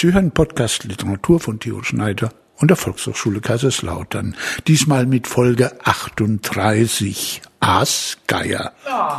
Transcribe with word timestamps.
Sie 0.00 0.12
hören 0.14 0.30
Podcast 0.30 0.84
Literatur 0.84 1.40
von 1.40 1.60
Theo 1.60 1.82
Schneider 1.82 2.32
und 2.56 2.68
der 2.68 2.78
Volkshochschule 2.78 3.42
Kaiserslautern. 3.42 4.34
Diesmal 4.66 5.04
mit 5.04 5.26
Folge 5.26 5.78
38 5.84 7.42
Aasgeier. 7.60 8.72
Oh. 8.90 9.12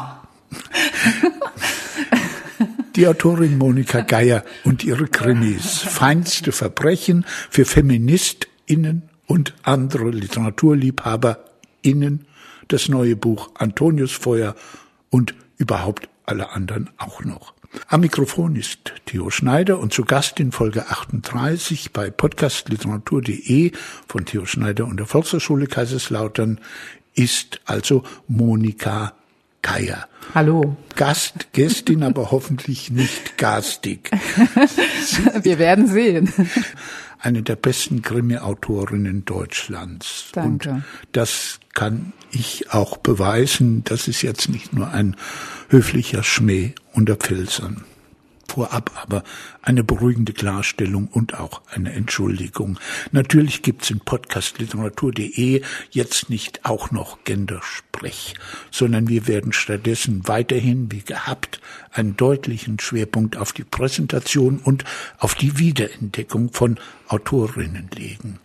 Die 2.95 3.07
Autorin 3.07 3.59
Monika 3.59 4.01
Geier 4.01 4.43
und 4.63 4.83
ihre 4.83 5.05
Krimis. 5.05 5.77
Feinste 5.77 6.51
Verbrechen 6.51 7.27
für 7.51 7.65
FeministInnen 7.65 9.03
und 9.27 9.53
andere 9.61 10.09
LiteraturliebhaberInnen. 10.09 12.25
Das 12.69 12.89
neue 12.89 13.15
Buch 13.15 13.51
Antonius 13.53 14.13
Feuer 14.13 14.55
und 15.11 15.35
überhaupt 15.57 16.09
alle 16.25 16.53
anderen 16.53 16.89
auch 16.97 17.23
noch. 17.23 17.53
Am 17.87 18.01
Mikrofon 18.01 18.55
ist 18.55 18.93
Theo 19.05 19.29
Schneider 19.29 19.79
und 19.79 19.93
zu 19.93 20.03
Gast 20.03 20.39
in 20.39 20.51
Folge 20.51 20.89
38 20.89 21.91
bei 21.93 22.09
podcastliteratur.de 22.09 23.71
von 24.07 24.25
Theo 24.25 24.45
Schneider 24.45 24.85
und 24.85 24.97
der 24.97 25.05
Volkshochschule 25.05 25.67
Kaiserslautern 25.67 26.59
ist 27.13 27.61
also 27.65 28.03
Monika 28.27 29.13
Keier. 29.61 30.07
Hallo. 30.33 30.75
Gast, 30.95 31.53
Gästin, 31.53 32.03
aber 32.03 32.31
hoffentlich 32.31 32.91
nicht 32.91 33.37
garstig. 33.37 34.11
Wir 35.41 35.59
werden 35.59 35.87
sehen. 35.87 36.33
Eine 37.21 37.43
der 37.43 37.55
besten 37.55 38.01
Krimi-Autorinnen 38.01 39.25
Deutschlands. 39.25 40.29
Danke. 40.33 40.69
Und 40.71 40.83
das 41.11 41.59
kann 41.73 42.13
ich 42.31 42.71
auch 42.71 42.97
beweisen. 42.97 43.83
Das 43.83 44.07
ist 44.07 44.23
jetzt 44.23 44.49
nicht 44.49 44.73
nur 44.73 44.89
ein 44.89 45.15
höflicher 45.69 46.23
Schmäh 46.23 46.73
unter 46.93 47.15
Pfälzern. 47.15 47.85
Vorab 48.51 48.91
aber 49.01 49.23
eine 49.61 49.81
beruhigende 49.81 50.33
Klarstellung 50.33 51.07
und 51.07 51.39
auch 51.39 51.61
eine 51.71 51.93
Entschuldigung. 51.93 52.77
Natürlich 53.13 53.61
gibt's 53.61 53.89
in 53.89 54.01
podcastliteratur.de 54.01 55.61
jetzt 55.91 56.29
nicht 56.29 56.65
auch 56.65 56.91
noch 56.91 57.23
Gendersprech, 57.23 58.33
sondern 58.69 59.07
wir 59.07 59.27
werden 59.27 59.53
stattdessen 59.53 60.27
weiterhin, 60.27 60.91
wie 60.91 60.99
gehabt, 60.99 61.61
einen 61.93 62.17
deutlichen 62.17 62.77
Schwerpunkt 62.77 63.37
auf 63.37 63.53
die 63.53 63.63
Präsentation 63.63 64.59
und 64.59 64.83
auf 65.17 65.33
die 65.33 65.57
Wiederentdeckung 65.57 66.51
von 66.51 66.77
Autorinnen 67.07 67.89
legen. 67.95 68.39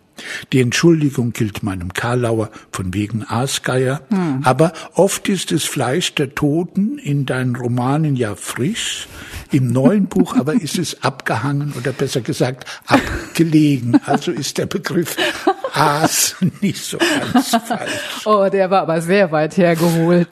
Die 0.53 0.61
Entschuldigung 0.61 1.33
gilt 1.33 1.62
meinem 1.62 1.92
Karlauer 1.92 2.50
von 2.72 2.95
wegen 2.95 3.25
Aasgeier, 3.25 4.00
hm. 4.09 4.41
aber 4.45 4.72
oft 4.95 5.28
ist 5.28 5.53
das 5.53 5.64
Fleisch 5.64 6.14
der 6.14 6.34
Toten 6.34 6.98
in 6.98 7.27
deinen 7.27 7.56
Romanen 7.56 8.17
ja 8.17 8.34
frisch, 8.34 9.09
im 9.53 9.69
neuen 9.69 10.06
Buch 10.06 10.37
aber 10.37 10.55
ist 10.61 10.78
es 10.78 11.03
abgehangen 11.03 11.72
oder 11.77 11.92
besser 11.92 12.20
gesagt 12.20 12.67
abgelegen. 12.87 14.00
Also 14.05 14.33
ist 14.33 14.59
der 14.59 14.67
Begriff 14.67 15.17
Aas 15.75 16.37
nicht 16.61 16.84
so 16.84 16.98
ganz 16.98 17.50
falsch. 17.67 17.92
Oh, 18.25 18.48
der 18.50 18.70
war 18.70 18.83
aber 18.83 19.00
sehr 19.00 19.31
weit 19.31 19.56
hergeholt. 19.56 20.28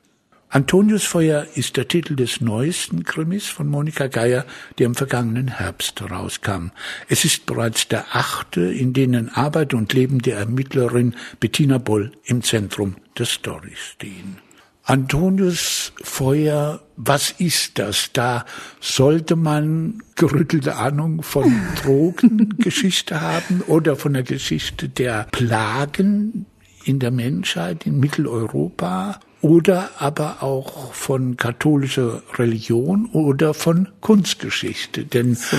Antoniusfeuer 0.55 1.49
ist 1.57 1.77
der 1.77 1.89
Titel 1.89 2.15
des 2.15 2.41
neuesten 2.41 3.03
Krimis 3.03 3.49
von 3.49 3.67
Monika 3.67 4.07
Geier, 4.07 4.47
der 4.79 4.87
im 4.87 4.95
vergangenen 4.95 5.49
Herbst 5.49 6.01
herauskam. 6.01 6.71
Es 7.09 7.25
ist 7.25 7.45
bereits 7.45 7.89
der 7.89 8.15
achte, 8.15 8.61
in 8.61 8.93
denen 8.93 9.31
Arbeit 9.31 9.75
und 9.75 9.93
Leben 9.93 10.21
der 10.21 10.39
Ermittlerin 10.39 11.17
Bettina 11.41 11.79
Boll 11.79 12.13
im 12.23 12.45
Zentrum 12.45 12.95
der 13.19 13.27
Story 13.27 13.73
stehen. 13.75 14.39
Antonius 14.85 15.93
Feuer, 16.05 16.81
was 16.95 17.33
ist 17.33 17.81
das? 17.81 18.11
Da 18.13 18.45
sollte 18.79 19.35
man 19.35 20.05
gerüttelte 20.15 20.77
Ahnung 20.77 21.25
von 21.25 21.53
Drogengeschichte 21.83 23.21
haben 23.21 23.61
oder 23.63 23.97
von 23.97 24.13
der 24.13 24.23
Geschichte 24.23 24.89
der 24.89 25.27
Plagen 25.33 26.47
in 26.85 27.01
der 27.01 27.11
Menschheit 27.11 27.87
in 27.87 27.99
Mitteleuropa 27.99 29.19
oder 29.45 29.91
aber 29.99 30.43
auch 30.43 30.95
von 30.95 31.37
katholischer 31.37 32.23
Religion 32.39 33.11
oder 33.13 33.53
von 33.53 33.89
Kunstgeschichte. 34.01 35.05
Denn 35.05 35.35
so 35.35 35.59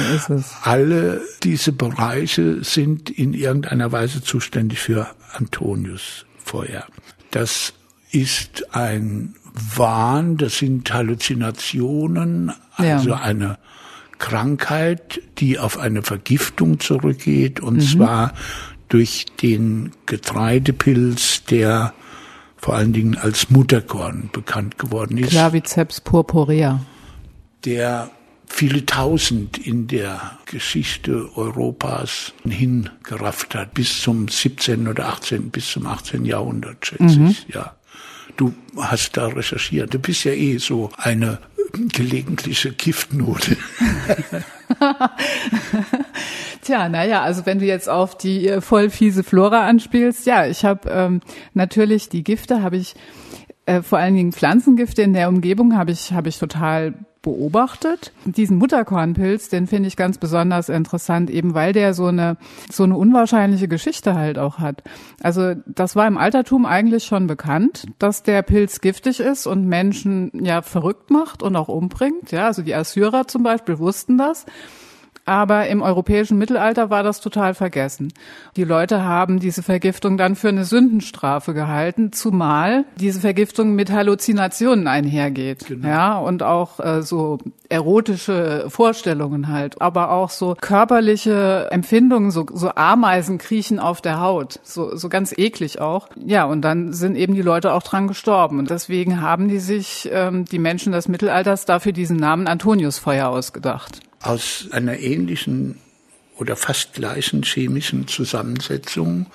alle 0.64 1.22
diese 1.44 1.72
Bereiche 1.72 2.64
sind 2.64 3.12
in 3.12 3.36
irgendeiner 3.36 3.92
Weise 3.92 4.24
zuständig 4.24 4.80
für 4.80 5.10
Antonius 5.34 6.26
Feuer. 6.44 6.84
Das 7.30 7.74
ist 8.10 8.74
ein 8.74 9.36
Wahn, 9.54 10.38
das 10.38 10.58
sind 10.58 10.92
Halluzinationen, 10.92 12.54
also 12.78 13.10
ja. 13.12 13.18
eine 13.18 13.60
Krankheit, 14.18 15.22
die 15.38 15.60
auf 15.60 15.78
eine 15.78 16.02
Vergiftung 16.02 16.80
zurückgeht, 16.80 17.60
und 17.60 17.76
mhm. 17.76 17.82
zwar 17.82 18.34
durch 18.90 19.28
den 19.44 19.92
Getreidepilz, 20.08 21.44
der 21.44 21.94
vor 22.66 22.74
allen 22.74 22.94
Dingen 22.94 23.16
als 23.16 23.52
Mutterkorn 23.52 24.32
bekannt 24.34 24.80
geworden 24.80 25.20
ist. 25.20 25.30
Claviceps 25.30 26.02
purpurea. 26.02 26.80
Der 27.64 28.10
viele 28.48 28.88
tausend 28.88 29.60
in 29.60 29.86
der 29.86 30.40
Geschichte 30.48 31.30
Europas 31.36 32.34
hingerafft 32.44 33.54
hat, 33.54 33.76
bis 33.76 34.02
zum 34.02 34.30
17. 34.30 34.88
oder 34.88 35.10
18., 35.10 35.52
bis 35.52 35.74
zum 35.74 35.86
18. 35.86 36.26
Jahrhundert, 36.26 36.88
schätze 36.88 37.20
mhm. 37.20 37.28
ich, 37.28 37.46
ja. 37.54 37.76
Du 38.36 38.52
hast 38.76 39.16
da 39.16 39.28
recherchiert. 39.28 39.94
Du 39.94 40.00
bist 40.00 40.24
ja 40.24 40.32
eh 40.32 40.58
so 40.58 40.90
eine 40.98 41.38
gelegentliche 41.78 42.72
Giftnote. 42.72 43.58
Tja, 46.62 46.90
naja, 46.90 47.22
also 47.22 47.46
wenn 47.46 47.60
du 47.60 47.66
jetzt 47.66 47.90
auf 47.90 48.18
die 48.18 48.48
äh, 48.48 48.62
voll 48.62 48.90
fiese 48.90 49.24
Flora 49.24 49.68
anspielst, 49.68 50.26
ja, 50.26 50.48
ich 50.48 50.66
habe 50.66 50.90
ähm, 50.90 51.22
natürlich 51.54 52.10
die 52.10 52.24
Gifte, 52.24 52.64
habe 52.64 52.78
ich 52.78 52.96
äh, 53.66 53.82
vor 53.82 54.00
allen 54.00 54.16
Dingen 54.16 54.32
Pflanzengifte 54.32 55.02
in 55.02 55.14
der 55.14 55.30
Umgebung 55.30 55.76
habe 55.78 55.92
ich 55.92 56.14
habe 56.14 56.30
ich 56.30 56.40
total 56.40 56.94
beobachtet. 57.26 58.14
Diesen 58.26 58.58
Mutterkornpilz, 58.58 59.50
den 59.50 59.66
finde 59.66 59.88
ich 59.88 59.98
ganz 59.98 60.20
besonders 60.20 60.70
interessant, 60.70 61.32
eben 61.32 61.56
weil 61.56 61.74
der 61.74 61.96
so 61.96 62.06
eine 62.06 62.38
so 62.72 62.84
eine 62.84 62.96
unwahrscheinliche 62.96 63.68
Geschichte 63.68 64.14
halt 64.14 64.38
auch 64.38 64.60
hat. 64.60 64.84
Also 65.22 65.56
das 65.66 65.96
war 65.96 66.08
im 66.08 66.20
Altertum 66.20 66.68
eigentlich 66.68 67.04
schon 67.04 67.26
bekannt, 67.26 67.88
dass 67.98 68.22
der 68.22 68.44
Pilz 68.44 68.80
giftig 68.80 69.20
ist 69.20 69.48
und 69.48 69.66
Menschen 69.68 70.32
ja 70.46 70.62
verrückt 70.62 71.10
macht 71.10 71.42
und 71.42 71.56
auch 71.56 71.68
umbringt. 71.68 72.32
Ja, 72.32 72.46
also 72.46 72.62
die 72.62 72.76
Assyrer 72.76 73.28
zum 73.28 73.42
Beispiel 73.42 73.80
wussten 73.80 74.20
das. 74.20 74.46
Aber 75.26 75.68
im 75.68 75.82
europäischen 75.82 76.38
Mittelalter 76.38 76.92
war 76.92 77.02
das 77.02 77.20
total 77.20 77.56
vergessen. 77.56 78.14
Die 78.56 78.64
Leute 78.64 79.04
haben 79.04 79.40
diese 79.40 79.64
Vergiftung 79.64 80.18
dann 80.18 80.36
für 80.36 80.50
eine 80.50 80.66
Sündenstrafe 80.66 81.56
gehalten, 81.56 82.14
zumal 82.14 82.86
diese 83.00 83.22
Vergiftung 83.22 83.74
mit 83.74 83.92
Halluzinationen 83.92 84.88
einhergeht. 84.88 85.66
Genau. 85.66 85.88
Ja, 85.88 86.18
und 86.20 86.44
auch 86.44 86.80
äh, 86.80 87.02
so 87.02 87.40
erotische 87.70 88.66
Vorstellungen 88.70 89.48
halt, 89.48 89.82
aber 89.82 90.12
auch 90.12 90.30
so 90.30 90.56
körperliche 90.60 91.70
Empfindungen, 91.72 92.30
so, 92.30 92.46
so 92.54 92.76
Ameisen 92.76 93.40
kriechen 93.40 93.80
auf 93.80 94.02
der 94.02 94.22
Haut, 94.22 94.60
so, 94.62 94.96
so 94.96 95.10
ganz 95.10 95.36
eklig 95.36 95.82
auch. 95.82 96.08
Ja, 96.24 96.46
und 96.46 96.62
dann 96.62 96.94
sind 96.94 97.16
eben 97.16 97.34
die 97.34 97.42
Leute 97.42 97.74
auch 97.74 97.82
dran 97.82 98.08
gestorben. 98.08 98.60
Und 98.60 98.70
deswegen 98.70 99.22
haben 99.22 99.48
die 99.48 99.60
sich, 99.60 100.08
ähm, 100.14 100.46
die 100.46 100.60
Menschen 100.60 100.94
des 100.94 101.08
Mittelalters, 101.08 101.66
dafür 101.66 101.94
diesen 101.94 102.18
Namen 102.18 102.46
Antoniusfeuer 102.46 103.28
ausgedacht 103.28 104.02
aus 104.26 104.68
einer 104.72 105.00
ähnlichen 105.00 105.78
oder 106.38 106.56
fast 106.56 106.94
gleichen 106.94 107.44
chemischen 107.44 108.08
Zusammensetzung 108.08 109.28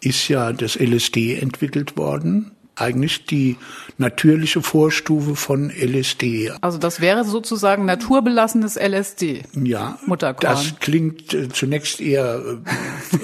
ist 0.00 0.28
ja 0.28 0.52
das 0.52 0.76
LSD 0.76 1.38
entwickelt 1.38 1.96
worden 1.96 2.52
eigentlich 2.74 3.26
die 3.26 3.56
natürliche 3.98 4.62
Vorstufe 4.62 5.36
von 5.36 5.70
LSD. 5.70 6.52
Also 6.62 6.78
das 6.78 7.00
wäre 7.00 7.24
sozusagen 7.24 7.84
naturbelassenes 7.84 8.76
LSD. 8.76 9.42
Ja, 9.62 9.98
Mutterkorn. 10.06 10.54
das 10.54 10.74
klingt 10.80 11.34
äh, 11.34 11.50
zunächst 11.50 12.00
eher 12.00 12.42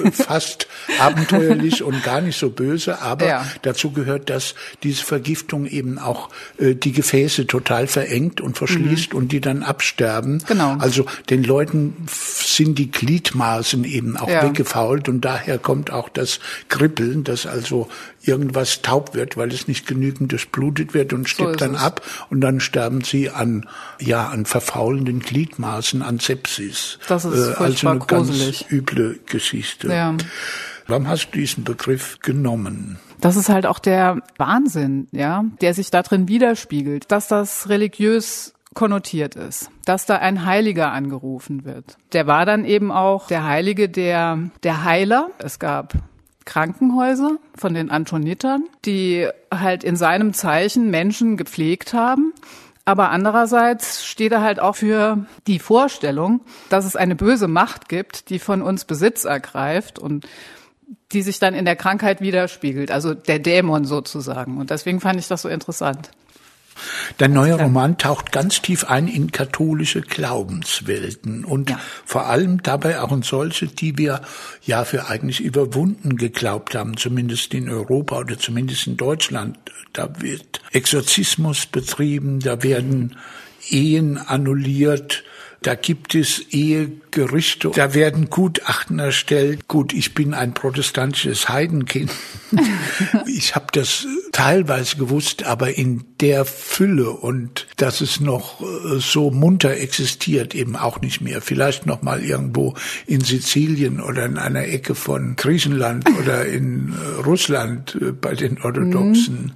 äh, 0.04 0.10
fast 0.12 0.68
abenteuerlich 0.98 1.82
und 1.82 2.02
gar 2.04 2.20
nicht 2.20 2.38
so 2.38 2.50
böse, 2.50 3.00
aber 3.00 3.26
ja. 3.26 3.46
dazu 3.62 3.90
gehört, 3.90 4.28
dass 4.28 4.54
diese 4.82 5.04
Vergiftung 5.04 5.66
eben 5.66 5.98
auch 5.98 6.28
äh, 6.58 6.74
die 6.74 6.92
Gefäße 6.92 7.46
total 7.46 7.86
verengt 7.86 8.42
und 8.42 8.58
verschließt 8.58 9.14
mhm. 9.14 9.18
und 9.18 9.32
die 9.32 9.40
dann 9.40 9.62
absterben. 9.62 10.42
Genau. 10.46 10.76
Also 10.78 11.06
den 11.30 11.42
Leuten 11.42 12.06
sind 12.08 12.78
die 12.78 12.90
Gliedmaßen 12.90 13.84
eben 13.84 14.18
auch 14.18 14.28
ja. 14.28 14.44
weggefault 14.44 15.08
und 15.08 15.22
daher 15.22 15.58
kommt 15.58 15.90
auch 15.90 16.10
das 16.10 16.40
Kribbeln, 16.68 17.24
dass 17.24 17.46
also 17.46 17.88
irgendwas 18.22 18.82
taub 18.82 19.14
wird, 19.14 19.36
weil 19.36 19.52
es 19.52 19.68
nicht 19.68 19.86
genügend 19.86 20.32
durchblutet 20.32 20.94
wird 20.94 21.12
und 21.12 21.28
stirbt 21.28 21.60
so 21.60 21.66
dann 21.66 21.74
es. 21.74 21.82
ab 21.82 22.02
und 22.30 22.40
dann 22.40 22.60
sterben 22.60 23.02
sie 23.02 23.30
an 23.30 23.66
ja 24.00 24.28
an 24.28 24.44
verfaulenden 24.44 25.20
Gliedmaßen, 25.20 26.02
an 26.02 26.18
Sepsis. 26.18 26.98
Das 27.08 27.24
ist 27.24 27.34
äh, 27.34 27.54
also 27.54 27.88
eine 27.88 27.98
gruselig. 28.00 28.60
ganz 28.60 28.72
üble 28.72 29.20
Geschichte. 29.26 29.88
Ja. 29.88 30.14
Warum 30.86 31.06
hast 31.06 31.28
du 31.28 31.38
diesen 31.38 31.64
Begriff 31.64 32.18
genommen? 32.20 32.98
Das 33.20 33.36
ist 33.36 33.48
halt 33.48 33.66
auch 33.66 33.78
der 33.78 34.22
Wahnsinn, 34.38 35.08
ja, 35.12 35.44
der 35.60 35.74
sich 35.74 35.90
da 35.90 36.02
drin 36.02 36.28
widerspiegelt, 36.28 37.10
dass 37.10 37.28
das 37.28 37.68
religiös 37.68 38.54
konnotiert 38.74 39.34
ist, 39.34 39.70
dass 39.84 40.06
da 40.06 40.16
ein 40.16 40.44
Heiliger 40.44 40.92
angerufen 40.92 41.64
wird. 41.64 41.98
Der 42.12 42.26
war 42.26 42.46
dann 42.46 42.64
eben 42.64 42.92
auch 42.92 43.26
der 43.26 43.44
Heilige, 43.44 43.88
der, 43.88 44.38
der 44.62 44.84
Heiler. 44.84 45.30
Es 45.38 45.58
gab 45.58 45.94
Krankenhäuser 46.48 47.36
von 47.54 47.74
den 47.74 47.90
Antonitern, 47.90 48.64
die 48.86 49.28
halt 49.52 49.84
in 49.84 49.96
seinem 49.96 50.32
Zeichen 50.32 50.90
Menschen 50.90 51.36
gepflegt 51.36 51.92
haben. 51.92 52.32
Aber 52.86 53.10
andererseits 53.10 54.06
steht 54.06 54.32
er 54.32 54.40
halt 54.40 54.58
auch 54.58 54.76
für 54.76 55.26
die 55.46 55.58
Vorstellung, 55.58 56.40
dass 56.70 56.86
es 56.86 56.96
eine 56.96 57.16
böse 57.16 57.48
Macht 57.48 57.90
gibt, 57.90 58.30
die 58.30 58.38
von 58.38 58.62
uns 58.62 58.86
Besitz 58.86 59.26
ergreift 59.26 59.98
und 59.98 60.26
die 61.12 61.20
sich 61.20 61.38
dann 61.38 61.52
in 61.52 61.66
der 61.66 61.76
Krankheit 61.76 62.22
widerspiegelt, 62.22 62.90
also 62.90 63.12
der 63.12 63.40
Dämon 63.40 63.84
sozusagen. 63.84 64.56
Und 64.56 64.70
deswegen 64.70 65.00
fand 65.00 65.20
ich 65.20 65.28
das 65.28 65.42
so 65.42 65.50
interessant. 65.50 66.10
Der 67.18 67.28
neue 67.28 67.54
Roman 67.54 67.98
taucht 67.98 68.32
ganz 68.32 68.62
tief 68.62 68.84
ein 68.84 69.08
in 69.08 69.32
katholische 69.32 70.00
Glaubenswelten 70.00 71.44
und 71.44 71.70
ja. 71.70 71.80
vor 72.04 72.26
allem 72.26 72.62
dabei 72.62 73.00
auch 73.00 73.12
in 73.12 73.22
solche, 73.22 73.66
die 73.66 73.98
wir 73.98 74.22
ja 74.62 74.84
für 74.84 75.08
eigentlich 75.08 75.40
überwunden 75.40 76.16
geglaubt 76.16 76.74
haben, 76.74 76.96
zumindest 76.96 77.54
in 77.54 77.68
Europa 77.68 78.18
oder 78.18 78.38
zumindest 78.38 78.86
in 78.86 78.96
Deutschland. 78.96 79.58
Da 79.92 80.20
wird 80.20 80.60
Exorzismus 80.72 81.66
betrieben, 81.66 82.40
da 82.40 82.62
werden 82.62 83.16
Ehen 83.70 84.18
annulliert, 84.18 85.24
da 85.62 85.74
gibt 85.74 86.14
es 86.14 86.40
Ehegerichte, 86.50 87.70
da 87.74 87.92
werden 87.92 88.30
Gutachten 88.30 89.00
erstellt. 89.00 89.66
Gut, 89.66 89.92
ich 89.92 90.14
bin 90.14 90.32
ein 90.32 90.54
protestantisches 90.54 91.48
Heidenkind. 91.48 92.12
ich 93.26 93.56
habe 93.56 93.66
das 93.72 94.06
teilweise 94.30 94.96
gewusst, 94.96 95.44
aber 95.44 95.76
in 95.76 96.04
der 96.20 96.44
Fülle 96.44 97.10
und 97.10 97.66
dass 97.76 98.00
es 98.00 98.20
noch 98.20 98.60
äh, 98.60 99.00
so 99.00 99.32
munter 99.32 99.76
existiert, 99.76 100.54
eben 100.54 100.76
auch 100.76 101.00
nicht 101.00 101.20
mehr. 101.20 101.42
Vielleicht 101.42 101.86
noch 101.86 102.02
mal 102.02 102.22
irgendwo 102.22 102.74
in 103.06 103.22
Sizilien 103.22 104.00
oder 104.00 104.26
in 104.26 104.38
einer 104.38 104.64
Ecke 104.64 104.94
von 104.94 105.34
Griechenland 105.34 106.08
oder 106.20 106.46
in 106.46 106.92
äh, 106.92 107.22
Russland 107.22 107.98
äh, 108.00 108.12
bei 108.12 108.34
den 108.34 108.62
Orthodoxen. 108.62 109.34
Mhm. 109.34 109.52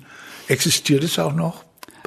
Existiert 0.49 1.05
es 1.05 1.21
auch 1.21 1.35
noch? 1.35 1.65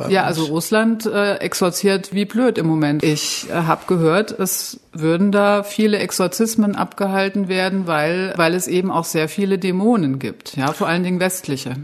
Ja, 0.09 0.21
uns. 0.21 0.27
also 0.27 0.45
Russland 0.45 1.05
äh, 1.05 1.35
exorziert 1.35 2.13
wie 2.13 2.25
blöd 2.25 2.57
im 2.57 2.67
Moment. 2.67 3.03
Ich 3.03 3.47
äh, 3.49 3.53
habe 3.53 3.85
gehört, 3.87 4.31
es 4.31 4.79
würden 4.93 5.31
da 5.31 5.63
viele 5.63 5.99
Exorzismen 5.99 6.75
abgehalten 6.75 7.47
werden, 7.47 7.87
weil, 7.87 8.33
weil 8.35 8.53
es 8.53 8.67
eben 8.67 8.91
auch 8.91 9.05
sehr 9.05 9.29
viele 9.29 9.57
Dämonen 9.57 10.19
gibt, 10.19 10.55
ja, 10.55 10.71
vor 10.73 10.87
allen 10.87 11.03
Dingen 11.03 11.19
westliche. 11.19 11.75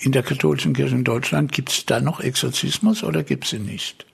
In 0.00 0.12
der 0.12 0.22
katholischen 0.22 0.74
Kirche 0.74 0.94
in 0.94 1.04
Deutschland 1.04 1.52
gibt 1.52 1.70
es 1.70 1.86
da 1.86 2.00
noch 2.00 2.20
Exorzismus 2.20 3.02
oder 3.02 3.24
gibt 3.24 3.44
es 3.44 3.50
sie 3.50 3.58
nicht? 3.58 4.06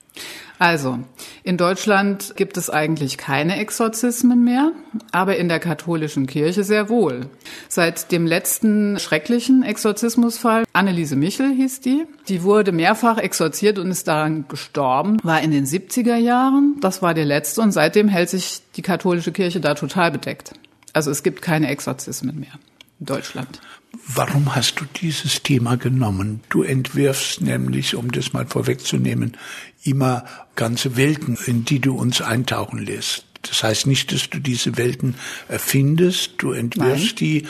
Also, 0.59 1.01
in 1.43 1.57
Deutschland 1.57 2.35
gibt 2.37 2.57
es 2.57 2.71
eigentlich 2.71 3.19
keine 3.19 3.59
Exorzismen 3.59 4.45
mehr, 4.45 4.71
aber 5.11 5.37
in 5.37 5.49
der 5.49 5.59
katholischen 5.59 6.27
Kirche 6.27 6.63
sehr 6.63 6.89
wohl. 6.89 7.27
Seit 7.69 8.13
dem 8.13 8.27
letzten 8.27 8.99
schrecklichen 9.01 9.65
Exorzismusfall, 9.65 10.65
Anneliese 10.73 11.17
Michel 11.17 11.53
hieß 11.53 11.81
die, 11.81 12.07
die 12.29 12.45
wurde 12.45 12.71
mehrfach 12.71 13.19
exorziert 13.19 13.79
und 13.81 13.91
ist 13.91 14.07
daran 14.07 14.47
gestorben, 14.49 15.19
war 15.25 15.43
in 15.43 15.51
den 15.51 15.67
70er 15.67 16.17
Jahren, 16.17 16.77
das 16.81 17.03
war 17.03 17.15
der 17.15 17.25
letzte 17.25 17.61
und 17.61 17.73
seitdem 17.73 18.09
hält 18.09 18.31
sich 18.31 18.63
die 18.77 18.83
katholische 18.83 19.33
Kirche 19.33 19.61
da 19.61 19.75
total 19.75 20.13
bedeckt. 20.13 20.53
Also 20.93 21.11
es 21.11 21.25
gibt 21.25 21.43
keine 21.43 21.69
Exorzismen 21.69 22.39
mehr 22.39 22.55
in 23.01 23.07
Deutschland. 23.07 23.61
Warum 24.09 24.55
hast 24.55 24.81
du 24.81 24.85
dieses 25.01 25.43
Thema 25.43 25.77
genommen? 25.77 26.41
Du 26.49 26.63
entwirfst 26.63 27.41
nämlich, 27.41 27.95
um 27.95 28.11
das 28.11 28.33
mal 28.33 28.47
vorwegzunehmen, 28.47 29.37
immer 29.85 30.25
ganze 30.57 30.97
Welten, 30.97 31.39
in 31.47 31.65
die 31.65 31.81
du 31.81 31.97
uns 31.97 32.21
eintauchen 32.21 32.79
lässt. 32.79 33.27
Das 33.43 33.63
heißt 33.63 33.87
nicht, 33.87 34.13
dass 34.13 34.31
du 34.31 34.41
diese 34.41 34.77
Welten 34.77 35.15
erfindest, 35.49 36.35
du 36.39 36.53
entwirfst 36.53 37.07
Nein. 37.07 37.17
die, 37.17 37.47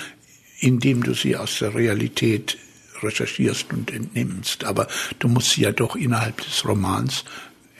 indem 0.59 1.03
du 1.03 1.15
sie 1.15 1.37
aus 1.37 1.59
der 1.61 1.75
Realität 1.75 2.59
recherchierst 3.03 3.73
und 3.73 3.93
entnimmst. 3.93 4.65
Aber 4.65 4.89
du 5.19 5.29
musst 5.29 5.51
sie 5.51 5.63
ja 5.63 5.73
doch 5.73 5.97
innerhalb 5.97 6.39
des 6.39 6.65
Romans 6.67 7.25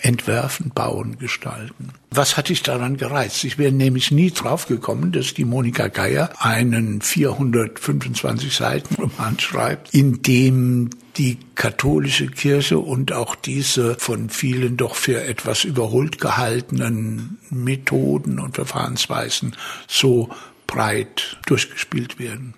entwerfen, 0.01 0.71
bauen, 0.75 1.19
gestalten. 1.19 1.91
Was 2.11 2.37
hat 2.37 2.49
dich 2.49 2.63
daran 2.63 2.97
gereizt? 2.97 3.45
Ich 3.45 3.59
wäre 3.59 3.73
nämlich 3.73 4.11
nie 4.11 4.31
drauf 4.31 4.67
gekommen, 4.67 5.13
dass 5.13 5.35
die 5.35 5.45
Monika 5.45 5.89
Geier 5.89 6.31
einen 6.39 7.01
425 7.01 8.55
Seiten 8.55 8.95
Roman 8.97 9.39
schreibt, 9.39 9.95
in 9.95 10.23
dem 10.23 10.91
die 11.17 11.39
katholische 11.55 12.27
Kirche 12.27 12.79
und 12.79 13.13
auch 13.13 13.35
diese 13.35 13.95
von 13.97 14.31
vielen 14.31 14.77
doch 14.77 14.97
für 14.97 15.23
etwas 15.23 15.65
überholt 15.65 16.21
gehaltenen 16.21 17.39
Methoden 17.51 18.41
und 18.41 18.57
Verfahrensweisen 18.57 19.57
so 19.87 20.29
breit 20.67 21.39
durchgespielt 21.47 22.19
werden. 22.19 22.55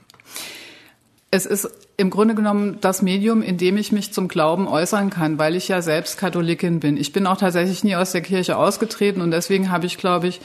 Es 1.36 1.44
ist 1.44 1.68
im 1.98 2.08
Grunde 2.08 2.34
genommen 2.34 2.78
das 2.80 3.02
Medium, 3.02 3.42
in 3.42 3.58
dem 3.58 3.76
ich 3.76 3.92
mich 3.92 4.10
zum 4.10 4.26
Glauben 4.26 4.66
äußern 4.66 5.10
kann, 5.10 5.38
weil 5.38 5.54
ich 5.54 5.68
ja 5.68 5.82
selbst 5.82 6.16
Katholikin 6.16 6.80
bin. 6.80 6.96
Ich 6.96 7.12
bin 7.12 7.26
auch 7.26 7.36
tatsächlich 7.36 7.84
nie 7.84 7.94
aus 7.94 8.12
der 8.12 8.22
Kirche 8.22 8.56
ausgetreten 8.56 9.20
und 9.20 9.32
deswegen 9.32 9.70
habe 9.70 9.84
ich, 9.84 9.98
glaube 9.98 10.28
ich, 10.28 10.40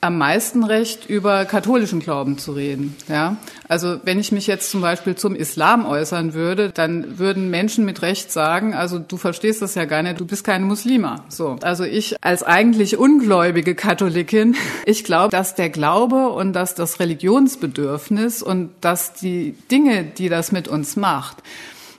am 0.00 0.18
meisten 0.18 0.62
Recht, 0.62 1.08
über 1.08 1.44
katholischen 1.46 2.00
Glauben 2.00 2.38
zu 2.38 2.52
reden. 2.52 2.94
Ja? 3.08 3.36
Also 3.68 3.98
wenn 4.04 4.18
ich 4.18 4.30
mich 4.30 4.46
jetzt 4.46 4.70
zum 4.70 4.80
Beispiel 4.80 5.16
zum 5.16 5.34
Islam 5.34 5.86
äußern 5.86 6.34
würde, 6.34 6.70
dann 6.70 7.18
würden 7.18 7.50
Menschen 7.50 7.84
mit 7.84 8.02
Recht 8.02 8.30
sagen, 8.30 8.74
also 8.74 8.98
du 8.98 9.16
verstehst 9.16 9.62
das 9.62 9.74
ja 9.74 9.84
gar 9.84 10.02
nicht, 10.02 10.20
du 10.20 10.26
bist 10.26 10.44
keine 10.44 10.64
Muslima. 10.64 11.24
So. 11.28 11.56
Also 11.62 11.84
ich 11.84 12.16
als 12.22 12.42
eigentlich 12.42 12.98
ungläubige 12.98 13.74
Katholikin, 13.74 14.54
ich 14.86 15.02
glaube, 15.02 15.30
dass 15.30 15.54
der 15.54 15.70
Glaube 15.70 16.28
und 16.28 16.52
dass 16.52 16.74
das 16.74 17.00
Religionsbedürfnis 17.00 18.42
und 18.42 18.70
dass 18.80 19.14
die 19.14 19.56
Dinge, 19.70 20.04
die 20.04 20.28
das 20.28 20.52
mit 20.52 20.68
uns 20.68 20.96
macht, 20.96 21.42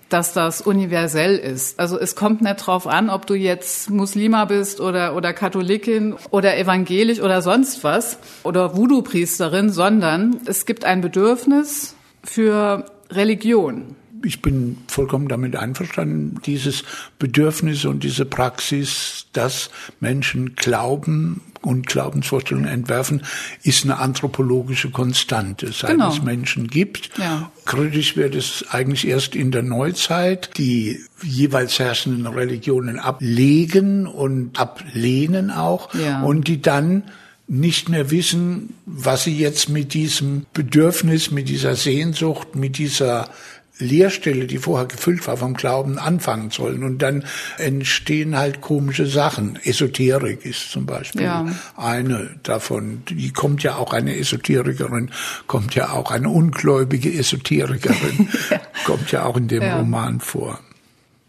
dass 0.10 0.34
das 0.34 0.62
universell 0.62 1.36
ist. 1.36 1.80
Also 1.80 2.00
es 2.00 2.16
kommt 2.16 2.42
nicht 2.42 2.66
drauf 2.66 2.88
an, 2.88 3.10
ob 3.10 3.26
du 3.28 3.34
jetzt 3.34 3.90
Muslima 3.90 4.46
bist 4.46 4.80
oder, 4.80 5.16
oder 5.16 5.34
Katholikin 5.34 6.16
oder 6.32 6.58
evangelisch 6.58 7.20
oder 7.20 7.42
sonst 7.42 7.84
was 7.84 8.18
oder 8.44 8.76
Voodoo-Priesterin, 8.76 9.70
sondern 9.70 10.42
es 10.46 10.66
gibt 10.66 10.86
ein 10.86 11.02
Bedürfnis 11.02 11.96
für 12.24 12.86
Religion 13.12 13.96
ich 14.24 14.42
bin 14.42 14.78
vollkommen 14.88 15.28
damit 15.28 15.56
einverstanden, 15.56 16.40
dieses 16.46 16.84
Bedürfnis 17.20 17.86
und 17.86 18.04
diese 18.04 18.26
Praxis, 18.26 19.28
dass 19.34 19.70
Menschen 20.00 20.56
glauben 20.56 21.42
und 21.68 21.86
Glaubensvorstellungen 21.86 22.70
entwerfen, 22.70 23.24
ist 23.62 23.84
eine 23.84 24.00
anthropologische 24.00 24.90
Konstante, 24.90 25.72
seit 25.74 25.92
genau. 25.92 26.10
es 26.10 26.22
Menschen 26.22 26.68
gibt. 26.68 27.12
Ja. 27.18 27.52
Kritisch 27.66 28.16
wird 28.16 28.36
es 28.36 28.66
eigentlich 28.70 29.08
erst 29.08 29.36
in 29.36 29.52
der 29.52 29.64
Neuzeit, 29.64 30.58
die 30.58 31.02
jeweils 31.22 31.78
herrschenden 31.78 32.26
Religionen 32.26 33.00
ablegen 33.00 34.08
und 34.08 34.58
ablehnen 34.60 35.52
auch 35.52 35.94
ja. 35.94 36.22
und 36.22 36.48
die 36.48 36.62
dann 36.62 37.04
nicht 37.50 37.88
mehr 37.88 38.12
wissen, 38.12 38.74
was 38.86 39.24
sie 39.24 39.38
jetzt 39.38 39.70
mit 39.70 39.94
diesem 39.94 40.46
Bedürfnis, 40.54 41.32
mit 41.32 41.48
dieser 41.48 41.76
Sehnsucht, 41.76 42.56
mit 42.56 42.78
dieser 42.78 43.30
Leerstelle, 43.80 44.48
die 44.48 44.58
vorher 44.58 44.88
gefüllt 44.88 45.28
war 45.28 45.38
vom 45.38 45.54
Glauben, 45.54 46.00
anfangen 46.00 46.52
sollen. 46.52 46.84
Und 46.84 47.02
dann 47.02 47.26
entstehen 47.58 48.38
halt 48.38 48.62
komische 48.62 49.06
Sachen. 49.06 49.60
Esoterik 49.64 50.46
ist 50.46 50.72
zum 50.72 50.86
Beispiel 50.86 51.24
ja. 51.24 51.46
eine 51.76 52.32
davon. 52.44 53.04
Die 53.10 53.32
kommt 53.32 53.64
ja 53.64 53.76
auch 53.76 53.94
eine 53.94 54.18
Esoterikerin, 54.18 55.12
kommt 55.48 55.76
ja 55.76 55.92
auch 55.92 56.12
eine 56.12 56.30
ungläubige 56.30 57.14
Esoterikerin, 57.14 58.30
ja. 58.50 58.60
kommt 58.86 59.12
ja 59.12 59.26
auch 59.26 59.38
in 59.38 59.48
dem 59.48 59.64
ja. 59.64 59.78
Roman 59.78 60.20
vor. 60.20 60.60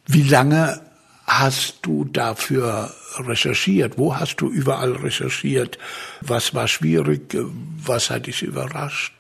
Wie 0.07 0.23
lange 0.23 0.81
hast 1.27 1.81
du 1.83 2.05
dafür 2.05 2.95
recherchiert? 3.19 3.99
Wo 3.99 4.17
hast 4.17 4.37
du 4.37 4.49
überall 4.49 4.93
recherchiert? 4.93 5.79
Was 6.23 6.55
war 6.55 6.67
schwierig? 6.69 7.37
Was 7.85 8.11
hat 8.11 8.27
dich 8.27 8.43
überrascht? 8.43 9.13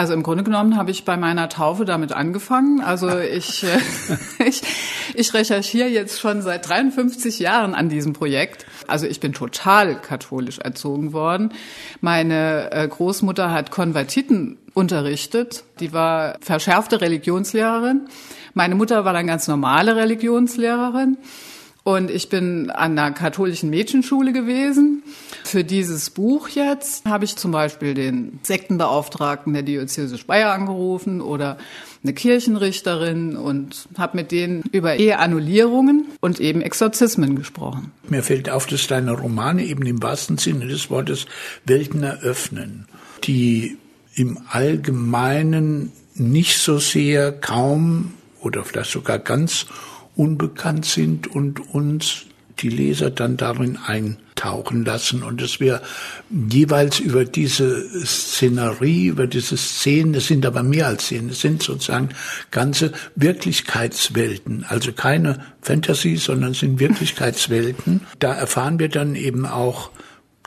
Also 0.00 0.14
im 0.14 0.22
Grunde 0.22 0.44
genommen 0.44 0.78
habe 0.78 0.90
ich 0.90 1.04
bei 1.04 1.18
meiner 1.18 1.50
Taufe 1.50 1.84
damit 1.84 2.12
angefangen. 2.12 2.80
Also 2.80 3.18
ich, 3.18 3.64
äh, 3.64 3.78
ich, 4.48 4.62
ich 5.12 5.34
recherchiere 5.34 5.88
jetzt 5.88 6.18
schon 6.18 6.40
seit 6.40 6.66
53 6.66 7.38
Jahren 7.38 7.74
an 7.74 7.90
diesem 7.90 8.14
Projekt. 8.14 8.64
Also 8.86 9.06
ich 9.06 9.20
bin 9.20 9.34
total 9.34 10.00
katholisch 10.00 10.58
erzogen 10.58 11.12
worden. 11.12 11.52
Meine 12.00 12.72
äh, 12.72 12.88
Großmutter 12.88 13.52
hat 13.52 13.70
Konvertiten 13.70 14.56
unterrichtet. 14.72 15.64
Die 15.80 15.92
war 15.92 16.38
verschärfte 16.40 17.02
Religionslehrerin. 17.02 18.08
Meine 18.54 18.76
Mutter 18.76 19.04
war 19.04 19.12
dann 19.12 19.26
ganz 19.26 19.48
normale 19.48 19.96
Religionslehrerin. 19.96 21.18
Und 21.96 22.08
ich 22.08 22.28
bin 22.28 22.70
an 22.70 22.96
einer 22.96 23.10
katholischen 23.10 23.68
Mädchenschule 23.68 24.32
gewesen. 24.32 25.02
Für 25.42 25.64
dieses 25.64 26.10
Buch 26.10 26.48
jetzt 26.48 27.04
habe 27.04 27.24
ich 27.24 27.34
zum 27.34 27.50
Beispiel 27.50 27.94
den 27.94 28.38
Sektenbeauftragten 28.42 29.52
der 29.52 29.64
Diözese 29.64 30.16
Speyer 30.16 30.52
angerufen 30.52 31.20
oder 31.20 31.58
eine 32.04 32.12
Kirchenrichterin 32.12 33.36
und 33.36 33.88
habe 33.98 34.18
mit 34.18 34.30
denen 34.30 34.62
über 34.70 34.96
Eheannullierungen 34.96 36.06
und 36.20 36.38
eben 36.38 36.62
Exorzismen 36.62 37.34
gesprochen. 37.34 37.90
Mir 38.08 38.22
fällt 38.22 38.48
auf, 38.48 38.66
dass 38.66 38.86
deine 38.86 39.12
Romane 39.12 39.64
eben 39.64 39.84
im 39.84 40.00
wahrsten 40.00 40.38
Sinne 40.38 40.68
des 40.68 40.90
Wortes 40.90 41.26
Welten 41.64 42.04
eröffnen, 42.04 42.86
die 43.24 43.76
im 44.14 44.38
Allgemeinen 44.48 45.90
nicht 46.14 46.58
so 46.58 46.78
sehr 46.78 47.32
kaum 47.32 48.14
oder 48.40 48.64
vielleicht 48.64 48.92
sogar 48.92 49.18
ganz 49.18 49.66
unbekannt 50.16 50.84
sind 50.84 51.26
und 51.26 51.74
uns 51.74 52.26
die 52.60 52.68
Leser 52.68 53.10
dann 53.10 53.36
darin 53.36 53.78
eintauchen 53.78 54.84
lassen 54.84 55.22
und 55.22 55.40
dass 55.40 55.60
wir 55.60 55.80
jeweils 56.30 57.00
über 57.00 57.24
diese 57.24 57.88
Szenerie, 58.04 59.06
über 59.06 59.26
diese 59.26 59.56
Szenen, 59.56 60.12
das 60.12 60.26
sind 60.26 60.44
aber 60.44 60.62
mehr 60.62 60.86
als 60.86 61.04
Szenen, 61.04 61.28
das 61.28 61.40
sind 61.40 61.62
sozusagen 61.62 62.10
ganze 62.50 62.92
Wirklichkeitswelten, 63.16 64.64
also 64.68 64.92
keine 64.92 65.44
Fantasy, 65.62 66.16
sondern 66.16 66.54
sind 66.54 66.80
Wirklichkeitswelten. 66.80 68.02
Da 68.18 68.34
erfahren 68.34 68.78
wir 68.78 68.88
dann 68.88 69.14
eben 69.14 69.46
auch 69.46 69.90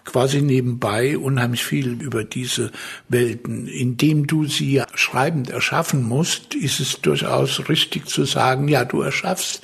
quasi 0.06 0.42
nebenbei 0.42 1.18
unheimlich 1.18 1.64
viel 1.64 2.02
über 2.02 2.24
diese 2.24 2.72
Welten. 3.10 3.68
Indem 3.68 4.28
du 4.28 4.46
sie 4.46 4.82
schreibend 4.96 5.50
erschaffen 5.50 6.04
musst, 6.04 6.56
ist 6.56 6.80
es 6.80 7.02
durchaus 7.02 7.70
richtig 7.70 8.08
zu 8.08 8.26
sagen, 8.26 8.68
ja, 8.68 8.86
du 8.86 9.02
erschaffst 9.02 9.62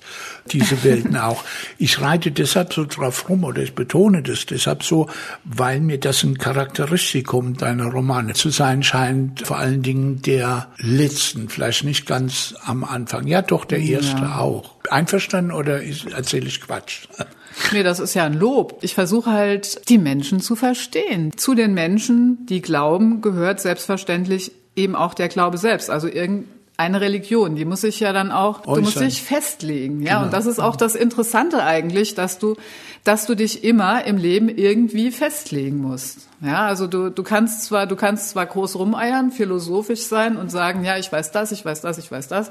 diese 0.52 0.84
Welten 0.84 1.18
auch. 1.18 1.44
Ich 1.78 2.02
reite 2.02 2.32
deshalb 2.32 2.74
so 2.74 2.86
drauf 2.86 3.30
rum 3.30 3.44
oder 3.44 3.62
ich 3.62 3.76
betone 3.76 4.24
das 4.24 4.46
deshalb 4.46 4.84
so, 4.84 5.10
weil 5.44 5.80
mir 5.82 6.00
das 6.00 6.24
ein 6.24 6.38
Charakteristikum 6.38 7.58
deiner 7.58 7.86
Romane 7.88 8.34
zu 8.34 8.50
sein 8.50 8.84
scheint, 8.84 9.46
vor 9.46 9.58
allen 9.58 9.82
Dingen 9.82 10.22
der 10.22 10.68
letzten, 10.78 11.50
vielleicht 11.50 11.84
nicht 11.84 12.06
ganz 12.06 12.56
am 12.64 12.84
Anfang. 12.84 13.28
Ja, 13.28 13.42
doch, 13.42 13.66
der 13.66 13.80
erste 13.80 14.22
ja. 14.22 14.40
auch. 14.40 14.76
Einverstanden 14.90 15.52
oder 15.52 15.82
erzähle 15.84 16.48
ich 16.48 16.62
Quatsch? 16.62 17.08
Nee, 17.72 17.84
das 17.84 18.00
ist 18.00 18.14
ja 18.14 18.26
ein 18.26 18.34
Lob. 18.34 18.80
Ich 18.82 18.96
versuche 18.96 19.32
halt, 19.32 19.90
die 19.90 19.98
Menschen 19.98 20.40
zu 20.40 20.56
verstehen. 20.56 21.32
Zu 21.36 21.56
den 21.56 21.74
Menschen, 21.74 22.46
die 22.46 22.62
glauben, 22.62 23.22
gehört 23.22 23.60
selbstverständlich 23.60 24.52
eben 24.76 24.96
auch 24.96 25.14
der 25.14 25.28
Glaube 25.28 25.58
selbst. 25.58 25.90
Also 25.90 26.08
irgendeine 26.08 27.02
Religion, 27.02 27.56
die 27.56 27.66
muss 27.66 27.82
sich 27.82 28.00
ja 28.00 28.14
dann 28.14 28.32
auch, 28.32 28.62
Äußern. 28.62 28.76
du 28.76 28.82
musst 28.82 29.00
dich 29.00 29.22
festlegen, 29.22 30.02
ja. 30.02 30.16
Genau. 30.16 30.26
Und 30.26 30.34
das 30.34 30.46
ist 30.46 30.60
auch 30.60 30.76
das 30.76 30.96
Interessante 30.96 31.64
eigentlich, 31.64 32.16
dass 32.16 32.40
du, 32.40 32.56
dass 33.04 33.26
du 33.26 33.36
dich 33.36 33.64
immer 33.64 34.06
im 34.06 34.18
Leben 34.18 34.50
irgendwie 34.50 35.12
festlegen 35.12 35.78
musst. 35.78 36.29
Ja, 36.42 36.68
also 36.68 36.88
du, 36.88 37.10
du 37.10 37.22
kannst 37.24 37.66
zwar, 37.66 37.86
du 37.86 37.98
kannst 37.98 38.30
zwar 38.30 38.46
groß 38.46 38.78
rumeiern, 38.78 39.32
philosophisch 39.32 40.04
sein 40.04 40.38
und 40.38 40.50
sagen, 40.50 40.86
ja, 40.86 40.98
ich 40.98 41.12
weiß 41.12 41.32
das, 41.32 41.52
ich 41.52 41.66
weiß 41.66 41.82
das, 41.82 41.98
ich 41.98 42.10
weiß 42.10 42.30
das, 42.30 42.50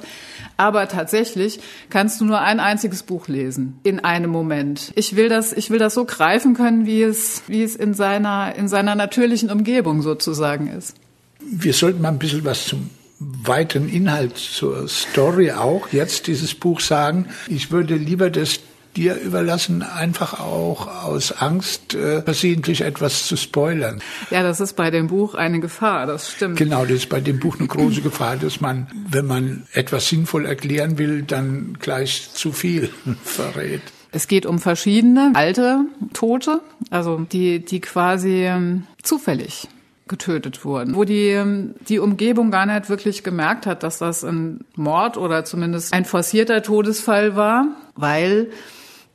aber 0.59 0.88
tatsächlich 0.88 1.61
kannst 1.88 2.21
du 2.21 2.26
nur 2.26 2.40
ein 2.40 2.61
einziges 2.61 3.02
Buch 3.02 3.28
lesen 3.28 3.78
in 3.85 4.00
einem 4.00 4.30
Moment. 4.30 4.92
Ich 4.95 5.16
will 5.16 5.30
das, 5.30 5.54
ich 5.54 5.71
will 5.71 5.78
das 5.78 5.95
so 5.95 6.04
greifen 6.04 6.52
können, 6.52 6.85
wie 6.85 7.02
es, 7.02 7.42
wie 7.47 7.62
es 7.62 7.76
in 7.76 7.95
seiner, 7.95 8.54
in 8.57 8.68
seiner 8.68 8.95
natürlichen 8.95 9.50
Umgebung 9.50 10.02
sozusagen 10.02 10.66
ist. 10.68 10.95
Wir 11.40 11.73
sollten 11.73 12.02
mal 12.02 12.11
ein 12.11 12.18
bisschen 12.18 12.45
was 12.45 12.66
zum 12.66 12.90
weiteren 13.21 13.88
Inhalt 13.88 14.37
zur 14.37 14.87
Story 14.87 15.50
auch 15.52 15.88
jetzt 15.92 16.26
dieses 16.26 16.54
Buch 16.54 16.80
sagen. 16.80 17.26
Ich 17.49 17.71
würde 17.71 17.97
lieber 17.97 18.30
das 18.30 18.61
dir 18.99 19.14
überlassen, 19.14 19.83
einfach 19.83 20.40
auch 20.40 21.05
aus 21.05 21.31
Angst, 21.33 21.95
äh, 21.95 22.23
versehentlich 22.23 22.81
etwas 22.81 23.26
zu 23.26 23.37
spoilern. 23.37 24.02
Ja, 24.31 24.43
das 24.43 24.61
ist 24.61 24.75
bei 24.75 24.90
dem 24.90 25.07
Buch 25.07 25.35
eine 25.35 25.61
Gefahr, 25.61 26.07
das 26.07 26.31
stimmt. 26.31 26.57
Genau, 26.57 26.83
das 26.83 26.93
ist 26.93 27.09
bei 27.09 27.21
dem 27.21 27.38
Buch 27.38 27.59
eine 27.59 27.69
große 27.69 28.02
Gefahr, 28.02 28.37
dass 28.37 28.61
man, 28.61 28.88
wenn 29.09 29.26
man 29.26 29.67
etwas 29.73 30.09
sinnvoll 30.09 30.47
erklären 30.47 30.99
will, 30.99 31.23
dann 31.23 31.78
gleich 31.81 32.31
zu 32.33 32.50
viel 32.52 32.90
verrät. 33.23 33.83
Es 34.11 34.26
geht 34.26 34.47
um 34.47 34.59
verschiedene 34.59 35.33
alte 35.35 35.85
Tote, 36.12 36.61
also 36.90 37.21
die, 37.31 37.61
die 37.64 37.81
quasi 37.81 38.47
ähm, 38.47 38.85
zufällig 39.02 39.69
getötet 40.09 40.64
wurden, 40.64 40.97
wo 40.97 41.05
die, 41.05 41.28
ähm, 41.28 41.75
die 41.88 41.99
Umgebung 41.99 42.50
gar 42.50 42.67
nicht 42.67 42.88
wirklich 42.88 43.23
gemerkt 43.23 43.67
hat, 43.67 43.83
dass 43.83 43.99
das 43.99 44.25
ein 44.25 44.64
Mord 44.75 45.19
oder 45.19 45.45
zumindest 45.45 45.93
ein 45.93 46.07
forcierter 46.07 46.62
Todesfall 46.62 47.37
war, 47.37 47.67
weil 47.95 48.49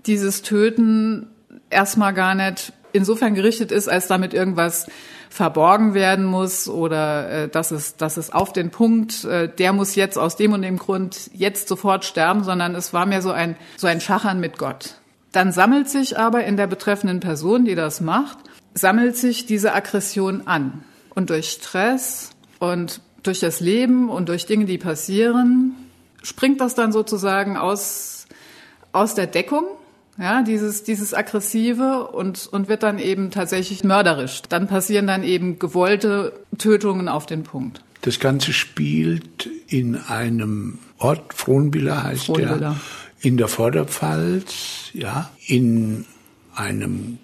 dieses 0.05 0.41
Töten 0.41 1.27
erstmal 1.69 2.13
gar 2.13 2.36
nicht 2.36 2.74
insofern 2.91 3.33
gerichtet 3.33 3.72
ist, 3.72 3.88
als 3.89 4.07
damit 4.07 4.33
irgendwas 4.33 4.88
verborgen 5.29 5.95
werden 5.95 6.25
muss 6.25 6.69
oder 6.69 7.29
äh, 7.29 7.50
dass 7.50 7.72
es 7.72 7.98
dass 7.98 8.17
es 8.17 8.31
auf 8.31 8.53
den 8.53 8.69
Punkt 8.69 9.25
äh, 9.25 9.50
der 9.50 9.74
muss 9.74 9.95
jetzt 9.95 10.17
aus 10.17 10.36
dem 10.36 10.53
und 10.53 10.62
dem 10.62 10.77
Grund 10.77 11.31
jetzt 11.33 11.67
sofort 11.67 12.05
sterben, 12.05 12.43
sondern 12.43 12.75
es 12.75 12.93
war 12.93 13.07
mehr 13.07 13.24
so 13.24 13.31
ein 13.31 13.55
so 13.75 13.88
ein 13.88 14.00
Schachern 14.00 14.39
mit 14.39 14.60
Gott. 14.60 14.95
Dann 15.31 15.51
sammelt 15.51 15.89
sich 15.89 16.19
aber 16.19 16.43
in 16.43 16.55
der 16.55 16.67
betreffenden 16.67 17.19
Person, 17.19 17.65
die 17.65 17.74
das 17.74 18.00
macht, 18.00 18.38
sammelt 18.75 19.17
sich 19.17 19.48
diese 19.48 19.74
Aggression 19.74 20.45
an 20.45 20.83
und 21.15 21.31
durch 21.31 21.50
Stress 21.50 22.29
und 22.60 23.01
durch 23.24 23.39
das 23.39 23.60
Leben 23.60 24.10
und 24.10 24.29
durch 24.29 24.45
Dinge, 24.45 24.65
die 24.65 24.77
passieren, 24.77 25.75
springt 26.22 26.62
das 26.62 26.75
dann 26.75 26.91
sozusagen 26.91 27.57
aus 27.57 28.27
aus 28.91 29.15
der 29.15 29.25
Deckung 29.25 29.65
ja, 30.17 30.43
dieses, 30.43 30.84
dieses 30.84 31.13
aggressive 31.13 32.08
und, 32.08 32.48
und 32.51 32.67
wird 32.67 32.84
dann 32.84 33.00
eben 33.00 33.32
tatsächlich 33.32 33.84
mörderisch. 33.84 34.41
Dann 34.48 34.67
passieren 34.67 35.08
dann 35.08 35.24
eben 35.24 35.60
gewollte 35.60 36.34
Tötungen 36.58 37.08
auf 37.08 37.25
den 37.25 37.43
Punkt. 37.43 37.84
Das 38.01 38.20
Ganze 38.20 38.53
spielt 38.53 39.50
in 39.67 39.96
einem 39.96 40.79
Ort, 40.98 41.34
Frohnwiller 41.34 42.03
heißt 42.03 42.25
Frohnwiller. 42.25 42.58
der, 42.58 42.75
in 43.22 43.38
der 43.38 43.48
Vorderpfalz, 43.48 44.89
ja, 44.93 45.32
in 45.48 46.05
einem 46.53 47.17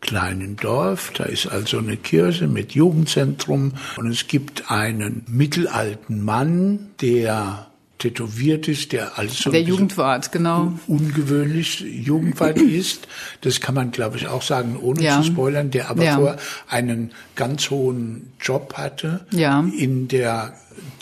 kleinen 0.00 0.56
Dorf. 0.56 1.12
Da 1.14 1.24
ist 1.24 1.46
also 1.46 1.78
eine 1.78 1.96
Kirche 1.96 2.46
mit 2.46 2.72
Jugendzentrum 2.72 3.72
und 3.96 4.08
es 4.08 4.26
gibt 4.26 4.70
einen 4.70 5.24
mittelalten 5.28 6.22
Mann, 6.22 6.90
der 7.00 7.68
tätowiert 8.04 8.68
ist, 8.68 8.92
der 8.92 9.18
also 9.18 9.50
der 9.50 9.62
Jugendwart, 9.62 10.30
genau. 10.30 10.74
ungewöhnlich 10.86 11.80
Jugendwart 11.80 12.58
ist. 12.60 13.08
Das 13.40 13.62
kann 13.62 13.74
man, 13.74 13.92
glaube 13.92 14.18
ich, 14.18 14.26
auch 14.26 14.42
sagen, 14.42 14.76
ohne 14.76 15.00
ja. 15.00 15.22
zu 15.22 15.28
spoilern, 15.28 15.70
der 15.70 15.88
aber 15.88 16.04
ja. 16.04 16.16
vor 16.16 16.36
einen 16.68 17.12
ganz 17.34 17.70
hohen 17.70 18.32
Job 18.38 18.74
hatte 18.76 19.24
ja. 19.30 19.64
in 19.78 20.06
der 20.08 20.52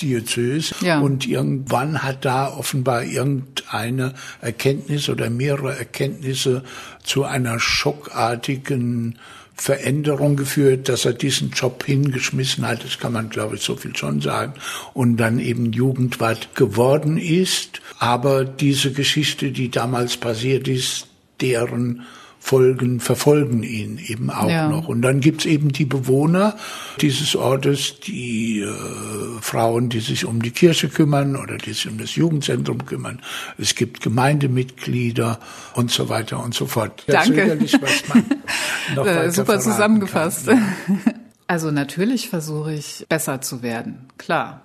Diözese 0.01 0.77
ja. 0.81 1.01
und 1.01 1.27
irgendwann 1.27 2.05
hat 2.05 2.25
da 2.25 2.49
offenbar 2.57 3.03
irgendeine 3.03 4.15
Erkenntnis 4.41 5.09
oder 5.09 5.29
mehrere 5.29 5.77
Erkenntnisse 5.77 6.63
zu 7.03 7.25
einer 7.25 7.59
schockartigen 7.59 9.19
Veränderung 9.55 10.37
geführt, 10.37 10.89
dass 10.89 11.05
er 11.05 11.13
diesen 11.13 11.51
Job 11.51 11.85
hingeschmissen 11.85 12.67
hat, 12.67 12.85
das 12.85 12.99
kann 12.99 13.13
man, 13.13 13.29
glaube 13.29 13.57
ich, 13.57 13.63
so 13.63 13.77
viel 13.77 13.95
schon 13.95 14.21
sagen, 14.21 14.55
und 14.95 15.19
dann 15.19 15.39
eben 15.39 15.73
Jugendwart 15.73 16.55
geworden 16.55 17.19
ist. 17.19 17.81
Aber 17.99 18.45
diese 18.45 18.93
Geschichte, 18.93 19.53
die 19.53 19.71
damals 19.71 20.17
passiert 20.17 20.69
ist, 20.69 21.07
deren 21.41 22.03
Folgen 22.45 22.99
verfolgen 22.99 23.63
ihn 23.63 23.99
eben 24.05 24.29
auch 24.29 24.51
ja. 24.51 24.69
noch. 24.69 24.89
Und 24.89 25.01
dann 25.03 25.21
gibt's 25.21 25.45
eben 25.45 25.71
die 25.71 25.85
Bewohner 25.85 26.57
dieses 27.01 27.37
Ortes, 27.37 28.01
die 28.01 28.63
äh, 28.63 29.41
Frauen, 29.41 29.91
die 29.91 30.01
sich 30.01 30.25
um 30.25 30.43
die 30.43 30.51
Kirche 30.51 30.89
kümmern 30.89 31.37
oder 31.37 31.57
die 31.57 31.73
sich 31.73 31.89
um 31.89 31.99
das 31.99 32.17
Jugendzentrum 32.17 32.85
kümmern. 32.85 33.23
Es 33.59 33.77
gibt 33.77 34.01
Gemeindemitglieder 34.01 35.39
und 35.75 35.93
so 35.93 36.09
weiter 36.09 36.43
und 36.43 36.53
so 36.53 36.67
fort. 36.67 37.05
Danke. 37.07 37.59
was 37.81 38.09
man 38.09 38.25
noch 38.97 39.07
äh, 39.07 39.31
Super 39.31 39.61
zusammengefasst. 39.61 40.49
Kann. 40.49 40.67
Also 41.49 41.71
natürlich 41.71 42.31
versuche 42.31 42.73
ich 42.73 43.05
besser 43.11 43.43
zu 43.43 43.63
werden, 43.63 44.09
klar. 44.17 44.63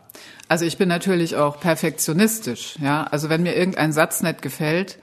Also 0.48 0.64
ich 0.64 0.78
bin 0.78 0.88
natürlich 0.88 1.36
auch 1.36 1.60
perfektionistisch, 1.60 2.78
ja. 2.82 3.04
Also 3.04 3.28
wenn 3.28 3.44
mir 3.44 3.58
irgendein 3.58 3.92
Satz 3.92 4.24
nicht 4.24 4.42
gefällt, 4.42 4.98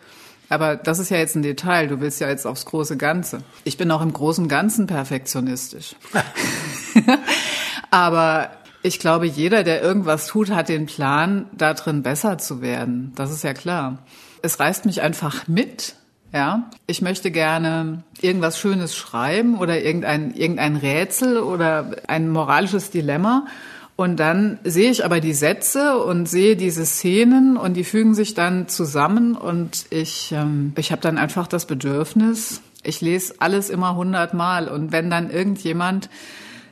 aber 0.49 0.77
das 0.77 0.99
ist 0.99 1.11
ja 1.11 1.17
jetzt 1.17 1.37
ein 1.37 1.43
Detail. 1.43 1.89
Du 1.89 2.01
willst 2.01 2.21
ja 2.21 2.29
jetzt 2.29 2.47
aufs 2.47 2.67
große 2.67 2.97
Ganze. 2.97 3.41
Ich 3.65 3.77
bin 3.77 3.91
auch 3.91 4.03
im 4.03 4.13
großen 4.13 4.49
Ganzen 4.49 4.87
perfektionistisch. 4.87 5.97
Aber 7.91 8.51
ich 8.83 8.99
glaube, 8.99 9.27
jeder, 9.27 9.65
der 9.65 9.83
irgendwas 9.83 10.27
tut, 10.27 10.51
hat 10.51 10.69
den 10.69 10.87
Plan, 10.87 11.47
da 11.57 11.75
drin 11.75 12.03
besser 12.03 12.39
zu 12.39 12.61
werden. 12.61 13.13
Das 13.15 13.31
ist 13.31 13.45
ja 13.45 13.55
klar. 13.55 13.99
Es 14.43 14.61
reißt 14.61 14.85
mich 14.85 15.01
einfach 15.01 15.49
mit. 15.49 15.95
Ja, 16.33 16.69
ich 16.89 17.01
möchte 17.01 17.31
gerne 17.31 18.03
irgendwas 18.21 18.59
Schönes 18.59 18.97
schreiben 18.97 19.57
oder 19.57 19.81
irgendein, 19.81 20.35
irgendein 20.35 20.75
Rätsel 20.75 21.39
oder 21.39 21.93
ein 22.09 22.29
moralisches 22.29 22.91
Dilemma. 22.91 23.47
Und 23.97 24.19
dann 24.19 24.59
sehe 24.65 24.91
ich 24.91 25.05
aber 25.05 25.21
die 25.21 25.35
Sätze 25.35 25.99
und 25.99 26.27
sehe 26.29 26.57
diese 26.57 26.85
Szenen 26.85 27.57
und 27.57 27.75
die 27.75 27.85
fügen 27.85 28.15
sich 28.15 28.35
dann 28.35 28.67
zusammen 28.67 29.37
und 29.37 29.87
ich, 29.91 30.33
ähm, 30.33 30.73
ich 30.77 30.91
habe 30.91 31.01
dann 31.01 31.17
einfach 31.17 31.47
das 31.47 31.67
Bedürfnis, 31.67 32.61
ich 32.83 33.01
lese 33.01 33.35
alles 33.39 33.71
immer 33.71 33.95
hundertmal 33.95 34.67
und 34.69 34.91
wenn 34.91 35.11
dann 35.11 35.31
irgendjemand 35.31 36.11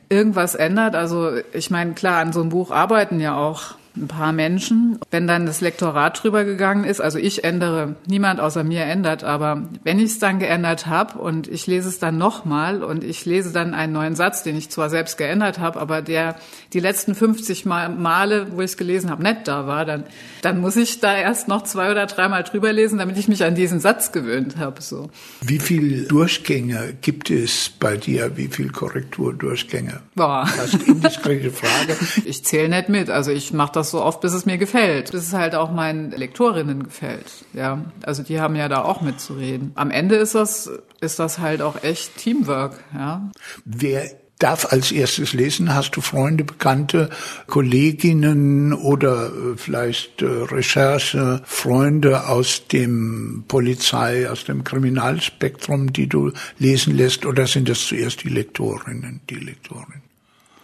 irgendwas 0.09 0.53
ändert, 0.53 0.95
also 0.95 1.31
ich 1.53 1.71
meine, 1.71 1.93
klar, 1.93 2.19
an 2.19 2.33
so 2.33 2.41
einem 2.41 2.49
Buch 2.49 2.71
arbeiten 2.71 3.21
ja 3.21 3.37
auch 3.37 3.75
ein 3.95 4.07
paar 4.07 4.33
Menschen. 4.33 4.99
Wenn 5.11 5.27
dann 5.27 5.45
das 5.45 5.61
Lektorat 5.61 6.23
drüber 6.23 6.45
gegangen 6.45 6.83
ist, 6.83 6.99
also 6.99 7.19
ich 7.19 7.43
ändere, 7.43 7.95
niemand 8.07 8.39
außer 8.39 8.63
mir 8.63 8.83
ändert, 8.83 9.23
aber 9.23 9.69
wenn 9.83 9.99
ich 9.99 10.05
es 10.05 10.19
dann 10.19 10.39
geändert 10.39 10.87
habe 10.87 11.19
und 11.19 11.47
ich 11.47 11.67
lese 11.67 11.89
es 11.89 11.99
dann 11.99 12.17
nochmal 12.17 12.83
und 12.83 13.03
ich 13.03 13.25
lese 13.25 13.51
dann 13.51 13.73
einen 13.73 13.93
neuen 13.93 14.15
Satz, 14.15 14.43
den 14.43 14.57
ich 14.57 14.69
zwar 14.69 14.89
selbst 14.89 15.17
geändert 15.17 15.59
habe, 15.59 15.79
aber 15.79 16.01
der 16.01 16.35
die 16.73 16.79
letzten 16.79 17.13
50 17.13 17.65
Male, 17.65 18.47
wo 18.51 18.61
ich 18.61 18.71
es 18.71 18.77
gelesen 18.77 19.11
habe, 19.11 19.21
nicht 19.21 19.47
da 19.47 19.67
war, 19.67 19.85
dann, 19.85 20.05
dann 20.41 20.59
muss 20.59 20.75
ich 20.75 20.99
da 20.99 21.15
erst 21.15 21.47
noch 21.47 21.63
zwei 21.63 21.91
oder 21.91 22.07
dreimal 22.07 22.43
drüber 22.43 22.73
lesen, 22.73 22.97
damit 22.97 23.17
ich 23.17 23.27
mich 23.27 23.43
an 23.43 23.53
diesen 23.53 23.79
Satz 23.79 24.11
gewöhnt 24.11 24.57
habe. 24.57 24.81
So. 24.81 25.09
Wie 25.41 25.59
viel 25.59 26.05
Durchgänge 26.07 26.95
gibt 27.01 27.29
es 27.29 27.71
bei 27.79 27.97
dir? 27.97 28.37
Wie 28.37 28.47
viel 28.47 28.71
Korrekturdurchgänge? 28.71 30.01
Boah. 30.15 30.49
Das 30.57 30.73
ist 30.73 30.87
indiskrete 30.87 31.51
Frage. 31.51 31.95
Ich 32.25 32.45
zähle 32.45 32.69
nicht 32.69 32.89
mit. 32.89 33.09
Also 33.09 33.31
ich 33.31 33.53
mache 33.53 33.73
das 33.73 33.82
so 33.91 34.01
oft, 34.01 34.21
bis 34.21 34.33
es 34.33 34.45
mir 34.45 34.57
gefällt. 34.57 35.11
Bis 35.11 35.27
es 35.27 35.33
halt 35.33 35.55
auch 35.55 35.71
meinen 35.71 36.11
Lektorinnen 36.11 36.83
gefällt. 36.83 37.45
Ja, 37.53 37.85
also 38.05 38.23
die 38.23 38.39
haben 38.39 38.55
ja 38.55 38.69
da 38.69 38.83
auch 38.83 39.01
mitzureden. 39.01 39.71
Am 39.75 39.91
Ende 39.91 40.15
ist 40.15 40.35
das 40.35 40.69
ist 41.01 41.19
das 41.19 41.39
halt 41.39 41.61
auch 41.61 41.83
echt 41.83 42.17
Teamwork. 42.17 42.79
Ja. 42.93 43.29
Wer 43.65 44.09
darf 44.39 44.71
als 44.71 44.91
erstes 44.91 45.33
lesen? 45.33 45.73
Hast 45.73 45.91
du 45.91 46.01
Freunde, 46.01 46.43
Bekannte, 46.43 47.09
Kolleginnen 47.47 48.73
oder 48.73 49.27
äh, 49.27 49.57
vielleicht 49.57 50.21
äh, 50.21 50.25
Recherche, 50.25 51.41
Freunde 51.45 52.27
aus 52.27 52.67
dem 52.67 53.45
Polizei, 53.47 54.29
aus 54.29 54.43
dem 54.45 54.63
Kriminalspektrum, 54.63 55.93
die 55.93 56.07
du 56.07 56.31
lesen 56.57 56.95
lässt? 56.95 57.25
Oder 57.25 57.47
sind 57.47 57.69
das 57.69 57.85
zuerst 57.85 58.23
die 58.23 58.29
Lektorinnen, 58.29 59.21
die 59.29 59.35
Lektorinnen? 59.35 60.12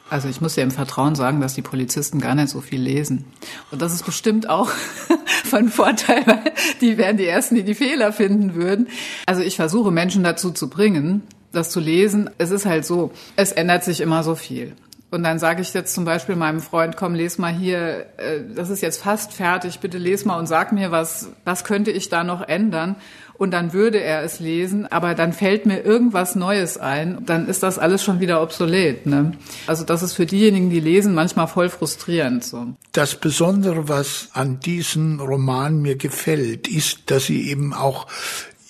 Also 0.10 0.28
ich 0.28 0.42
muss 0.42 0.56
ja 0.56 0.63
im 0.63 0.72
Vertrauen 0.72 1.16
sagen, 1.16 1.39
dass 1.39 1.54
die 1.54 1.62
Polizisten 1.62 2.20
gar 2.20 2.36
nicht 2.36 2.50
so 2.50 2.62
viel 2.62 2.82
lesen. 2.82 3.25
Und 3.72 3.82
das 3.82 3.94
ist 3.94 4.06
bestimmt 4.06 4.50
auch 4.50 4.70
von 5.46 5.70
Vorteil, 5.70 6.25
weil 6.25 6.51
die 6.82 6.98
wären 6.98 7.18
die 7.18 7.28
Ersten, 7.28 7.56
die 7.56 7.63
die 7.63 7.75
Fehler 7.75 8.12
finden 8.12 8.56
würden. 8.56 8.88
Also 9.25 9.42
ich 9.42 9.56
versuche 9.56 9.92
Menschen 9.92 10.24
dazu 10.24 10.51
zu 10.51 10.70
bringen, 10.70 11.24
das 11.51 11.70
zu 11.70 11.80
lesen. 11.80 12.30
Es 12.38 12.51
ist 12.51 12.66
halt 12.66 12.86
so, 12.86 13.12
es 13.36 13.51
ändert 13.51 13.84
sich 13.84 14.01
immer 14.01 14.24
so 14.24 14.36
viel. 14.36 14.74
Und 15.12 15.24
dann 15.24 15.39
sage 15.39 15.62
ich 15.62 15.74
jetzt 15.74 15.96
zum 15.96 16.06
Beispiel 16.06 16.36
meinem 16.36 16.60
Freund, 16.60 16.96
komm, 16.96 17.16
les 17.16 17.39
mal 17.39 17.51
hier, 17.51 18.06
äh, 18.18 18.42
das 18.56 18.70
ist 18.70 18.82
jetzt 18.82 19.01
fast 19.01 19.34
fertig, 19.34 19.80
bitte 19.80 19.98
les 19.98 20.24
mal 20.24 20.38
und 20.38 20.46
sag 20.46 20.72
mir, 20.72 20.92
was, 20.92 21.32
was 21.46 21.63
könnte 21.63 21.89
ich 21.89 22.10
da 22.10 22.24
noch 22.24 22.48
ändern? 22.48 22.96
Und 23.39 23.51
dann 23.51 23.72
würde 23.72 24.01
er 24.01 24.22
es 24.22 24.41
lesen, 24.41 24.86
aber 24.86 25.15
dann 25.15 25.31
fällt 25.31 25.65
mir 25.65 25.79
irgendwas 25.79 26.36
Neues 26.36 26.77
ein, 26.77 27.25
dann 27.25 27.48
ist 27.48 27.63
das 27.63 27.79
alles 27.79 28.03
schon 28.03 28.19
wieder 28.19 28.41
obsolet. 28.41 29.05
Ne? 29.05 29.31
Also 29.65 29.86
das 29.86 30.03
ist 30.03 30.13
für 30.13 30.25
diejenigen, 30.25 30.69
die 30.69 30.81
lesen, 30.81 31.15
manchmal 31.15 31.48
voll 31.48 31.69
frustrierend. 31.69 32.43
So. 32.43 32.67
Das 32.91 33.15
Besondere, 33.15 33.88
was 33.88 34.27
an 34.34 34.60
diesem 34.60 35.22
Roman 35.22 35.81
mir 35.81 35.96
gefällt, 35.96 36.67
ist, 36.67 37.03
dass 37.05 37.27
sie 37.27 37.50
eben 37.50 37.74
auch 37.74 38.08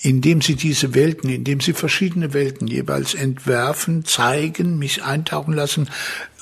indem 0.02 0.42
sie 0.42 0.56
diese 0.56 0.96
Welten, 0.96 1.30
indem 1.30 1.60
sie 1.60 1.74
verschiedene 1.74 2.34
Welten 2.34 2.68
jeweils 2.68 3.16
entwerfen, 3.16 4.06
zeigen, 4.06 4.80
mich 4.80 5.04
eintauchen 5.04 5.54
lassen, 5.54 5.90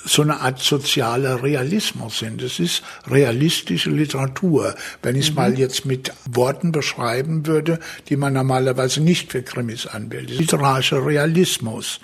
so 0.05 0.21
eine 0.21 0.39
Art 0.39 0.59
sozialer 0.59 1.43
Realismus 1.43 2.19
sind. 2.19 2.41
Es 2.41 2.59
ist 2.59 2.83
realistische 3.07 3.89
Literatur, 3.89 4.75
wenn 5.01 5.15
ich 5.15 5.25
es 5.25 5.29
mhm. 5.31 5.35
mal 5.35 5.59
jetzt 5.59 5.85
mit 5.85 6.13
Worten 6.25 6.71
beschreiben 6.71 7.45
würde, 7.45 7.79
die 8.09 8.15
man 8.15 8.33
normalerweise 8.33 9.01
nicht 9.01 9.31
für 9.31 9.43
Krimis 9.43 9.85
anwendet. 9.85 10.37
Literarischer 10.37 11.05
Realismus. 11.05 11.99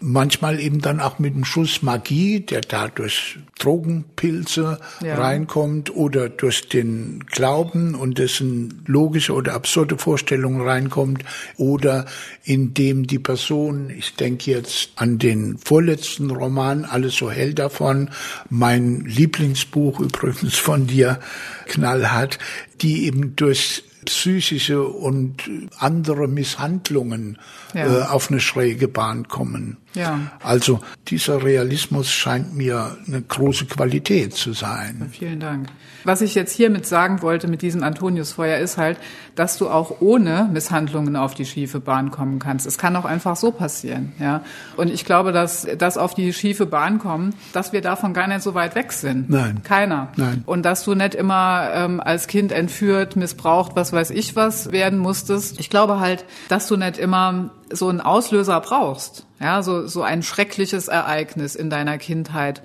Manchmal 0.00 0.60
eben 0.60 0.80
dann 0.80 1.00
auch 1.00 1.18
mit 1.18 1.34
einem 1.34 1.44
Schuss 1.44 1.82
Magie, 1.82 2.40
der 2.40 2.60
da 2.62 2.88
durch 2.88 3.38
Drogenpilze 3.58 4.80
ja. 5.00 5.14
reinkommt 5.14 5.94
oder 5.94 6.28
durch 6.28 6.68
den 6.68 7.24
Glauben 7.26 7.94
und 7.94 8.18
dessen 8.18 8.82
logische 8.86 9.32
oder 9.32 9.54
absurde 9.54 9.98
Vorstellungen 9.98 10.60
reinkommt 10.60 11.24
oder 11.56 12.06
indem 12.44 13.06
die 13.06 13.18
Person, 13.18 13.90
ich 13.90 14.16
denke 14.16 14.50
jetzt 14.50 14.90
an 14.96 15.18
den 15.18 15.58
vorletzten 15.58 16.30
Roman, 16.30 16.84
alles 16.84 17.14
so 17.16 17.30
hell 17.32 17.54
davon, 17.54 18.10
mein 18.48 19.00
Lieblingsbuch 19.00 20.00
übrigens 20.00 20.56
von 20.56 20.86
dir, 20.86 21.18
knallhart, 21.66 22.38
die 22.80 23.06
eben 23.06 23.36
durch 23.36 23.84
psychische 24.04 24.82
und 24.82 25.48
andere 25.78 26.28
Misshandlungen 26.28 27.38
ja. 27.74 28.00
äh, 28.00 28.02
auf 28.02 28.30
eine 28.30 28.40
schräge 28.40 28.88
Bahn 28.88 29.28
kommen. 29.28 29.76
Ja. 29.94 30.18
Also 30.42 30.80
dieser 31.08 31.42
Realismus 31.42 32.10
scheint 32.10 32.54
mir 32.54 32.96
eine 33.06 33.22
große 33.22 33.66
Qualität 33.66 34.34
zu 34.34 34.52
sein. 34.52 35.10
Vielen 35.12 35.40
Dank. 35.40 35.68
Was 36.04 36.20
ich 36.20 36.34
jetzt 36.34 36.52
hiermit 36.52 36.86
sagen 36.86 37.22
wollte 37.22 37.46
mit 37.48 37.62
diesem 37.62 37.82
Antoniusfeuer 37.82 38.58
ist 38.58 38.76
halt, 38.76 38.98
dass 39.34 39.56
du 39.56 39.68
auch 39.68 40.00
ohne 40.00 40.48
Misshandlungen 40.52 41.16
auf 41.16 41.34
die 41.34 41.46
schiefe 41.46 41.80
Bahn 41.80 42.10
kommen 42.10 42.38
kannst. 42.38 42.66
Es 42.66 42.76
kann 42.76 42.96
auch 42.96 43.04
einfach 43.04 43.36
so 43.36 43.50
passieren, 43.52 44.12
ja. 44.18 44.42
Und 44.76 44.90
ich 44.90 45.04
glaube, 45.04 45.32
dass 45.32 45.66
das 45.78 45.96
auf 45.96 46.14
die 46.14 46.32
schiefe 46.32 46.66
Bahn 46.66 46.98
kommen, 46.98 47.34
dass 47.52 47.72
wir 47.72 47.80
davon 47.80 48.14
gar 48.14 48.26
nicht 48.26 48.42
so 48.42 48.54
weit 48.54 48.74
weg 48.74 48.92
sind. 48.92 49.30
Nein. 49.30 49.62
Keiner. 49.62 50.08
Nein. 50.16 50.42
Und 50.44 50.64
dass 50.64 50.84
du 50.84 50.94
nicht 50.94 51.14
immer 51.14 51.70
ähm, 51.72 52.00
als 52.00 52.26
Kind 52.26 52.52
entführt, 52.52 53.16
missbraucht, 53.16 53.76
was 53.76 53.92
weiß 53.92 54.10
ich 54.10 54.36
was 54.36 54.72
werden 54.72 54.98
musstest. 54.98 55.60
Ich 55.60 55.70
glaube 55.70 56.00
halt, 56.00 56.24
dass 56.48 56.66
du 56.66 56.76
nicht 56.76 56.98
immer 56.98 57.50
so 57.72 57.88
einen 57.88 58.00
Auslöser 58.00 58.60
brauchst. 58.60 59.26
Ja, 59.40 59.62
so, 59.62 59.86
so 59.86 60.02
ein 60.02 60.22
schreckliches 60.22 60.88
Ereignis 60.88 61.54
in 61.54 61.70
deiner 61.70 61.98
Kindheit 61.98 62.62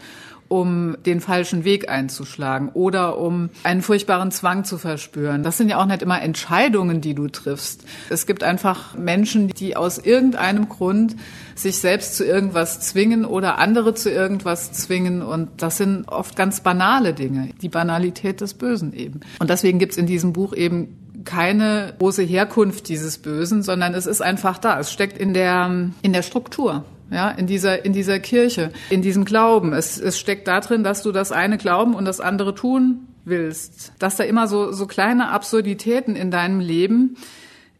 um 0.49 0.97
den 1.05 1.19
falschen 1.19 1.63
Weg 1.63 1.89
einzuschlagen 1.89 2.69
oder 2.69 3.17
um 3.17 3.49
einen 3.63 3.81
furchtbaren 3.81 4.31
Zwang 4.31 4.63
zu 4.63 4.77
verspüren. 4.77 5.43
Das 5.43 5.57
sind 5.57 5.69
ja 5.69 5.77
auch 5.77 5.85
nicht 5.85 6.01
immer 6.01 6.21
Entscheidungen, 6.21 7.01
die 7.01 7.15
du 7.15 7.27
triffst. 7.27 7.83
Es 8.09 8.25
gibt 8.25 8.43
einfach 8.43 8.95
Menschen, 8.95 9.49
die 9.49 9.75
aus 9.75 9.97
irgendeinem 9.97 10.69
Grund 10.69 11.15
sich 11.55 11.79
selbst 11.79 12.15
zu 12.15 12.25
irgendwas 12.25 12.79
zwingen 12.79 13.25
oder 13.25 13.57
andere 13.57 13.93
zu 13.93 14.09
irgendwas 14.09 14.71
zwingen. 14.71 15.21
Und 15.21 15.49
das 15.57 15.77
sind 15.77 16.07
oft 16.07 16.35
ganz 16.35 16.61
banale 16.61 17.13
Dinge. 17.13 17.49
Die 17.61 17.69
Banalität 17.69 18.41
des 18.41 18.53
Bösen 18.53 18.93
eben. 18.93 19.21
Und 19.39 19.49
deswegen 19.49 19.79
gibt's 19.79 19.97
in 19.97 20.05
diesem 20.05 20.33
Buch 20.33 20.53
eben 20.53 21.06
keine 21.23 21.93
große 21.99 22.23
Herkunft 22.23 22.89
dieses 22.89 23.17
Bösen, 23.17 23.63
sondern 23.63 23.93
es 23.93 24.05
ist 24.05 24.21
einfach 24.21 24.57
da. 24.57 24.79
Es 24.79 24.91
steckt 24.91 25.17
in 25.17 25.33
der, 25.33 25.89
in 26.01 26.13
der 26.13 26.21
Struktur 26.21 26.85
ja, 27.11 27.29
in 27.29 27.47
dieser, 27.47 27.85
in 27.85 27.93
dieser 27.93 28.19
Kirche, 28.19 28.71
in 28.89 29.01
diesem 29.01 29.25
Glauben. 29.25 29.73
Es, 29.73 29.97
es 29.97 30.19
steckt 30.19 30.47
drin, 30.47 30.83
dass 30.83 31.03
du 31.03 31.11
das 31.11 31.31
eine 31.31 31.57
glauben 31.57 31.93
und 31.93 32.05
das 32.05 32.19
andere 32.19 32.53
tun 32.53 33.07
willst. 33.25 33.93
Dass 33.99 34.17
da 34.17 34.23
immer 34.23 34.47
so, 34.47 34.71
so 34.71 34.87
kleine 34.87 35.29
Absurditäten 35.29 36.15
in 36.15 36.31
deinem 36.31 36.59
Leben 36.59 37.17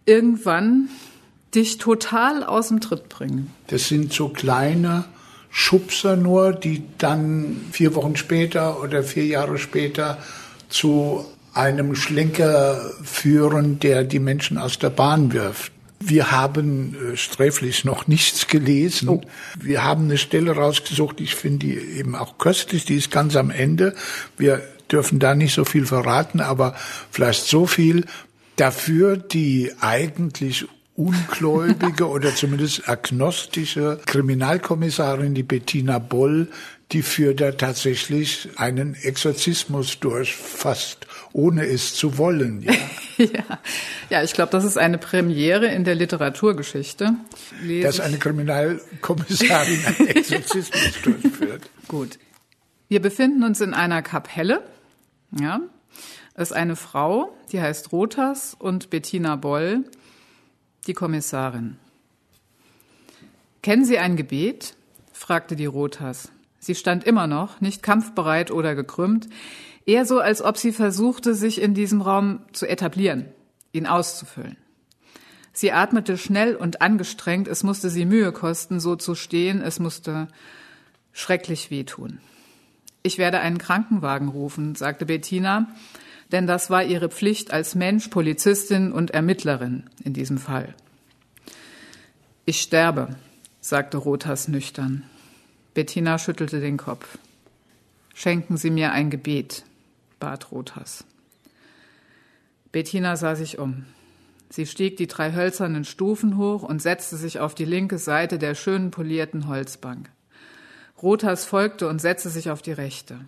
irgendwann 0.06 0.90
dich 1.56 1.78
total 1.78 2.44
aus 2.44 2.70
dem 2.70 2.82
Tritt 2.82 3.10
bringen. 3.10 3.52
Das 3.68 3.88
sind 3.88 4.14
so 4.14 4.30
kleine 4.30 5.06
Schubser 5.50 6.16
nur, 6.16 6.54
die 6.54 6.84
dann 6.98 7.62
vier 7.72 7.96
Wochen 7.96 8.16
später 8.16 8.82
oder 8.82 9.04
vier 9.04 9.26
Jahre 9.26 9.58
später 9.58 10.18
zu 10.70 11.26
einem 11.58 11.96
Schlenker 11.96 12.92
führen, 13.04 13.80
der 13.80 14.04
die 14.04 14.20
Menschen 14.20 14.58
aus 14.58 14.80
der 14.80 14.90
Bahn 14.90 15.34
wirft. 15.34 15.72
Wir 16.00 16.32
haben 16.32 16.96
äh, 16.96 17.18
sträflich 17.18 17.84
noch 17.84 18.08
nichts 18.08 18.48
gelesen. 18.48 19.10
Oh. 19.10 19.22
Wir 19.60 19.84
haben 19.84 20.06
eine 20.06 20.18
Stelle 20.18 20.52
rausgesucht, 20.52 21.20
ich 21.20 21.36
finde 21.36 21.66
die 21.66 21.78
eben 21.78 22.16
auch 22.16 22.38
köstlich, 22.38 22.86
die 22.86 22.96
ist 22.96 23.10
ganz 23.10 23.36
am 23.36 23.50
Ende. 23.50 23.96
Wir 24.38 24.62
dürfen 24.92 25.20
da 25.20 25.34
nicht 25.34 25.54
so 25.54 25.66
viel 25.66 25.86
verraten, 25.86 26.40
aber 26.40 26.76
vielleicht 27.12 27.46
so 27.46 27.66
viel 27.66 28.06
dafür 28.58 29.18
die 29.18 29.72
eigentlich 29.82 30.68
ungläubige 30.96 32.08
oder 32.10 32.36
zumindest 32.36 32.88
agnostische 32.88 34.00
Kriminalkommissarin, 34.06 35.34
die 35.34 35.44
Bettina 35.44 36.00
Boll, 36.00 36.48
die 36.92 37.02
führt 37.02 37.42
da 37.42 37.52
tatsächlich 37.52 38.50
einen 38.56 38.96
Exorzismus 38.96 40.00
durch, 40.00 40.36
fast 40.36 41.06
ohne 41.38 41.68
es 41.68 41.94
zu 41.94 42.18
wollen. 42.18 42.64
Ja, 42.64 42.74
ja. 43.18 43.60
ja 44.10 44.24
ich 44.24 44.34
glaube, 44.34 44.52
das 44.52 44.64
ist 44.66 44.78
eine 44.78 44.98
Premiere 44.98 45.68
in 45.68 45.84
der 45.84 45.94
Literaturgeschichte. 45.94 47.14
Lese 47.62 47.86
Dass 47.86 48.00
eine 48.00 48.18
Kriminalkommissarin 48.18 49.80
einen 49.86 50.08
Exorzismus 50.08 51.02
durchführt. 51.04 51.70
Gut. 51.88 52.18
Wir 52.88 53.02
befinden 53.02 53.44
uns 53.44 53.62
in 53.62 53.76
einer 53.76 54.02
Kapelle. 54.02 54.64
Ja, 55.40 55.60
es 56.34 56.50
ist 56.50 56.58
eine 56.58 56.76
Frau, 56.76 57.38
die 57.52 57.62
heißt 57.62 57.92
Rotas 57.92 58.56
und 58.58 58.90
Bettina 58.90 59.36
Boll, 59.36 59.84
die 60.88 60.94
Kommissarin. 60.94 61.78
Kennen 63.62 63.86
Sie 63.86 64.00
ein 64.00 64.16
Gebet? 64.16 64.74
fragte 65.14 65.56
die 65.56 65.66
Rotas. 65.66 66.32
Sie 66.60 66.74
stand 66.74 67.04
immer 67.04 67.28
noch, 67.28 67.62
nicht 67.62 67.84
kampfbereit 67.84 68.50
oder 68.50 68.74
gekrümmt, 68.74 69.28
eher 69.88 70.06
so, 70.06 70.20
als 70.20 70.44
ob 70.44 70.58
sie 70.58 70.72
versuchte, 70.72 71.34
sich 71.34 71.60
in 71.60 71.74
diesem 71.74 72.02
Raum 72.02 72.42
zu 72.52 72.68
etablieren, 72.68 73.26
ihn 73.72 73.88
auszufüllen. 73.88 74.58
Sie 75.54 75.72
atmete 75.72 76.20
schnell 76.20 76.56
und 76.56 76.82
angestrengt, 76.82 77.48
es 77.48 77.64
musste 77.64 77.90
sie 77.90 78.06
Mühe 78.06 78.32
kosten, 78.32 78.80
so 78.80 78.96
zu 78.96 79.16
stehen, 79.16 79.62
es 79.62 79.80
musste 79.80 80.28
schrecklich 81.14 81.72
wehtun. 81.72 82.20
Ich 83.02 83.18
werde 83.18 83.40
einen 83.40 83.58
Krankenwagen 83.58 84.28
rufen, 84.28 84.76
sagte 84.76 85.08
Bettina, 85.08 85.68
denn 86.32 86.46
das 86.46 86.70
war 86.70 86.84
ihre 86.84 87.10
Pflicht 87.10 87.52
als 87.52 87.74
Mensch, 87.74 88.10
Polizistin 88.10 88.92
und 88.92 89.12
Ermittlerin 89.12 89.90
in 90.04 90.14
diesem 90.14 90.38
Fall. 90.38 90.76
Ich 92.46 92.62
sterbe, 92.62 93.16
sagte 93.62 93.98
Rothas 93.98 94.48
nüchtern. 94.48 95.04
Bettina 95.74 96.20
schüttelte 96.20 96.60
den 96.60 96.78
Kopf. 96.78 97.18
Schenken 98.14 98.58
Sie 98.58 98.70
mir 98.70 98.92
ein 98.92 99.10
Gebet, 99.10 99.64
bat 100.20 100.52
Rothas. 100.52 101.06
Bettina 102.72 103.16
sah 103.16 103.36
sich 103.36 103.60
um. 103.60 103.86
Sie 104.50 104.66
stieg 104.66 104.98
die 104.98 105.08
drei 105.08 105.34
hölzernen 105.34 105.84
Stufen 105.84 106.38
hoch 106.38 106.64
und 106.64 106.82
setzte 106.82 107.18
sich 107.18 107.40
auf 107.40 107.54
die 107.54 107.66
linke 107.66 107.98
Seite 107.98 108.38
der 108.38 108.56
schönen 108.56 108.92
polierten 108.92 109.48
Holzbank. 109.48 110.10
Rothas 111.02 111.46
folgte 111.46 111.88
und 111.88 112.00
setzte 112.00 112.30
sich 112.30 112.50
auf 112.50 112.62
die 112.62 112.72
rechte. 112.72 113.20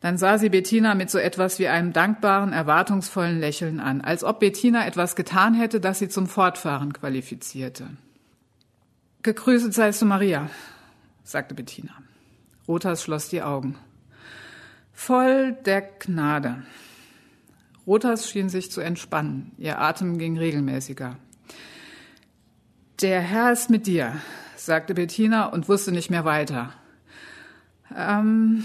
Dann 0.00 0.18
sah 0.18 0.38
sie 0.38 0.50
Bettina 0.50 0.94
mit 0.94 1.10
so 1.10 1.18
etwas 1.18 1.58
wie 1.58 1.68
einem 1.68 1.92
dankbaren, 1.92 2.52
erwartungsvollen 2.52 3.40
Lächeln 3.40 3.80
an, 3.80 4.02
als 4.02 4.22
ob 4.22 4.38
Bettina 4.38 4.86
etwas 4.86 5.16
getan 5.16 5.54
hätte, 5.54 5.80
das 5.80 5.98
sie 5.98 6.08
zum 6.08 6.26
Fortfahren 6.26 6.92
qualifizierte. 6.92 7.88
Gegrüßet 9.22 9.72
seist 9.72 10.02
du, 10.02 10.06
Maria, 10.06 10.50
sagte 11.22 11.54
Bettina. 11.54 11.94
Rothas 12.68 13.02
schloss 13.02 13.30
die 13.30 13.42
Augen. 13.42 13.76
Voll 14.94 15.52
der 15.66 15.82
Gnade. 15.82 16.62
Rothas 17.86 18.30
schien 18.30 18.48
sich 18.48 18.70
zu 18.70 18.80
entspannen. 18.80 19.52
Ihr 19.58 19.78
Atem 19.78 20.16
ging 20.16 20.38
regelmäßiger. 20.38 21.16
Der 23.02 23.20
Herr 23.20 23.52
ist 23.52 23.68
mit 23.68 23.86
dir, 23.86 24.16
sagte 24.56 24.94
Bettina 24.94 25.46
und 25.46 25.68
wusste 25.68 25.92
nicht 25.92 26.10
mehr 26.10 26.24
weiter. 26.24 26.72
Ähm, 27.94 28.64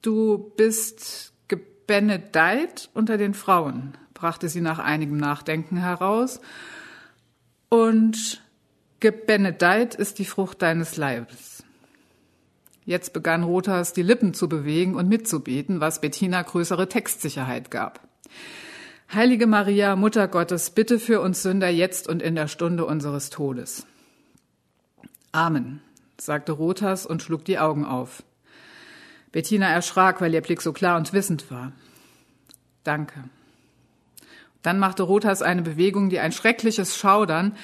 du 0.00 0.52
bist 0.56 1.34
gebenedeit 1.48 2.88
unter 2.94 3.18
den 3.18 3.34
Frauen, 3.34 3.98
brachte 4.14 4.48
sie 4.48 4.62
nach 4.62 4.78
einigem 4.78 5.18
Nachdenken 5.18 5.76
heraus. 5.76 6.40
Und 7.68 8.42
gebenedeit 9.00 9.94
ist 9.94 10.18
die 10.18 10.24
Frucht 10.24 10.62
deines 10.62 10.96
Leibes. 10.96 11.53
Jetzt 12.84 13.12
begann 13.12 13.44
Rothas 13.44 13.92
die 13.92 14.02
Lippen 14.02 14.34
zu 14.34 14.48
bewegen 14.48 14.94
und 14.94 15.08
mitzubeten, 15.08 15.80
was 15.80 16.00
Bettina 16.00 16.42
größere 16.42 16.88
Textsicherheit 16.88 17.70
gab. 17.70 18.00
Heilige 19.12 19.46
Maria, 19.46 19.96
Mutter 19.96 20.28
Gottes, 20.28 20.70
bitte 20.70 20.98
für 20.98 21.20
uns 21.20 21.42
Sünder 21.42 21.68
jetzt 21.68 22.08
und 22.08 22.20
in 22.20 22.34
der 22.34 22.48
Stunde 22.48 22.84
unseres 22.84 23.30
Todes. 23.30 23.86
Amen, 25.32 25.80
sagte 26.18 26.52
Rothas 26.52 27.06
und 27.06 27.22
schlug 27.22 27.44
die 27.44 27.58
Augen 27.58 27.84
auf. 27.84 28.22
Bettina 29.32 29.68
erschrak, 29.68 30.20
weil 30.20 30.34
ihr 30.34 30.42
Blick 30.42 30.62
so 30.62 30.72
klar 30.72 30.96
und 30.96 31.12
wissend 31.12 31.50
war. 31.50 31.72
Danke. 32.84 33.24
Dann 34.62 34.78
machte 34.78 35.02
Rothas 35.02 35.42
eine 35.42 35.62
Bewegung, 35.62 36.08
die 36.08 36.20
ein 36.20 36.32
schreckliches 36.32 36.96
Schaudern, 36.96 37.56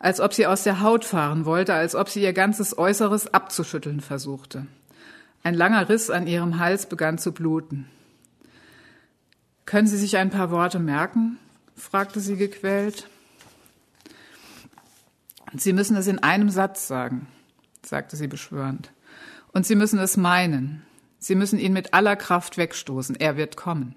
als 0.00 0.18
ob 0.18 0.32
sie 0.32 0.46
aus 0.46 0.64
der 0.64 0.80
Haut 0.80 1.04
fahren 1.04 1.44
wollte, 1.44 1.74
als 1.74 1.94
ob 1.94 2.08
sie 2.08 2.22
ihr 2.22 2.32
ganzes 2.32 2.76
Äußeres 2.76 3.32
abzuschütteln 3.32 4.00
versuchte. 4.00 4.66
Ein 5.42 5.54
langer 5.54 5.88
Riss 5.88 6.10
an 6.10 6.26
ihrem 6.26 6.58
Hals 6.58 6.86
begann 6.86 7.18
zu 7.18 7.32
bluten. 7.32 7.88
Können 9.66 9.86
Sie 9.86 9.98
sich 9.98 10.16
ein 10.16 10.30
paar 10.30 10.50
Worte 10.50 10.80
merken? 10.80 11.38
fragte 11.76 12.18
sie 12.18 12.36
gequält. 12.36 13.08
Sie 15.54 15.72
müssen 15.72 15.96
es 15.96 16.06
in 16.06 16.18
einem 16.18 16.50
Satz 16.50 16.88
sagen, 16.88 17.28
sagte 17.84 18.16
sie 18.16 18.26
beschwörend. 18.26 18.90
Und 19.52 19.66
Sie 19.66 19.76
müssen 19.76 19.98
es 19.98 20.16
meinen. 20.16 20.82
Sie 21.18 21.34
müssen 21.34 21.58
ihn 21.58 21.72
mit 21.72 21.92
aller 21.94 22.16
Kraft 22.16 22.56
wegstoßen. 22.56 23.16
Er 23.16 23.36
wird 23.36 23.56
kommen. 23.56 23.94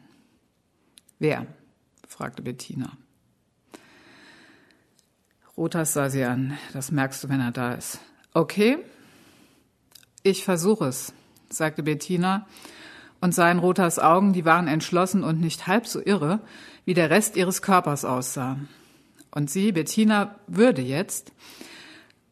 Wer? 1.19 1.47
fragte 2.07 2.41
Bettina. 2.41 2.97
Rotas 5.55 5.93
sah 5.93 6.09
sie 6.09 6.23
an. 6.23 6.57
Das 6.73 6.91
merkst 6.91 7.23
du, 7.23 7.29
wenn 7.29 7.39
er 7.39 7.51
da 7.51 7.73
ist. 7.73 7.99
Okay? 8.33 8.79
Ich 10.23 10.43
versuche 10.43 10.85
es, 10.85 11.13
sagte 11.49 11.83
Bettina 11.83 12.47
und 13.21 13.35
sah 13.35 13.51
in 13.51 13.59
Rotas 13.59 13.99
Augen, 13.99 14.33
die 14.33 14.45
waren 14.45 14.67
entschlossen 14.67 15.23
und 15.23 15.39
nicht 15.39 15.67
halb 15.67 15.85
so 15.85 16.01
irre, 16.03 16.39
wie 16.85 16.93
der 16.93 17.09
Rest 17.09 17.35
ihres 17.35 17.61
Körpers 17.61 18.03
aussah. 18.03 18.57
Und 19.31 19.49
sie, 19.49 19.71
Bettina, 19.71 20.35
würde 20.47 20.81
jetzt 20.81 21.31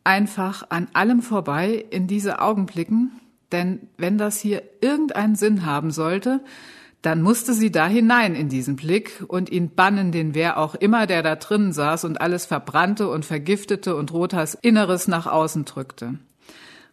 einfach 0.04 0.70
an 0.70 0.88
allem 0.94 1.22
vorbei 1.22 1.86
in 1.90 2.08
diese 2.08 2.40
Augen 2.40 2.66
blicken, 2.66 3.12
denn 3.52 3.88
wenn 3.98 4.18
das 4.18 4.40
hier 4.40 4.64
irgendeinen 4.82 5.36
Sinn 5.36 5.66
haben 5.66 5.92
sollte, 5.92 6.42
dann 7.02 7.22
musste 7.22 7.54
sie 7.54 7.72
da 7.72 7.88
hinein 7.88 8.36
in 8.36 8.48
diesen 8.48 8.76
Blick 8.76 9.24
und 9.28 9.50
ihn 9.50 9.74
bannen, 9.74 10.12
den 10.12 10.36
wer 10.36 10.58
auch 10.58 10.76
immer, 10.76 11.08
der 11.08 11.24
da 11.24 11.36
drinnen 11.36 11.74
saß 11.74 12.06
und 12.06 12.22
alles 12.22 12.46
verbrannte 12.46 13.10
und 13.10 13.26
vergiftete 13.26 13.96
und 13.96 14.14
Rotas 14.14 14.56
Inneres 14.62 15.08
nach 15.08 15.26
außen 15.26 15.66
drückte. 15.66 16.20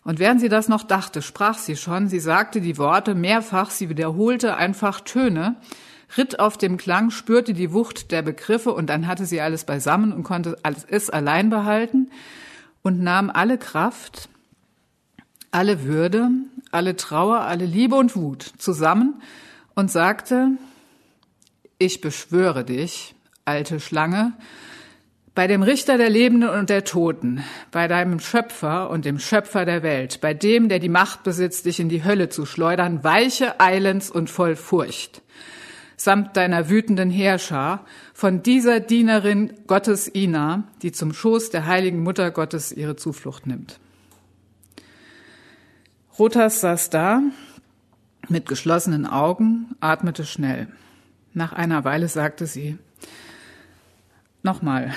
Und 0.04 0.18
während 0.18 0.40
sie 0.40 0.48
das 0.48 0.68
noch 0.68 0.84
dachte, 0.84 1.20
sprach 1.20 1.58
sie 1.58 1.76
schon, 1.76 2.08
sie 2.08 2.20
sagte 2.20 2.62
die 2.62 2.78
Worte 2.78 3.14
mehrfach, 3.14 3.70
sie 3.70 3.90
wiederholte 3.90 4.56
einfach 4.56 5.02
Töne, 5.02 5.56
ritt 6.16 6.40
auf 6.40 6.56
dem 6.56 6.78
Klang, 6.78 7.10
spürte 7.10 7.52
die 7.52 7.74
Wucht 7.74 8.10
der 8.10 8.22
Begriffe 8.22 8.72
und 8.72 8.88
dann 8.88 9.06
hatte 9.06 9.26
sie 9.26 9.42
alles 9.42 9.64
beisammen 9.64 10.14
und 10.14 10.22
konnte 10.22 10.56
es 10.88 11.10
allein 11.10 11.50
behalten 11.50 12.10
und 12.80 13.02
nahm 13.02 13.28
alle 13.28 13.58
Kraft, 13.58 14.30
alle 15.50 15.84
Würde, 15.84 16.30
alle 16.70 16.96
Trauer, 16.96 17.40
alle 17.40 17.66
Liebe 17.66 17.96
und 17.96 18.16
Wut 18.16 18.42
zusammen 18.56 19.20
und 19.78 19.92
sagte, 19.92 20.48
ich 21.78 22.00
beschwöre 22.00 22.64
dich, 22.64 23.14
alte 23.44 23.78
Schlange, 23.78 24.32
bei 25.36 25.46
dem 25.46 25.62
Richter 25.62 25.98
der 25.98 26.10
Lebenden 26.10 26.48
und 26.48 26.68
der 26.68 26.82
Toten, 26.82 27.44
bei 27.70 27.86
deinem 27.86 28.18
Schöpfer 28.18 28.90
und 28.90 29.04
dem 29.04 29.20
Schöpfer 29.20 29.64
der 29.64 29.84
Welt, 29.84 30.20
bei 30.20 30.34
dem, 30.34 30.68
der 30.68 30.80
die 30.80 30.88
Macht 30.88 31.22
besitzt, 31.22 31.64
dich 31.64 31.78
in 31.78 31.88
die 31.88 32.02
Hölle 32.02 32.28
zu 32.28 32.44
schleudern, 32.44 33.04
weiche 33.04 33.60
eilends 33.60 34.10
und 34.10 34.28
voll 34.28 34.56
Furcht, 34.56 35.22
samt 35.96 36.36
deiner 36.36 36.68
wütenden 36.68 37.10
Herrscher, 37.10 37.84
von 38.14 38.42
dieser 38.42 38.80
Dienerin 38.80 39.52
Gottes 39.68 40.12
Ina, 40.12 40.64
die 40.82 40.90
zum 40.90 41.12
Schoß 41.12 41.50
der 41.50 41.66
heiligen 41.66 42.02
Mutter 42.02 42.32
Gottes 42.32 42.72
ihre 42.72 42.96
Zuflucht 42.96 43.46
nimmt. 43.46 43.78
Rotas 46.18 46.62
saß 46.62 46.90
da, 46.90 47.22
mit 48.28 48.46
geschlossenen 48.46 49.06
Augen, 49.06 49.74
atmete 49.80 50.24
schnell. 50.24 50.68
Nach 51.34 51.52
einer 51.52 51.84
Weile 51.84 52.08
sagte 52.08 52.46
sie, 52.46 52.78
Nochmal, 54.42 54.94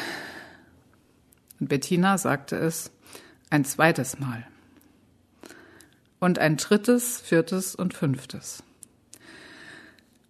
und 1.59 1.67
Bettina 1.67 2.17
sagte 2.17 2.55
es 2.57 2.91
ein 3.49 3.63
zweites 3.65 4.19
Mal. 4.19 4.45
Und 6.19 6.39
ein 6.39 6.57
drittes, 6.57 7.21
viertes 7.21 7.75
und 7.75 7.93
fünftes. 7.93 8.63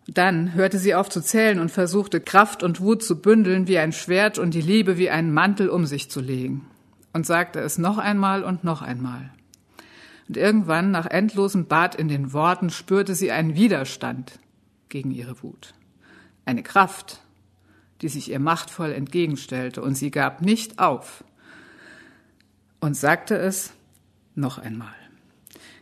Dann 0.08 0.54
hörte 0.54 0.78
sie 0.78 0.94
auf 0.94 1.10
zu 1.10 1.22
zählen 1.22 1.60
und 1.60 1.72
versuchte 1.72 2.20
Kraft 2.20 2.64
und 2.64 2.82
Wut 2.82 3.04
zu 3.04 3.22
bündeln 3.22 3.68
wie 3.68 3.78
ein 3.78 3.94
Schwert 3.94 4.38
und 4.38 4.54
die 4.54 4.62
Liebe 4.62 4.98
wie 4.98 5.10
einen 5.10 5.34
Mantel 5.34 5.70
um 5.70 5.86
sich 5.86 6.10
zu 6.10 6.20
legen. 6.20 6.68
Und 7.14 7.26
sagte 7.26 7.60
es 7.60 7.78
noch 7.78 7.98
einmal 7.98 8.44
und 8.44 8.64
noch 8.64 8.82
einmal. 8.82 9.32
Und 10.32 10.38
irgendwann, 10.38 10.92
nach 10.92 11.08
endlosem 11.08 11.66
Bad 11.66 11.94
in 11.94 12.08
den 12.08 12.32
Worten, 12.32 12.70
spürte 12.70 13.16
sie 13.16 13.32
einen 13.32 13.56
Widerstand 13.56 14.40
gegen 14.88 15.12
ihre 15.12 15.44
Wut. 15.44 15.74
Eine 16.46 16.64
Kraft, 16.64 17.20
die 18.02 18.08
sich 18.08 18.32
ihr 18.32 18.40
machtvoll 18.40 18.94
entgegenstellte, 18.94 19.82
und 19.82 19.96
sie 19.96 20.10
gab 20.10 20.42
nicht 20.42 20.80
auf 20.80 21.26
und 22.80 22.96
sagte 22.96 23.36
es 23.36 23.74
noch 24.34 24.58
einmal. 24.58 24.96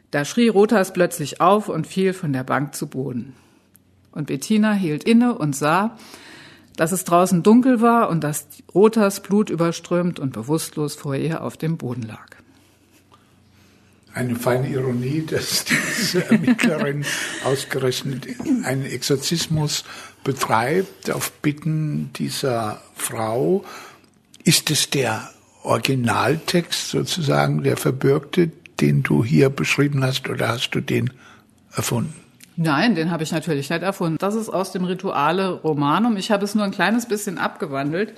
Da 0.09 0.25
schrie 0.25 0.47
Rotas 0.47 0.93
plötzlich 0.93 1.41
auf 1.41 1.69
und 1.69 1.85
fiel 1.85 2.13
von 2.13 2.33
der 2.33 2.43
Bank 2.43 2.73
zu 2.73 2.87
Boden. 2.87 3.35
Und 4.11 4.25
Bettina 4.25 4.73
hielt 4.73 5.03
inne 5.03 5.37
und 5.37 5.55
sah, 5.55 5.95
dass 6.75 6.91
es 6.91 7.03
draußen 7.03 7.43
dunkel 7.43 7.81
war 7.81 8.09
und 8.09 8.23
dass 8.23 8.47
Rotas 8.73 9.21
Blut 9.21 9.51
überströmt 9.51 10.19
und 10.19 10.33
bewusstlos 10.33 10.95
vor 10.95 11.13
ihr 11.13 11.43
auf 11.43 11.55
dem 11.55 11.77
Boden 11.77 12.01
lag. 12.01 12.38
Eine 14.13 14.35
feine 14.35 14.67
Ironie, 14.69 15.25
dass 15.29 15.65
diese 15.65 16.29
Ermittlerin 16.29 17.05
ausgerechnet 17.43 18.27
einen 18.63 18.85
Exorzismus 18.85 19.83
betreibt 20.23 21.11
auf 21.11 21.31
Bitten 21.41 22.11
dieser 22.13 22.81
Frau. 22.95 23.63
Ist 24.43 24.71
es 24.71 24.89
der 24.89 25.29
Originaltext 25.63 26.89
sozusagen, 26.89 27.63
der 27.63 27.77
verbürgte, 27.77 28.51
den 28.79 29.03
du 29.03 29.23
hier 29.23 29.49
beschrieben 29.49 30.03
hast, 30.03 30.29
oder 30.29 30.47
hast 30.47 30.71
du 30.71 30.81
den 30.81 31.11
erfunden? 31.73 32.13
Nein, 32.61 32.95
den 32.95 33.09
habe 33.09 33.23
ich 33.23 33.31
natürlich 33.31 33.69
nicht 33.69 33.83
erfunden. 33.83 34.17
Das 34.19 34.35
ist 34.35 34.49
aus 34.49 34.73
dem 34.73 34.83
Rituale 34.83 35.51
Romanum. 35.51 36.17
Ich 36.17 36.29
habe 36.29 36.43
es 36.43 36.55
nur 36.55 36.65
ein 36.65 36.71
kleines 36.71 37.05
bisschen 37.05 37.37
abgewandelt, 37.37 38.13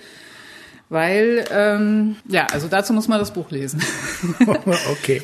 weil, 0.89 1.45
ähm, 1.51 2.15
ja, 2.27 2.47
also 2.47 2.67
dazu 2.67 2.91
muss 2.93 3.07
man 3.07 3.19
das 3.19 3.33
Buch 3.33 3.51
lesen. 3.51 3.83
okay. 4.91 5.21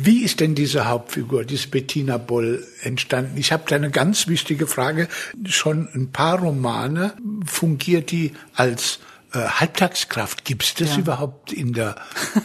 Wie 0.00 0.22
ist 0.22 0.38
denn 0.38 0.54
diese 0.54 0.86
Hauptfigur, 0.86 1.44
diese 1.44 1.66
Bettina 1.68 2.18
Boll, 2.18 2.64
entstanden? 2.82 3.36
Ich 3.36 3.50
habe 3.50 3.64
da 3.66 3.74
eine 3.74 3.90
ganz 3.90 4.28
wichtige 4.28 4.68
Frage. 4.68 5.08
Schon 5.44 5.88
ein 5.92 6.12
paar 6.12 6.38
Romane 6.38 7.14
fungiert 7.44 8.12
die 8.12 8.32
als 8.54 9.00
äh, 9.32 9.40
Halbtagskraft. 9.40 10.44
Gibt 10.44 10.62
es 10.62 10.74
das 10.74 10.90
ja. 10.90 10.98
überhaupt 10.98 11.52
in 11.52 11.72
der 11.72 11.96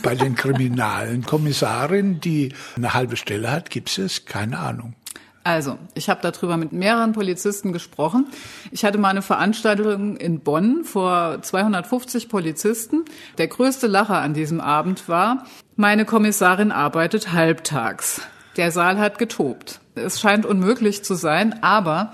bei 0.02 0.16
den 0.16 0.34
kriminalen 0.34 1.22
Kommissarin, 1.28 2.20
die 2.20 2.54
eine 2.76 2.96
halbe 2.96 3.18
Stelle 3.18 3.52
hat? 3.52 3.70
Gibt 3.70 3.96
es? 4.00 4.26
Keine 4.26 4.58
Ahnung. 4.58 4.96
Also, 5.44 5.78
ich 5.94 6.10
habe 6.10 6.22
darüber 6.22 6.56
mit 6.56 6.72
mehreren 6.72 7.12
Polizisten 7.12 7.74
gesprochen. 7.74 8.28
Ich 8.72 8.86
hatte 8.86 8.98
mal 8.98 9.10
eine 9.10 9.22
Veranstaltung 9.22 10.16
in 10.16 10.40
Bonn 10.40 10.86
vor 10.86 11.42
250 11.42 12.30
Polizisten. 12.30 13.04
Der 13.38 13.48
größte 13.48 13.88
Lacher 13.88 14.22
an 14.22 14.34
diesem 14.34 14.62
Abend 14.62 15.10
war, 15.10 15.46
meine 15.76 16.06
Kommissarin 16.06 16.72
arbeitet 16.72 17.34
halbtags. 17.34 18.22
Der 18.56 18.72
Saal 18.72 19.00
hat 19.00 19.18
getobt. 19.18 19.82
Es 19.96 20.22
scheint 20.22 20.46
unmöglich 20.46 21.04
zu 21.04 21.16
sein, 21.16 21.62
aber 21.62 22.14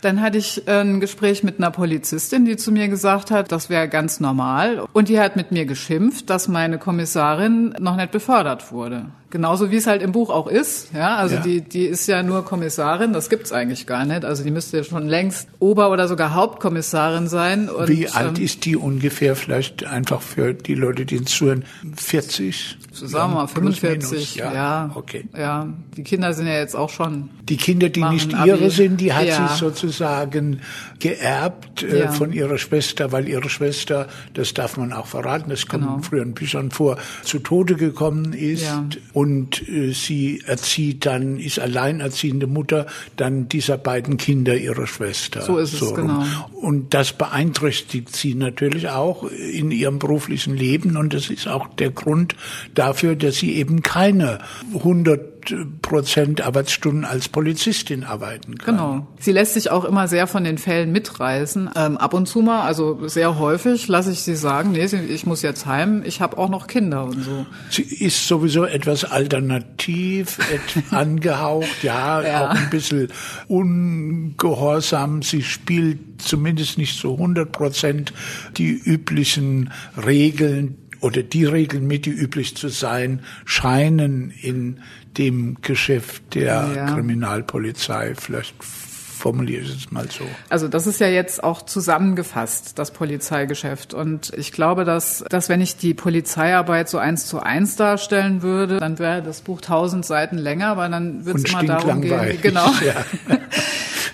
dann 0.00 0.20
hatte 0.20 0.38
ich 0.38 0.68
ein 0.68 1.00
Gespräch 1.00 1.42
mit 1.42 1.58
einer 1.58 1.72
Polizistin, 1.72 2.44
die 2.44 2.56
zu 2.56 2.70
mir 2.70 2.88
gesagt 2.88 3.32
hat, 3.32 3.50
das 3.50 3.68
wäre 3.68 3.88
ganz 3.88 4.20
normal. 4.20 4.86
Und 4.92 5.08
die 5.08 5.18
hat 5.18 5.34
mit 5.34 5.50
mir 5.50 5.66
geschimpft, 5.66 6.30
dass 6.30 6.46
meine 6.46 6.78
Kommissarin 6.78 7.74
noch 7.80 7.96
nicht 7.96 8.12
befördert 8.12 8.70
wurde. 8.70 9.06
Genauso 9.30 9.70
wie 9.70 9.76
es 9.76 9.86
halt 9.86 10.00
im 10.00 10.12
Buch 10.12 10.30
auch 10.30 10.46
ist. 10.46 10.88
Ja, 10.94 11.16
also 11.16 11.34
ja. 11.34 11.40
die, 11.42 11.60
die 11.60 11.84
ist 11.84 12.06
ja 12.06 12.22
nur 12.22 12.46
Kommissarin, 12.46 13.12
das 13.12 13.28
gibt's 13.28 13.52
eigentlich 13.52 13.86
gar 13.86 14.06
nicht. 14.06 14.24
Also 14.24 14.42
die 14.42 14.50
müsste 14.50 14.78
ja 14.78 14.84
schon 14.84 15.06
längst 15.06 15.48
Ober- 15.58 15.90
oder 15.90 16.08
sogar 16.08 16.32
Hauptkommissarin 16.32 17.28
sein. 17.28 17.68
Und, 17.68 17.88
wie 17.88 18.08
alt 18.08 18.38
ähm, 18.38 18.44
ist 18.44 18.64
die 18.64 18.76
ungefähr? 18.76 19.36
Vielleicht 19.36 19.84
einfach 19.84 20.22
für 20.22 20.54
die 20.54 20.74
Leute, 20.74 21.04
die 21.04 21.18
uns 21.18 21.30
zuhören, 21.30 21.64
40? 21.94 22.78
Sagen 22.90 23.32
wir 23.32 23.40
mal 23.40 23.46
45. 23.46 24.36
Ja. 24.36 24.52
ja. 24.54 24.90
okay. 24.94 25.26
Ja, 25.36 25.68
die 25.96 26.04
Kinder 26.04 26.32
sind 26.32 26.46
ja 26.46 26.54
jetzt 26.54 26.74
auch 26.74 26.90
schon. 26.90 27.28
Die 27.42 27.58
Kinder, 27.58 27.90
die 27.90 28.04
nicht 28.04 28.32
ihre 28.32 28.70
sind, 28.70 28.98
die 29.00 29.12
hat 29.12 29.26
ja. 29.26 29.48
sie 29.48 29.56
sozusagen 29.56 30.60
geerbt 31.00 31.82
äh, 31.82 32.08
von 32.08 32.32
ihrer 32.32 32.58
Schwester, 32.58 33.12
weil 33.12 33.28
ihre 33.28 33.48
Schwester, 33.50 34.08
das 34.34 34.54
darf 34.54 34.76
man 34.76 34.92
auch 34.92 35.06
verraten, 35.06 35.50
das 35.50 35.66
kommt 35.66 35.84
genau. 35.84 35.96
in 35.96 36.02
früheren 36.02 36.34
Büchern 36.34 36.70
vor, 36.70 36.96
zu 37.22 37.38
Tode 37.38 37.76
gekommen 37.76 38.32
ist. 38.32 38.66
Und 39.18 39.68
äh, 39.68 39.90
sie 39.90 40.42
erzieht 40.46 41.04
dann, 41.04 41.40
ist 41.40 41.58
alleinerziehende 41.58 42.46
Mutter 42.46 42.86
dann 43.16 43.48
dieser 43.48 43.76
beiden 43.76 44.16
Kinder 44.16 44.56
ihrer 44.56 44.86
Schwester. 44.86 45.42
So 45.42 45.58
ist 45.58 45.72
es, 45.72 45.80
so 45.80 45.92
genau. 45.92 46.24
Und 46.52 46.94
das 46.94 47.14
beeinträchtigt 47.14 48.14
sie 48.14 48.36
natürlich 48.36 48.90
auch 48.90 49.24
in 49.24 49.72
ihrem 49.72 49.98
beruflichen 49.98 50.56
Leben 50.56 50.96
und 50.96 51.14
das 51.14 51.30
ist 51.30 51.48
auch 51.48 51.66
der 51.66 51.90
Grund 51.90 52.36
dafür, 52.76 53.16
dass 53.16 53.34
sie 53.34 53.56
eben 53.56 53.82
keine 53.82 54.38
100 54.72 55.37
Prozent 55.82 56.40
Arbeitsstunden 56.40 57.04
als 57.04 57.28
Polizistin 57.28 58.04
arbeiten 58.04 58.58
kann. 58.58 58.76
Genau. 58.76 59.06
Sie 59.18 59.32
lässt 59.32 59.54
sich 59.54 59.70
auch 59.70 59.84
immer 59.84 60.08
sehr 60.08 60.26
von 60.26 60.44
den 60.44 60.58
Fällen 60.58 60.92
mitreißen. 60.92 61.70
Ähm, 61.76 61.96
ab 61.96 62.14
und 62.14 62.26
zu 62.26 62.40
mal, 62.40 62.62
also 62.62 63.08
sehr 63.08 63.38
häufig, 63.38 63.88
lasse 63.88 64.12
ich 64.12 64.20
sie 64.20 64.36
sagen, 64.36 64.72
nee, 64.72 64.84
ich 64.84 65.26
muss 65.26 65.42
jetzt 65.42 65.66
heim, 65.66 66.02
ich 66.04 66.20
habe 66.20 66.38
auch 66.38 66.48
noch 66.48 66.66
Kinder 66.66 67.04
und 67.04 67.22
so. 67.22 67.46
Sie 67.70 67.82
ist 67.82 68.26
sowieso 68.26 68.64
etwas 68.64 69.04
alternativ, 69.04 70.38
angehaucht, 70.90 71.82
ja, 71.82 72.22
ja, 72.22 72.50
auch 72.50 72.54
ein 72.54 72.70
bisschen 72.70 73.08
ungehorsam. 73.48 75.22
Sie 75.22 75.42
spielt 75.42 76.22
zumindest 76.22 76.78
nicht 76.78 76.98
so 76.98 77.14
100 77.14 77.50
Prozent 77.52 78.12
die 78.56 78.70
üblichen 78.70 79.72
Regeln 79.96 80.76
oder 81.00 81.22
die 81.22 81.44
Regeln 81.44 81.86
mit, 81.86 82.06
die 82.06 82.10
üblich 82.10 82.56
zu 82.56 82.68
sein 82.68 83.20
scheinen 83.44 84.30
in 84.30 84.80
dem 85.18 85.56
Geschäft 85.60 86.34
der 86.34 86.70
ja. 86.74 86.94
Kriminalpolizei. 86.94 88.14
Vielleicht 88.16 88.54
formuliere 89.18 89.62
ich 89.62 89.84
es 89.84 89.90
mal 89.90 90.08
so. 90.10 90.24
Also 90.48 90.68
das 90.68 90.86
ist 90.86 91.00
ja 91.00 91.08
jetzt 91.08 91.42
auch 91.42 91.62
zusammengefasst, 91.62 92.78
das 92.78 92.92
Polizeigeschäft. 92.92 93.92
Und 93.92 94.32
ich 94.36 94.52
glaube, 94.52 94.84
dass, 94.84 95.24
dass 95.28 95.48
wenn 95.48 95.60
ich 95.60 95.76
die 95.76 95.92
Polizeiarbeit 95.92 96.88
so 96.88 96.98
eins 96.98 97.26
zu 97.26 97.40
eins 97.40 97.76
darstellen 97.76 98.42
würde, 98.42 98.78
dann 98.78 98.98
wäre 98.98 99.22
das 99.22 99.40
Buch 99.40 99.60
tausend 99.60 100.06
Seiten 100.06 100.38
länger, 100.38 100.76
weil 100.76 100.90
dann 100.90 101.26
wird 101.26 101.38
es 101.38 101.44
immer 101.50 101.64
darum 101.64 102.00
gehen. 102.00 102.38
Genau. 102.40 102.70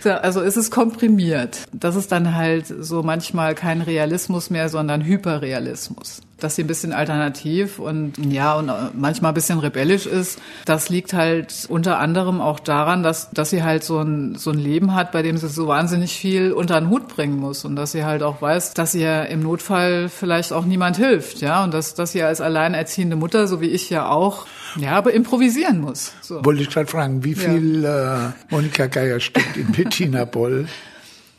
Ja. 0.05 0.11
also 0.23 0.41
ist 0.41 0.57
es 0.57 0.71
komprimiert. 0.71 1.67
Das 1.73 1.97
ist 1.97 2.11
dann 2.11 2.35
halt 2.35 2.67
so 2.67 3.03
manchmal 3.03 3.55
kein 3.55 3.83
Realismus 3.83 4.51
mehr, 4.51 4.69
sondern 4.69 5.05
Hyperrealismus 5.05 6.23
dass 6.39 6.57
sie 6.57 6.65
ein 6.65 6.67
bisschen 6.67 6.93
alternativ 6.93 7.79
und 7.79 8.19
ja 8.33 8.55
und 8.55 8.71
manchmal 8.95 9.33
ein 9.33 9.35
bisschen 9.35 9.59
rebellisch 9.59 10.07
ist. 10.07 10.39
Das 10.65 10.89
liegt 10.89 11.13
halt 11.13 11.67
unter 11.69 11.99
anderem 11.99 12.41
auch 12.41 12.61
daran, 12.61 13.03
dass 13.03 13.31
dass 13.31 13.51
sie 13.51 13.63
halt 13.63 13.85
so 13.85 14.01
ein 14.01 14.35
so 14.37 14.51
ein 14.51 14.59
Leben 14.59 14.95
hat, 14.95 15.13
bei 15.13 15.23
dem 15.23 15.37
sie 15.37 15.49
so 15.49 15.69
wahnsinnig 15.69 16.15
viel 16.15 16.53
unter 16.53 16.81
den 16.81 16.91
Hut 16.91 17.09
bringen 17.09 17.39
muss 17.39 17.65
und 17.65 17.77
dass 17.77 17.93
sie 17.93 18.05
halt 18.05 18.23
auch 18.23 18.43
weiß, 18.43 18.75
dass 18.75 18.95
ihr 18.95 19.27
im 19.27 19.43
Notfall 19.43 20.09
vielleicht 20.09 20.53
auch 20.53 20.65
niemand 20.65 20.97
hilft, 20.97 21.41
ja 21.41 21.65
und 21.65 21.73
dass 21.73 21.95
dass 21.95 22.13
sie 22.13 22.23
als 22.23 22.41
alleinerziehende 22.41 23.17
Mutter, 23.17 23.47
so 23.47 23.61
wie 23.61 23.69
ich 23.69 23.91
ja 23.91 24.09
auch, 24.09 24.47
ja, 24.77 24.93
aber 24.93 25.13
improvisieren 25.13 25.81
muss. 25.81 26.13
So. 26.21 26.45
Wollte 26.45 26.63
ich 26.63 26.71
gerade 26.71 26.91
fragen, 26.91 27.25
wie 27.25 27.35
viel 27.35 27.83
ja. 27.83 28.29
äh, 28.29 28.33
Monika 28.51 28.87
Geier 28.87 29.21
steckt 29.21 29.57
in 29.57 29.73
Bettina 29.73 30.25
Boll? 30.25 30.67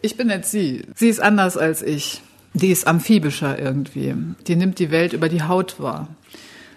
Ich 0.01 0.17
bin 0.17 0.27
nicht 0.27 0.45
sie. 0.45 0.85
Sie 0.95 1.09
ist 1.09 1.19
anders 1.19 1.57
als 1.57 1.81
ich 1.81 2.21
die 2.55 2.71
ist 2.71 2.87
amphibischer 2.87 3.59
irgendwie. 3.59 4.15
Die 4.47 4.55
nimmt 4.55 4.79
die 4.79 4.89
Welt 4.89 5.13
über 5.13 5.29
die 5.29 5.43
Haut 5.43 5.79
wahr. 5.79 6.07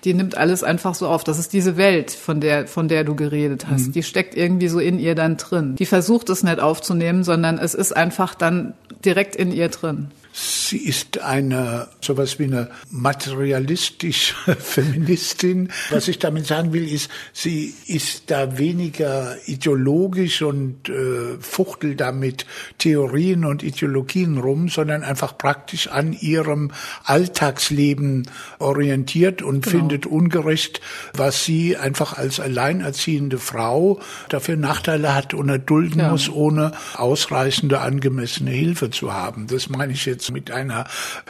Die 0.04 0.14
nimmt 0.14 0.36
alles 0.36 0.62
einfach 0.62 0.94
so 0.94 1.08
auf. 1.08 1.24
Das 1.24 1.38
ist 1.38 1.52
diese 1.52 1.76
Welt, 1.76 2.10
von 2.10 2.40
der, 2.40 2.66
von 2.68 2.88
der 2.88 3.04
du 3.04 3.14
geredet 3.14 3.66
hast. 3.68 3.88
Mhm. 3.88 3.92
Die 3.92 4.02
steckt 4.02 4.36
irgendwie 4.36 4.68
so 4.68 4.78
in 4.78 4.98
ihr 4.98 5.14
dann 5.14 5.36
drin. 5.36 5.76
Die 5.76 5.86
versucht 5.86 6.28
es 6.30 6.42
nicht 6.42 6.60
aufzunehmen, 6.60 7.24
sondern 7.24 7.58
es 7.58 7.74
ist 7.74 7.96
einfach 7.96 8.34
dann 8.34 8.74
direkt 9.04 9.34
in 9.34 9.52
ihr 9.52 9.68
drin. 9.68 10.08
Sie 10.32 10.78
ist 10.78 11.20
eine, 11.20 11.88
sowas 12.00 12.38
wie 12.38 12.44
eine 12.44 12.70
materialistische 12.90 14.34
Feministin. 14.58 15.70
Was 15.90 16.08
ich 16.08 16.18
damit 16.18 16.46
sagen 16.46 16.72
will, 16.72 16.86
ist, 16.86 17.10
sie 17.32 17.74
ist 17.86 18.30
da 18.30 18.58
weniger 18.58 19.36
ideologisch 19.46 20.42
und 20.42 20.88
äh, 20.88 21.38
fuchtelt 21.40 22.00
da 22.00 22.12
mit 22.12 22.44
Theorien 22.76 23.44
und 23.44 23.62
Ideologien 23.62 24.38
rum, 24.38 24.68
sondern 24.68 25.02
einfach 25.02 25.38
praktisch 25.38 25.88
an 25.88 26.12
ihrem 26.12 26.70
Alltagsleben 27.04 28.28
orientiert 28.58 29.42
und 29.42 29.64
genau. 29.64 29.78
findet 29.78 30.06
ungerecht, 30.06 30.80
was 31.14 31.44
sie 31.44 31.76
einfach 31.76 32.16
als 32.18 32.40
alleinerziehende 32.40 33.38
Frau 33.38 34.00
dafür 34.28 34.56
Nachteile 34.56 35.14
hat 35.14 35.32
und 35.32 35.48
erdulden 35.48 36.00
ja. 36.00 36.10
muss, 36.10 36.28
ohne 36.28 36.72
ausreichende, 36.94 37.80
angemessene 37.80 38.50
Hilfe 38.50 38.90
zu 38.90 39.12
haben. 39.14 39.46
Das 39.46 39.68
meine 39.68 39.94
ich 39.94 40.04
jetzt 40.04 40.17
mit 40.30 40.50
einer 40.50 40.86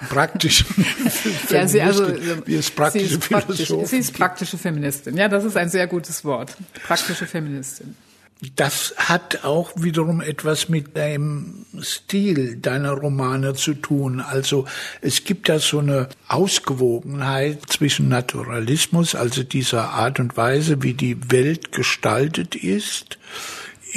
praktischen 0.09 0.67
ja, 1.51 1.67
sie, 1.67 1.83
also, 1.83 2.07
wie 2.47 2.57
es 2.57 2.71
praktische 2.71 3.07
sie 3.07 3.15
ist 3.15 3.29
praktisch, 3.29 3.73
Sie 3.85 3.99
ist 3.99 4.15
praktische 4.15 4.59
Feministin. 4.59 5.17
Ja, 5.17 5.29
das 5.29 5.45
ist 5.45 5.57
ein 5.57 5.69
sehr 5.69 5.87
gutes 5.87 6.25
Wort. 6.25 6.57
Praktische 6.87 7.27
Feministin. 7.27 7.97
Das 8.55 8.95
hat 8.97 9.45
auch 9.45 9.73
wiederum 9.75 10.21
etwas 10.21 10.69
mit 10.69 10.97
deinem 10.97 11.67
Stil 11.81 12.57
deiner 12.57 12.93
Romane 12.93 13.55
zu 13.55 13.75
tun. 13.75 14.21
Also 14.21 14.65
es 15.01 15.25
gibt 15.25 15.49
da 15.49 15.59
so 15.59 15.81
eine 15.81 16.09
Ausgewogenheit 16.29 17.63
zwischen 17.67 18.09
Naturalismus, 18.09 19.17
also 19.17 19.43
dieser 19.43 19.91
Art 19.91 20.21
und 20.21 20.37
Weise, 20.37 20.83
wie 20.85 20.95
die 20.95 21.33
Welt 21.33 21.73
gestaltet 21.73 22.55
ist, 22.55 23.19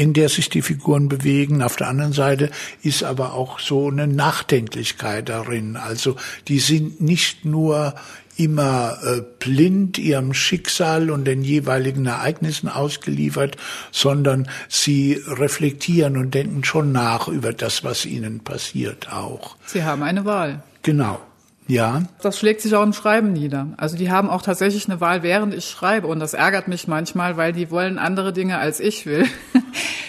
in 0.01 0.13
der 0.13 0.29
sich 0.29 0.49
die 0.49 0.63
Figuren 0.63 1.09
bewegen. 1.09 1.61
Auf 1.61 1.75
der 1.75 1.87
anderen 1.87 2.11
Seite 2.11 2.49
ist 2.81 3.03
aber 3.03 3.33
auch 3.33 3.59
so 3.59 3.87
eine 3.87 4.07
Nachdenklichkeit 4.07 5.29
darin. 5.29 5.77
Also 5.77 6.15
die 6.47 6.59
sind 6.59 7.01
nicht 7.01 7.45
nur 7.45 7.93
immer 8.35 8.97
äh, 9.03 9.21
blind 9.37 9.99
ihrem 9.99 10.33
Schicksal 10.33 11.11
und 11.11 11.25
den 11.25 11.43
jeweiligen 11.43 12.07
Ereignissen 12.07 12.67
ausgeliefert, 12.67 13.57
sondern 13.91 14.47
sie 14.67 15.21
reflektieren 15.27 16.17
und 16.17 16.33
denken 16.33 16.63
schon 16.63 16.91
nach 16.91 17.27
über 17.27 17.53
das, 17.53 17.83
was 17.83 18.07
ihnen 18.07 18.39
passiert 18.39 19.13
auch. 19.13 19.55
Sie 19.67 19.83
haben 19.83 20.01
eine 20.01 20.25
Wahl. 20.25 20.63
Genau. 20.81 21.19
Ja. 21.71 22.03
Das 22.21 22.37
schlägt 22.37 22.59
sich 22.59 22.75
auch 22.75 22.83
im 22.83 22.91
Schreiben 22.91 23.31
nieder. 23.31 23.67
Also 23.77 23.95
die 23.95 24.11
haben 24.11 24.29
auch 24.29 24.41
tatsächlich 24.41 24.89
eine 24.89 24.99
Wahl, 24.99 25.23
während 25.23 25.53
ich 25.53 25.69
schreibe. 25.69 26.07
Und 26.07 26.19
das 26.19 26.33
ärgert 26.33 26.67
mich 26.67 26.89
manchmal, 26.89 27.37
weil 27.37 27.53
die 27.53 27.71
wollen 27.71 27.97
andere 27.97 28.33
Dinge, 28.33 28.57
als 28.57 28.81
ich 28.81 29.05
will. 29.05 29.25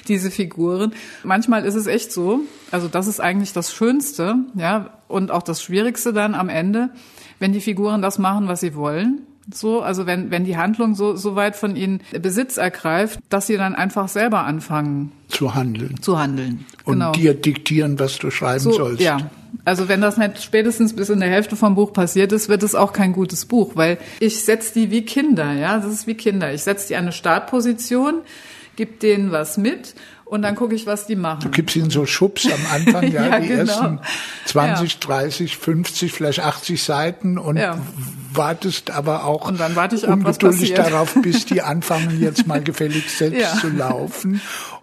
Diese 0.08 0.32
Figuren. 0.32 0.92
Manchmal 1.22 1.64
ist 1.64 1.76
es 1.76 1.86
echt 1.86 2.10
so. 2.10 2.40
Also 2.72 2.88
das 2.88 3.06
ist 3.06 3.20
eigentlich 3.20 3.52
das 3.52 3.72
Schönste, 3.72 4.34
ja. 4.56 4.98
Und 5.06 5.30
auch 5.30 5.42
das 5.42 5.62
Schwierigste 5.62 6.12
dann 6.12 6.34
am 6.34 6.48
Ende, 6.48 6.90
wenn 7.38 7.52
die 7.52 7.60
Figuren 7.60 8.02
das 8.02 8.18
machen, 8.18 8.48
was 8.48 8.58
sie 8.58 8.74
wollen 8.74 9.24
So, 9.52 9.82
also 9.82 10.06
wenn, 10.06 10.30
wenn 10.30 10.44
die 10.44 10.56
Handlung 10.56 10.94
so, 10.94 11.16
so 11.16 11.34
weit 11.34 11.56
von 11.56 11.74
ihnen 11.74 12.00
Besitz 12.20 12.56
ergreift, 12.56 13.18
dass 13.28 13.46
sie 13.46 13.56
dann 13.56 13.74
einfach 13.74 14.08
selber 14.08 14.44
anfangen. 14.44 15.12
Zu 15.28 15.54
handeln. 15.54 16.00
Zu 16.00 16.18
handeln. 16.18 16.64
Und 16.84 16.94
genau. 16.94 17.12
dir 17.12 17.34
diktieren, 17.34 17.98
was 17.98 18.18
du 18.18 18.30
schreiben 18.30 18.60
so, 18.60 18.72
sollst. 18.72 19.00
Ja. 19.00 19.30
Also 19.64 19.88
wenn 19.88 20.00
das 20.00 20.16
nicht 20.16 20.42
spätestens 20.42 20.94
bis 20.94 21.08
in 21.10 21.20
der 21.20 21.28
Hälfte 21.28 21.56
vom 21.56 21.74
Buch 21.74 21.92
passiert 21.92 22.32
ist, 22.32 22.48
wird 22.48 22.62
es 22.62 22.74
auch 22.74 22.92
kein 22.92 23.12
gutes 23.12 23.44
Buch, 23.46 23.72
weil 23.74 23.98
ich 24.20 24.44
setze 24.44 24.74
die 24.74 24.90
wie 24.90 25.02
Kinder, 25.02 25.52
ja. 25.52 25.78
Das 25.78 25.92
ist 25.92 26.06
wie 26.06 26.14
Kinder. 26.14 26.52
Ich 26.52 26.62
setze 26.62 26.88
die 26.88 26.96
an 26.96 27.04
eine 27.04 27.12
Startposition, 27.12 28.22
gib 28.76 29.00
denen 29.00 29.32
was 29.32 29.58
mit 29.58 29.94
und 30.32 30.40
dann 30.40 30.54
gucke 30.54 30.74
ich, 30.74 30.86
was 30.86 31.06
die 31.06 31.14
machen. 31.14 31.40
Du 31.42 31.50
gibst 31.50 31.76
ihnen 31.76 31.90
so 31.90 32.06
Schubs 32.06 32.46
am 32.46 32.60
Anfang, 32.72 33.02
ja, 33.12 33.26
ja 33.26 33.40
die 33.40 33.48
genau. 33.48 33.70
ersten 33.70 33.98
20, 34.46 34.92
ja. 34.94 34.98
30, 35.00 35.58
50, 35.58 36.10
vielleicht 36.10 36.40
80 36.40 36.82
Seiten 36.82 37.36
und 37.36 37.58
ja. 37.58 37.76
wartest 38.32 38.90
aber 38.90 39.26
auch 39.26 39.46
und 39.46 39.60
dann 39.60 39.76
warte 39.76 39.96
ich 39.96 40.08
ab, 40.08 40.14
ungeduldig 40.14 40.72
darauf, 40.72 41.14
bis 41.20 41.44
die 41.44 41.60
anfangen, 41.62 42.18
jetzt 42.18 42.46
mal 42.46 42.62
gefälligst 42.62 43.18
selbst 43.18 43.60
zu 43.60 43.68
laufen 43.68 44.40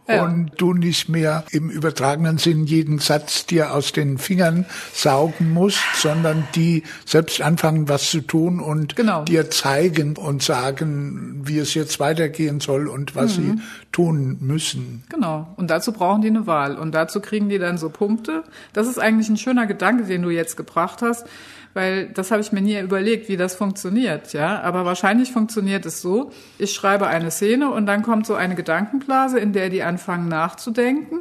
ja. 0.10 0.24
und 0.24 0.52
du 0.58 0.74
nicht 0.74 1.10
mehr 1.10 1.44
im 1.52 1.70
übertragenen 1.70 2.38
Sinn 2.38 2.66
jeden 2.66 3.00
Satz 3.00 3.46
dir 3.46 3.74
aus 3.74 3.92
den 3.92 4.18
Fingern 4.18 4.66
saugen 4.94 5.54
musst, 5.54 5.84
sondern 5.96 6.48
die 6.56 6.84
selbst 7.06 7.42
anfangen, 7.42 7.88
was 7.88 8.10
zu 8.10 8.22
tun 8.22 8.60
und 8.60 8.96
genau. 8.96 9.24
dir 9.24 9.50
zeigen 9.50 10.18
und 10.18 10.44
sagen, 10.44 11.42
wie 11.44 11.60
es 11.60 11.74
jetzt 11.74 12.00
weitergehen 12.00 12.60
soll 12.60 12.88
und 12.88 13.16
was 13.16 13.38
mhm. 13.38 13.42
sie 13.42 13.62
tun 13.92 14.38
müssen. 14.40 15.04
Genau. 15.10 15.48
Und 15.56 15.70
dazu 15.70 15.92
brauchen 15.92 16.22
die 16.22 16.30
eine 16.30 16.48
Wahl. 16.48 16.78
Und 16.78 16.94
dazu 16.94 17.22
kriegen 17.22 17.50
die 17.50 17.60
dann 17.60 17.78
so 17.78 17.90
Punkte. 17.90 18.44
Das 18.74 18.88
ist 18.88 19.00
eigentlich 19.00 19.30
ein 19.30 19.38
schöner 19.38 19.68
Gedanke, 19.68 20.04
den 20.04 20.22
du 20.22 20.30
jetzt 20.30 20.58
gebracht 20.58 21.02
hast 21.02 21.26
weil 21.74 22.08
das 22.08 22.32
habe 22.32 22.42
ich 22.42 22.52
mir 22.52 22.62
nie 22.62 22.80
überlegt, 22.80 23.30
wie 23.30 23.38
das 23.38 23.56
funktioniert, 23.56 24.34
ja. 24.34 24.62
Aber 24.62 24.86
wahrscheinlich 24.86 25.32
funktioniert 25.32 25.86
es 25.86 26.02
so: 26.02 26.32
Ich 26.58 26.74
schreibe 26.74 27.08
eine 27.08 27.32
Szene 27.32 27.72
und 27.72 27.86
dann 27.86 28.02
kommt 28.04 28.26
so 28.26 28.36
eine 28.36 28.56
Gedankenblase, 28.56 29.40
in 29.40 29.54
der 29.54 29.70
die 29.70 29.84
anfangen 29.84 30.28
nachzudenken 30.28 31.20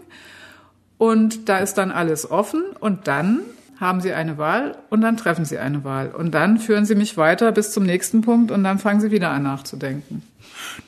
und 0.99 1.49
da 1.49 1.59
ist 1.59 1.75
dann 1.75 1.93
alles 1.93 2.31
offen 2.31 2.65
und 2.81 3.07
dann 3.07 3.41
haben 3.81 4.01
sie 4.01 4.13
eine 4.13 4.37
Wahl 4.39 4.77
und 4.91 5.01
dann 5.01 5.17
treffen 5.17 5.45
sie 5.45 5.59
eine 5.59 5.85
Wahl 5.85 6.09
und 6.09 6.33
dann 6.33 6.59
führen 6.59 6.85
sie 6.85 6.97
mich 6.97 7.17
weiter 7.17 7.53
bis 7.53 7.73
zum 7.73 7.85
nächsten 7.85 8.23
Punkt 8.23 8.51
und 8.51 8.65
dann 8.65 8.81
fangen 8.81 9.01
sie 9.01 9.13
wieder 9.13 9.31
an 9.31 9.45
nachzudenken. 9.45 10.23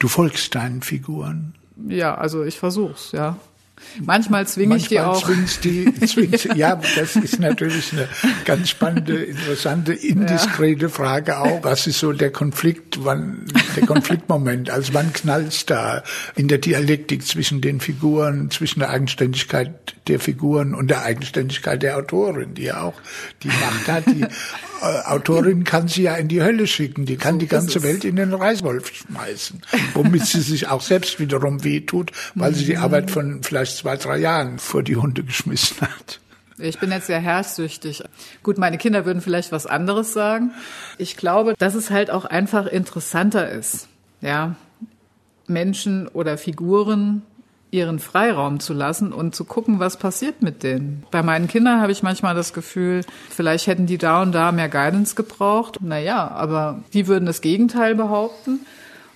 Du 0.00 0.08
folgst 0.08 0.54
deinen 0.56 0.82
Figuren. 0.82 1.54
Ja, 1.88 2.16
also 2.16 2.42
ich 2.42 2.58
versuch's, 2.58 3.12
ja. 3.12 3.36
Manchmal 4.04 4.46
zwinge 4.46 4.76
ich 4.76 4.88
die 4.88 5.00
auch. 5.00 5.24
Zwingst 5.24 5.64
die, 5.64 5.94
zwingst, 6.06 6.48
ja, 6.56 6.80
das 6.96 7.16
ist 7.16 7.38
natürlich 7.38 7.92
eine 7.92 8.08
ganz 8.44 8.70
spannende, 8.70 9.24
interessante, 9.24 9.92
indiskrete 9.92 10.86
ja. 10.86 10.88
Frage 10.88 11.38
auch. 11.38 11.62
Was 11.62 11.86
ist 11.86 12.00
so 12.00 12.12
der 12.12 12.30
Konflikt, 12.30 13.04
wann, 13.04 13.46
der 13.76 13.86
Konfliktmoment? 13.86 14.70
Also 14.70 14.94
wann 14.94 15.12
knallt's 15.12 15.66
da 15.66 16.02
in 16.34 16.48
der 16.48 16.58
Dialektik 16.58 17.26
zwischen 17.26 17.60
den 17.60 17.80
Figuren, 17.80 18.50
zwischen 18.50 18.80
der 18.80 18.90
Eigenständigkeit 18.90 19.94
der 20.08 20.20
Figuren 20.20 20.74
und 20.74 20.88
der 20.88 21.02
Eigenständigkeit 21.02 21.82
der 21.82 21.96
Autorin, 21.96 22.54
die 22.54 22.64
ja 22.64 22.82
auch 22.82 23.00
die 23.42 23.48
Macht 23.48 23.88
hat, 23.88 24.06
die 24.06 24.22
äh, 24.22 25.06
Autorin 25.06 25.64
kann 25.64 25.88
sie 25.88 26.02
ja 26.02 26.16
in 26.16 26.28
die 26.28 26.42
Hölle 26.42 26.66
schicken, 26.66 27.06
die 27.06 27.16
kann 27.16 27.34
so 27.34 27.40
die 27.40 27.46
ganze 27.46 27.82
Welt 27.82 28.04
in 28.04 28.16
den 28.16 28.34
Reißwolf 28.34 28.92
schmeißen, 28.92 29.62
womit 29.94 30.26
sie 30.26 30.40
sich 30.40 30.68
auch 30.68 30.80
selbst 30.80 31.20
wiederum 31.20 31.62
wehtut, 31.62 32.10
weil 32.34 32.54
sie 32.54 32.64
die. 32.64 32.80
Arbeit 32.80 33.10
von 33.10 33.42
vielleicht 33.42 33.69
zwei, 33.76 33.96
drei 33.96 34.18
Jahren 34.18 34.58
vor 34.58 34.82
die 34.82 34.96
Hunde 34.96 35.22
geschmissen 35.24 35.80
hat. 35.80 36.20
Ich 36.58 36.78
bin 36.78 36.90
jetzt 36.90 37.06
sehr 37.06 37.20
herrschsüchtig. 37.20 38.02
Gut, 38.42 38.58
meine 38.58 38.76
Kinder 38.76 39.06
würden 39.06 39.22
vielleicht 39.22 39.50
was 39.50 39.66
anderes 39.66 40.12
sagen. 40.12 40.52
Ich 40.98 41.16
glaube, 41.16 41.54
dass 41.58 41.74
es 41.74 41.90
halt 41.90 42.10
auch 42.10 42.26
einfach 42.26 42.66
interessanter 42.66 43.48
ist, 43.50 43.88
ja, 44.20 44.56
Menschen 45.46 46.06
oder 46.08 46.38
Figuren 46.38 47.22
ihren 47.70 47.98
Freiraum 47.98 48.60
zu 48.60 48.72
lassen 48.74 49.12
und 49.12 49.34
zu 49.34 49.44
gucken, 49.44 49.78
was 49.78 49.96
passiert 49.96 50.42
mit 50.42 50.62
denen. 50.62 51.04
Bei 51.10 51.22
meinen 51.22 51.46
Kindern 51.46 51.80
habe 51.80 51.92
ich 51.92 52.02
manchmal 52.02 52.34
das 52.34 52.52
Gefühl, 52.52 53.02
vielleicht 53.30 53.66
hätten 53.66 53.86
die 53.86 53.98
da 53.98 54.22
und 54.22 54.32
da 54.32 54.52
mehr 54.52 54.68
Guidance 54.68 55.14
gebraucht. 55.14 55.78
Naja, 55.80 56.28
aber 56.28 56.82
die 56.92 57.06
würden 57.06 57.26
das 57.26 57.40
Gegenteil 57.40 57.94
behaupten. 57.94 58.60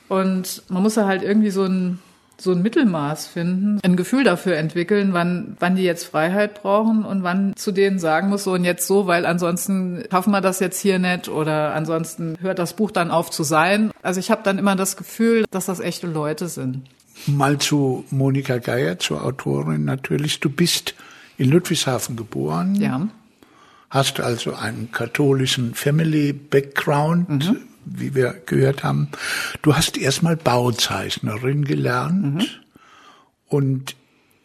Und 0.09 0.62
man 0.69 0.83
muss 0.83 0.97
ja 0.97 1.07
halt 1.07 1.23
irgendwie 1.23 1.51
so 1.51 1.64
ein, 1.64 1.99
so 2.37 2.53
ein 2.53 2.62
Mittelmaß 2.62 3.27
finden, 3.27 3.81
ein 3.83 3.97
Gefühl 3.97 4.25
dafür 4.25 4.57
entwickeln, 4.57 5.12
wann, 5.12 5.57
wann 5.61 5.77
die 5.77 5.83
jetzt 5.83 6.05
Freiheit 6.05 6.62
brauchen 6.62 7.05
und 7.05 7.23
wann 7.23 7.55
zu 7.57 7.73
denen 7.73 7.99
sagen 7.99 8.29
muss, 8.29 8.44
so 8.44 8.53
und 8.53 8.64
jetzt 8.64 8.87
so, 8.87 9.07
weil 9.07 9.27
ansonsten 9.27 10.05
schaffen 10.11 10.33
wir 10.33 10.40
das 10.40 10.61
jetzt 10.61 10.81
hier 10.81 10.99
nicht 10.99 11.29
oder 11.29 11.75
ansonsten 11.75 12.37
hört 12.40 12.59
das 12.59 12.75
Buch 12.75 12.90
dann 12.90 13.11
auf 13.11 13.31
zu 13.31 13.42
sein. 13.42 13.90
Also 14.03 14.20
ich 14.20 14.31
habe 14.31 14.42
dann 14.44 14.59
immer 14.59 14.77
das 14.77 14.97
Gefühl, 14.97 15.44
dass 15.51 15.66
das 15.66 15.81
echte 15.81 16.07
Leute 16.07 16.49
sind. 16.49 16.83
Mal 17.27 17.59
zu 17.59 18.05
Monika 18.11 18.59
Geier, 18.59 18.99
zur 18.99 19.25
Autorin 19.25 19.85
natürlich. 19.85 20.40
Du 20.40 20.51
bist 20.51 20.94
in 21.38 21.51
Ludwigshafen 21.51 22.16
geboren. 22.16 22.75
Ja. 22.77 23.09
Hast 23.90 24.20
also 24.20 24.55
einen 24.55 24.90
katholischen 24.90 25.75
Family 25.75 26.33
Background, 26.33 27.29
mhm. 27.29 27.57
Wie 27.85 28.14
wir 28.14 28.42
gehört 28.47 28.85
haben. 28.85 29.09
Du 29.62 29.77
hast 29.77 29.97
erstmal 29.97 30.37
Bauzeichnerin 30.37 31.64
gelernt 31.64 32.35
mhm. 32.35 32.47
und 33.49 33.97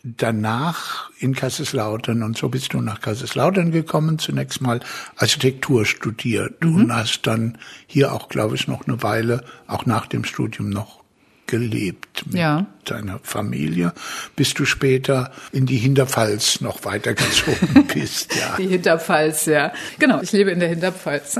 danach 0.03 1.09
in 1.19 1.35
Kaiserslautern 1.35 2.23
und 2.23 2.37
so 2.37 2.49
bist 2.49 2.73
du 2.73 2.81
nach 2.81 3.01
Kaiserslautern 3.01 3.71
gekommen, 3.71 4.17
zunächst 4.17 4.61
mal 4.61 4.79
Architektur 5.17 5.85
studiert 5.85 6.63
mhm. 6.63 6.75
und 6.75 6.95
hast 6.95 7.27
dann 7.27 7.57
hier 7.85 8.13
auch, 8.13 8.29
glaube 8.29 8.55
ich, 8.55 8.67
noch 8.67 8.87
eine 8.87 9.03
Weile, 9.03 9.43
auch 9.67 9.85
nach 9.85 10.07
dem 10.07 10.23
Studium 10.23 10.69
noch 10.69 10.99
gelebt 11.47 12.27
mit 12.27 12.35
ja. 12.35 12.67
deiner 12.85 13.19
Familie, 13.23 13.93
bis 14.35 14.53
du 14.53 14.65
später 14.65 15.31
in 15.51 15.65
die 15.65 15.77
Hinterpfalz 15.77 16.61
noch 16.61 16.85
weitergezogen 16.85 17.87
bist. 17.93 18.35
Ja. 18.35 18.55
Die 18.57 18.67
Hinterpfalz, 18.67 19.47
ja. 19.47 19.73
Genau, 19.97 20.21
ich 20.21 20.31
lebe 20.31 20.51
in 20.51 20.59
der 20.59 20.69
Hinterpfalz. 20.69 21.39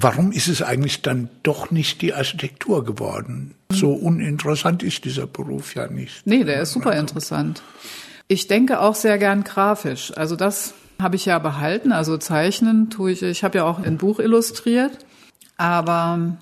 Warum 0.00 0.30
ist 0.30 0.46
es 0.46 0.62
eigentlich 0.62 1.02
dann 1.02 1.28
doch 1.42 1.72
nicht 1.72 2.02
die 2.02 2.14
Architektur 2.14 2.84
geworden? 2.84 3.56
So 3.72 3.92
uninteressant 3.92 4.84
ist 4.84 5.04
dieser 5.04 5.26
Beruf 5.26 5.74
ja 5.74 5.88
nicht. 5.88 6.24
Nee, 6.24 6.44
der 6.44 6.62
ist 6.62 6.72
super 6.72 6.94
interessant. 6.94 7.62
Ich 8.28 8.46
denke 8.46 8.78
auch 8.78 8.94
sehr 8.94 9.18
gern 9.18 9.42
grafisch. 9.42 10.12
Also 10.16 10.36
das 10.36 10.74
habe 11.02 11.16
ich 11.16 11.26
ja 11.26 11.40
behalten. 11.40 11.90
Also 11.90 12.16
zeichnen 12.16 12.90
tue 12.90 13.10
ich. 13.10 13.22
Ich 13.22 13.42
habe 13.42 13.58
ja 13.58 13.64
auch 13.64 13.80
ein 13.80 13.98
Buch 13.98 14.20
illustriert. 14.20 14.98
Aber 15.56 16.36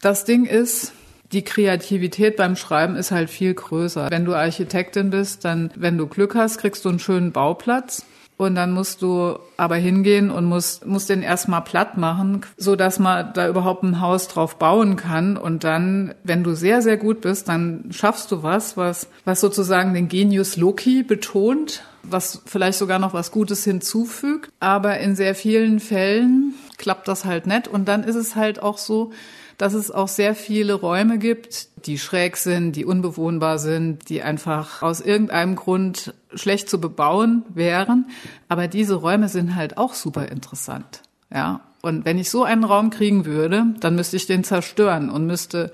das 0.00 0.24
Ding 0.24 0.44
ist, 0.44 0.92
die 1.32 1.42
Kreativität 1.42 2.36
beim 2.36 2.54
Schreiben 2.54 2.94
ist 2.94 3.10
halt 3.10 3.30
viel 3.30 3.52
größer. 3.52 4.12
Wenn 4.12 4.24
du 4.24 4.34
Architektin 4.34 5.10
bist, 5.10 5.44
dann, 5.44 5.72
wenn 5.74 5.98
du 5.98 6.06
Glück 6.06 6.36
hast, 6.36 6.58
kriegst 6.58 6.84
du 6.84 6.90
einen 6.90 7.00
schönen 7.00 7.32
Bauplatz. 7.32 8.06
Und 8.38 8.54
dann 8.54 8.72
musst 8.72 9.00
du 9.00 9.38
aber 9.56 9.76
hingehen 9.76 10.30
und 10.30 10.44
musst, 10.44 10.84
musst 10.84 11.08
den 11.08 11.22
erstmal 11.22 11.62
platt 11.62 11.96
machen, 11.96 12.44
so 12.58 12.76
dass 12.76 12.98
man 12.98 13.32
da 13.32 13.48
überhaupt 13.48 13.82
ein 13.82 14.00
Haus 14.00 14.28
drauf 14.28 14.58
bauen 14.58 14.96
kann. 14.96 15.38
Und 15.38 15.64
dann, 15.64 16.14
wenn 16.22 16.44
du 16.44 16.54
sehr, 16.54 16.82
sehr 16.82 16.98
gut 16.98 17.22
bist, 17.22 17.48
dann 17.48 17.86
schaffst 17.90 18.30
du 18.30 18.42
was, 18.42 18.76
was, 18.76 19.08
was 19.24 19.40
sozusagen 19.40 19.94
den 19.94 20.08
Genius 20.08 20.56
Loki 20.56 21.02
betont, 21.02 21.82
was 22.02 22.42
vielleicht 22.44 22.78
sogar 22.78 22.98
noch 22.98 23.14
was 23.14 23.30
Gutes 23.30 23.64
hinzufügt. 23.64 24.50
Aber 24.60 24.98
in 24.98 25.16
sehr 25.16 25.34
vielen 25.34 25.80
Fällen 25.80 26.54
klappt 26.76 27.08
das 27.08 27.24
halt 27.24 27.46
nicht. 27.46 27.68
Und 27.68 27.88
dann 27.88 28.04
ist 28.04 28.16
es 28.16 28.36
halt 28.36 28.62
auch 28.62 28.76
so, 28.76 29.12
dass 29.58 29.74
es 29.74 29.90
auch 29.90 30.08
sehr 30.08 30.34
viele 30.34 30.74
Räume 30.74 31.18
gibt, 31.18 31.68
die 31.86 31.98
schräg 31.98 32.36
sind, 32.36 32.72
die 32.72 32.84
unbewohnbar 32.84 33.58
sind, 33.58 34.08
die 34.08 34.22
einfach 34.22 34.82
aus 34.82 35.00
irgendeinem 35.00 35.56
Grund 35.56 36.14
schlecht 36.34 36.68
zu 36.68 36.80
bebauen 36.80 37.44
wären. 37.54 38.06
Aber 38.48 38.68
diese 38.68 38.96
Räume 38.96 39.28
sind 39.28 39.54
halt 39.54 39.78
auch 39.78 39.94
super 39.94 40.28
interessant. 40.28 41.02
Ja. 41.32 41.60
Und 41.82 42.04
wenn 42.04 42.18
ich 42.18 42.30
so 42.30 42.42
einen 42.42 42.64
Raum 42.64 42.90
kriegen 42.90 43.24
würde, 43.24 43.64
dann 43.80 43.94
müsste 43.94 44.16
ich 44.16 44.26
den 44.26 44.44
zerstören 44.44 45.10
und 45.10 45.26
müsste 45.26 45.72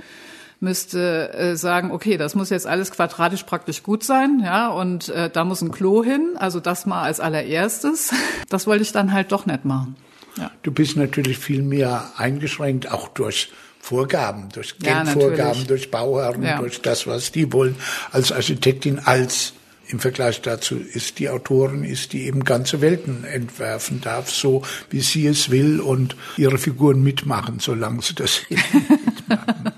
müsste 0.63 1.35
äh, 1.35 1.57
sagen, 1.57 1.91
okay, 1.91 2.17
das 2.17 2.37
muss 2.37 2.49
jetzt 2.51 2.69
alles 2.69 2.93
quadratisch 2.93 3.43
praktisch 3.43 3.83
gut 3.83 4.05
sein, 4.05 4.41
ja, 4.45 4.69
und 4.69 5.09
äh, 5.09 5.29
da 5.29 5.45
muss 5.45 5.61
ein 5.61 5.73
Klo 5.73 6.05
hin, 6.05 6.37
also 6.37 6.61
das 6.61 6.87
mal 6.87 7.03
als 7.03 7.21
allererstes. 7.21 8.15
Das 8.49 8.67
wollte 8.67 8.83
ich 8.83 8.93
dann 8.93 9.13
halt 9.13 9.33
doch 9.33 9.47
nicht 9.47 9.65
machen. 9.65 9.97
Ja. 10.37 10.51
Du 10.63 10.73
bist 10.73 10.97
natürlich 10.97 11.39
viel 11.39 11.63
mehr 11.63 12.13
eingeschränkt, 12.17 12.93
auch 12.93 13.09
durch 13.09 13.51
Vorgaben, 13.83 14.49
durch 14.51 14.79
Geldvorgaben, 14.79 15.63
ja, 15.63 15.67
durch 15.67 15.91
Bauherren, 15.91 16.45
ja. 16.45 16.59
durch 16.61 16.81
das, 16.83 17.09
was 17.09 17.33
die 17.33 17.53
wollen, 17.53 17.75
als 18.13 18.31
Architektin, 18.31 19.01
als 19.01 19.55
im 19.89 19.99
Vergleich 19.99 20.41
dazu 20.41 20.77
ist 20.77 21.19
die 21.19 21.29
Autorin 21.29 21.83
ist, 21.83 22.13
die 22.13 22.23
eben 22.23 22.45
ganze 22.45 22.81
Welten 22.81 23.25
entwerfen 23.25 24.01
darf, 24.01 24.31
so 24.31 24.63
wie 24.89 25.01
sie 25.01 25.27
es 25.27 25.51
will 25.51 25.81
und 25.81 26.15
ihre 26.37 26.59
Figuren 26.59 27.03
mitmachen, 27.03 27.59
solange 27.59 28.03
sie 28.03 28.15
das 28.15 28.43
mitmachen. 28.49 29.73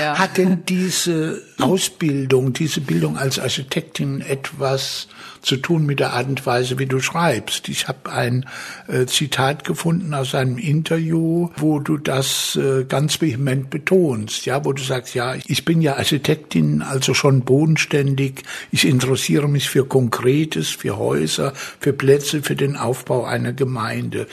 ja. 0.00 0.16
Hat 0.16 0.38
denn 0.38 0.64
diese 0.64 1.42
Ausbildung, 1.58 2.52
diese 2.52 2.80
Bildung 2.80 3.18
als 3.18 3.40
Architektin 3.40 4.20
etwas 4.20 5.08
zu 5.48 5.56
tun 5.56 5.86
mit 5.86 5.98
der 5.98 6.12
Art 6.12 6.28
und 6.28 6.44
Weise, 6.44 6.78
wie 6.78 6.86
du 6.86 7.00
schreibst. 7.00 7.68
Ich 7.68 7.88
habe 7.88 8.12
ein 8.12 8.46
äh, 8.86 9.06
Zitat 9.06 9.64
gefunden 9.64 10.12
aus 10.12 10.34
einem 10.34 10.58
Interview, 10.58 11.48
wo 11.56 11.80
du 11.80 11.96
das 11.96 12.56
äh, 12.56 12.84
ganz 12.84 13.20
vehement 13.20 13.70
betonst, 13.70 14.44
ja, 14.44 14.64
wo 14.64 14.74
du 14.74 14.82
sagst, 14.82 15.14
ja, 15.14 15.34
ich 15.46 15.64
bin 15.64 15.80
ja 15.80 15.96
Architektin, 15.96 16.82
also 16.82 17.14
schon 17.14 17.40
bodenständig, 17.40 18.42
ich 18.70 18.86
interessiere 18.86 19.48
mich 19.48 19.70
für 19.70 19.86
Konkretes, 19.86 20.68
für 20.68 20.98
Häuser, 20.98 21.54
für 21.80 21.94
Plätze, 21.94 22.42
für 22.42 22.54
den 22.54 22.76
Aufbau 22.76 23.24
einer 23.24 23.54
Gemeinde. 23.54 24.26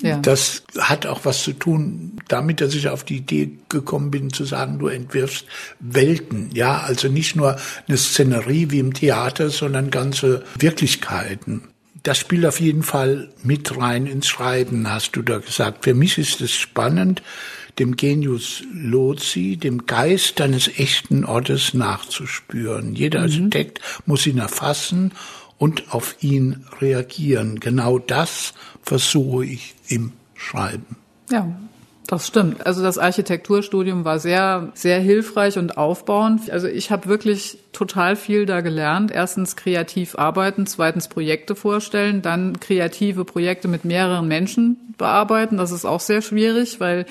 Ja. 0.00 0.18
Das 0.18 0.64
hat 0.78 1.06
auch 1.06 1.24
was 1.24 1.42
zu 1.42 1.52
tun 1.52 2.16
damit, 2.28 2.60
dass 2.60 2.74
ich 2.74 2.88
auf 2.88 3.04
die 3.04 3.18
Idee 3.18 3.50
gekommen 3.68 4.10
bin 4.10 4.32
zu 4.32 4.44
sagen, 4.44 4.78
du 4.78 4.88
entwirfst 4.88 5.44
Welten, 5.80 6.50
ja, 6.54 6.78
also 6.78 7.08
nicht 7.08 7.36
nur 7.36 7.56
eine 7.86 7.96
Szenerie 7.98 8.70
wie 8.70 8.78
im 8.78 8.94
Theater, 8.94 9.50
sondern 9.50 9.90
ganze 9.90 10.44
Wirklichkeiten. 10.58 11.68
Das 12.02 12.18
spielt 12.18 12.46
auf 12.46 12.60
jeden 12.60 12.82
Fall 12.82 13.28
mit 13.44 13.76
rein 13.78 14.06
ins 14.06 14.26
Schreiben, 14.26 14.90
hast 14.90 15.12
du 15.12 15.22
da 15.22 15.38
gesagt. 15.38 15.84
Für 15.84 15.94
mich 15.94 16.18
ist 16.18 16.40
es 16.40 16.52
spannend, 16.52 17.22
dem 17.78 17.96
Genius 17.96 18.62
Lozi, 18.74 19.56
dem 19.56 19.86
Geist 19.86 20.40
eines 20.40 20.68
echten 20.78 21.24
Ortes 21.24 21.74
nachzuspüren. 21.74 22.94
Jeder 22.94 23.20
mhm. 23.20 23.24
Architekt 23.24 23.80
muss 24.04 24.26
ihn 24.26 24.38
erfassen 24.38 25.12
und 25.58 25.94
auf 25.94 26.16
ihn 26.20 26.66
reagieren. 26.80 27.60
Genau 27.60 27.98
das 28.00 28.52
versuche 28.82 29.44
ich 29.44 29.74
im 29.88 30.12
Schreiben. 30.34 30.96
Ja, 31.30 31.46
das 32.08 32.26
stimmt. 32.26 32.66
Also 32.66 32.82
das 32.82 32.98
Architekturstudium 32.98 34.04
war 34.04 34.18
sehr, 34.18 34.70
sehr 34.74 35.00
hilfreich 35.00 35.56
und 35.56 35.78
aufbauend. 35.78 36.50
Also 36.50 36.66
ich 36.68 36.90
habe 36.90 37.06
wirklich 37.06 37.58
total 37.72 38.16
viel 38.16 38.44
da 38.44 38.60
gelernt. 38.60 39.10
Erstens 39.12 39.56
kreativ 39.56 40.18
arbeiten, 40.18 40.66
zweitens 40.66 41.08
Projekte 41.08 41.54
vorstellen, 41.54 42.20
dann 42.20 42.60
kreative 42.60 43.24
Projekte 43.24 43.68
mit 43.68 43.84
mehreren 43.84 44.28
Menschen 44.28 44.94
bearbeiten. 44.98 45.56
Das 45.56 45.70
ist 45.70 45.84
auch 45.84 46.00
sehr 46.00 46.22
schwierig, 46.22 46.80
weil 46.80 47.06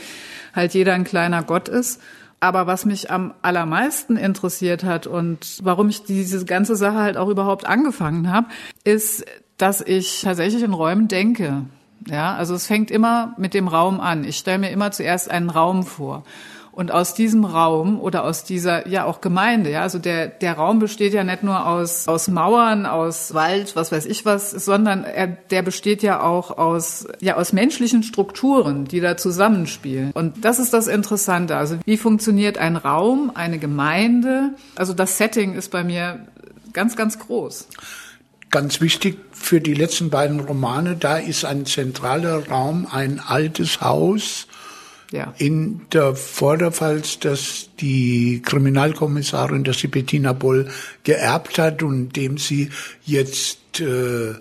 halt 0.54 0.74
jeder 0.74 0.94
ein 0.94 1.04
kleiner 1.04 1.42
Gott 1.42 1.68
ist. 1.68 2.00
Aber 2.40 2.68
was 2.68 2.86
mich 2.86 3.12
am 3.12 3.34
allermeisten 3.44 4.18
interessiert 4.18 4.84
hat 4.84 5.08
und 5.08 5.60
warum 5.64 5.90
ich 5.90 6.04
diese 6.04 6.44
ganze 6.44 6.76
Sache 6.76 6.98
halt 6.98 7.16
auch 7.16 7.30
überhaupt 7.30 7.66
angefangen 7.66 8.32
habe, 8.32 8.48
ist, 8.84 9.26
dass 9.62 9.82
ich 9.82 10.22
tatsächlich 10.22 10.64
in 10.64 10.74
Räumen 10.74 11.08
denke. 11.08 11.66
Ja, 12.08 12.34
also 12.34 12.56
es 12.56 12.66
fängt 12.66 12.90
immer 12.90 13.36
mit 13.38 13.54
dem 13.54 13.68
Raum 13.68 14.00
an. 14.00 14.24
Ich 14.24 14.38
stelle 14.38 14.58
mir 14.58 14.72
immer 14.72 14.92
zuerst 14.92 15.30
einen 15.30 15.52
Raum 15.52 15.84
vor. 15.84 16.24
Und 16.72 16.92
aus 16.92 17.14
diesem 17.14 17.44
Raum 17.44 18.00
oder 18.00 18.24
aus 18.24 18.46
dieser, 18.46 18.88
ja 18.88 19.04
auch 19.04 19.20
Gemeinde, 19.20 19.70
ja, 19.70 19.82
also 19.82 20.00
der, 20.00 20.28
der 20.28 20.54
Raum 20.54 20.80
besteht 20.80 21.14
ja 21.14 21.24
nicht 21.26 21.44
nur 21.44 21.68
aus, 21.68 22.08
aus 22.08 22.30
Mauern, 22.30 22.86
aus 22.86 23.34
Wald, 23.34 23.76
was 23.76 23.92
weiß 23.92 24.06
ich 24.06 24.26
was, 24.26 24.52
sondern 24.52 25.04
er, 25.04 25.28
der 25.28 25.64
besteht 25.64 26.02
ja 26.02 26.22
auch 26.22 26.58
aus, 26.58 27.08
ja, 27.20 27.36
aus 27.36 27.52
menschlichen 27.52 28.04
Strukturen, 28.04 28.86
die 28.86 29.02
da 29.02 29.18
zusammenspielen. 29.18 30.12
Und 30.14 30.46
das 30.46 30.60
ist 30.60 30.74
das 30.74 30.88
Interessante. 30.88 31.58
Also 31.58 31.76
wie 31.86 31.98
funktioniert 31.98 32.58
ein 32.58 32.78
Raum, 32.78 33.32
eine 33.36 33.60
Gemeinde? 33.60 34.56
Also 34.76 34.94
das 34.94 35.18
Setting 35.18 35.54
ist 35.54 35.72
bei 35.72 35.84
mir 35.84 36.26
ganz, 36.72 36.96
ganz 36.96 37.20
groß. 37.20 37.68
Ganz 38.52 38.82
wichtig 38.82 39.18
für 39.32 39.62
die 39.62 39.74
letzten 39.74 40.10
beiden 40.10 40.42
Romane, 40.42 40.98
da 40.98 41.18
ist 41.18 41.46
ein 41.46 41.66
zentraler 41.66 42.48
Raum, 42.50 42.86
ein 42.92 43.20
altes 43.20 43.82
Haus, 43.82 44.48
ja. 45.12 45.34
in 45.38 45.82
der 45.92 46.16
Vorderpfalz, 46.16 47.20
dass 47.20 47.70
die 47.80 48.42
Kriminalkommissarin, 48.44 49.64
dass 49.64 49.80
sie 49.80 49.88
Bettina 49.88 50.34
Boll 50.34 50.70
geerbt 51.04 51.60
hat 51.60 51.84
und 51.84 52.16
dem 52.16 52.38
sie 52.38 52.70
jetzt 53.06 53.80
äh, 53.80 54.34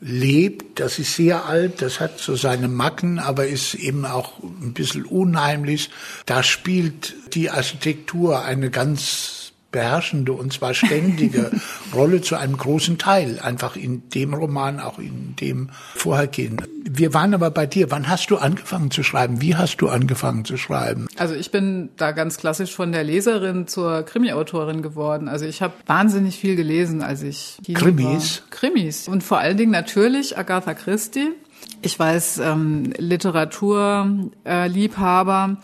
lebt. 0.00 0.78
Das 0.78 0.98
ist 0.98 1.14
sehr 1.14 1.46
alt, 1.46 1.82
das 1.82 2.00
hat 2.00 2.18
so 2.18 2.36
seine 2.36 2.68
Macken, 2.68 3.18
aber 3.18 3.46
ist 3.46 3.74
eben 3.74 4.04
auch 4.04 4.42
ein 4.42 4.74
bisschen 4.74 5.04
unheimlich. 5.04 5.90
Da 6.26 6.42
spielt 6.42 7.14
die 7.34 7.50
Architektur 7.50 8.44
eine 8.44 8.70
ganz 8.70 9.45
beherrschende 9.76 10.32
und 10.32 10.54
zwar 10.54 10.72
ständige 10.72 11.50
Rolle 11.94 12.22
zu 12.22 12.36
einem 12.36 12.56
großen 12.56 12.96
Teil, 12.96 13.38
einfach 13.40 13.76
in 13.76 14.08
dem 14.08 14.32
Roman, 14.32 14.80
auch 14.80 14.98
in 14.98 15.36
dem 15.36 15.68
vorhergehenden. 15.94 16.66
Wir 16.88 17.12
waren 17.12 17.34
aber 17.34 17.50
bei 17.50 17.66
dir. 17.66 17.90
Wann 17.90 18.08
hast 18.08 18.30
du 18.30 18.38
angefangen 18.38 18.90
zu 18.90 19.02
schreiben? 19.02 19.42
Wie 19.42 19.54
hast 19.54 19.76
du 19.82 19.90
angefangen 19.90 20.46
zu 20.46 20.56
schreiben? 20.56 21.08
Also 21.18 21.34
ich 21.34 21.50
bin 21.50 21.90
da 21.98 22.12
ganz 22.12 22.38
klassisch 22.38 22.74
von 22.74 22.90
der 22.90 23.04
Leserin 23.04 23.66
zur 23.66 24.02
Krimi-Autorin 24.02 24.80
geworden. 24.80 25.28
Also 25.28 25.44
ich 25.44 25.60
habe 25.60 25.74
wahnsinnig 25.84 26.38
viel 26.38 26.56
gelesen, 26.56 27.02
als 27.02 27.22
ich 27.22 27.58
Krimis. 27.74 28.40
War. 28.40 28.48
Krimis 28.48 29.08
und 29.08 29.22
vor 29.22 29.40
allen 29.40 29.58
Dingen 29.58 29.72
natürlich 29.72 30.38
Agatha 30.38 30.72
Christie. 30.72 31.32
Ich 31.82 31.98
weiß, 31.98 32.38
ähm, 32.38 32.94
Literaturliebhaber 32.96 35.50
äh, 35.52 35.56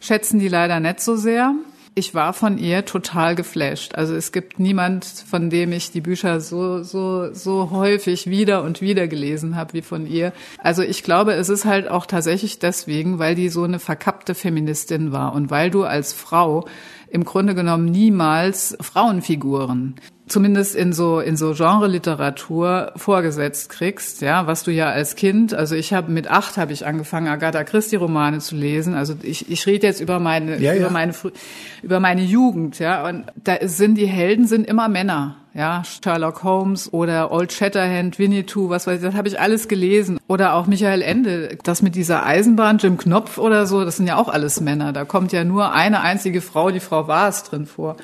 schätzen 0.00 0.40
die 0.40 0.48
leider 0.48 0.80
nicht 0.80 1.00
so 1.00 1.14
sehr 1.14 1.54
ich 1.94 2.14
war 2.14 2.32
von 2.32 2.58
ihr 2.58 2.84
total 2.84 3.34
geflasht. 3.34 3.94
Also 3.94 4.14
es 4.14 4.32
gibt 4.32 4.58
niemand, 4.58 5.04
von 5.04 5.50
dem 5.50 5.72
ich 5.72 5.90
die 5.90 6.00
Bücher 6.00 6.40
so, 6.40 6.82
so, 6.82 7.32
so 7.34 7.70
häufig 7.70 8.28
wieder 8.28 8.62
und 8.62 8.80
wieder 8.80 9.08
gelesen 9.08 9.56
habe 9.56 9.72
wie 9.72 9.82
von 9.82 10.06
ihr. 10.06 10.32
Also 10.58 10.82
ich 10.82 11.02
glaube, 11.02 11.32
es 11.32 11.48
ist 11.48 11.64
halt 11.64 11.88
auch 11.88 12.06
tatsächlich 12.06 12.58
deswegen, 12.58 13.18
weil 13.18 13.34
die 13.34 13.48
so 13.48 13.64
eine 13.64 13.78
verkappte 13.78 14.34
Feministin 14.34 15.12
war 15.12 15.34
und 15.34 15.50
weil 15.50 15.70
du 15.70 15.84
als 15.84 16.12
Frau 16.12 16.66
im 17.08 17.24
Grunde 17.24 17.54
genommen 17.54 17.86
niemals 17.86 18.76
Frauenfiguren 18.80 19.96
zumindest 20.30 20.74
in 20.74 20.92
so 20.92 21.20
in 21.20 21.36
so 21.36 21.54
Genre-Literatur 21.54 22.92
vorgesetzt 22.96 23.68
kriegst, 23.68 24.22
ja, 24.22 24.46
was 24.46 24.62
du 24.62 24.70
ja 24.70 24.90
als 24.90 25.16
Kind, 25.16 25.52
also 25.54 25.74
ich 25.74 25.92
habe 25.92 26.10
mit 26.12 26.30
acht 26.30 26.56
habe 26.56 26.72
ich 26.72 26.86
angefangen 26.86 27.28
Agatha 27.28 27.64
Christie 27.64 27.96
Romane 27.96 28.38
zu 28.38 28.54
lesen, 28.54 28.94
also 28.94 29.14
ich, 29.22 29.50
ich 29.50 29.66
rede 29.66 29.86
jetzt 29.86 30.00
über 30.00 30.20
meine 30.20 30.58
ja, 30.58 30.74
über 30.74 30.86
ja. 30.86 30.90
meine 30.90 31.12
über 31.82 32.00
meine 32.00 32.22
Jugend, 32.22 32.78
ja, 32.78 33.08
und 33.08 33.24
da 33.34 33.56
sind 33.62 33.96
die 33.96 34.06
Helden 34.06 34.46
sind 34.46 34.66
immer 34.66 34.88
Männer, 34.88 35.36
ja, 35.54 35.82
Sherlock 35.84 36.42
Holmes 36.42 36.92
oder 36.92 37.32
Old 37.32 37.52
Shatterhand, 37.52 38.18
Winnetou, 38.18 38.68
was 38.70 38.86
weiß 38.86 38.98
ich, 38.98 39.06
das 39.06 39.14
habe 39.14 39.28
ich 39.28 39.40
alles 39.40 39.68
gelesen. 39.68 40.20
Oder 40.28 40.54
auch 40.54 40.66
Michael 40.66 41.02
Ende, 41.02 41.58
das 41.62 41.82
mit 41.82 41.94
dieser 41.94 42.24
Eisenbahn, 42.24 42.78
Jim 42.78 42.98
Knopf 42.98 43.38
oder 43.38 43.66
so, 43.66 43.84
das 43.84 43.96
sind 43.96 44.06
ja 44.06 44.16
auch 44.16 44.28
alles 44.28 44.60
Männer. 44.60 44.92
Da 44.92 45.04
kommt 45.04 45.32
ja 45.32 45.44
nur 45.44 45.72
eine 45.72 46.00
einzige 46.02 46.40
Frau, 46.40 46.70
die 46.70 46.80
Frau 46.80 47.08
Waas 47.08 47.44
drin 47.44 47.66
vor. 47.66 47.96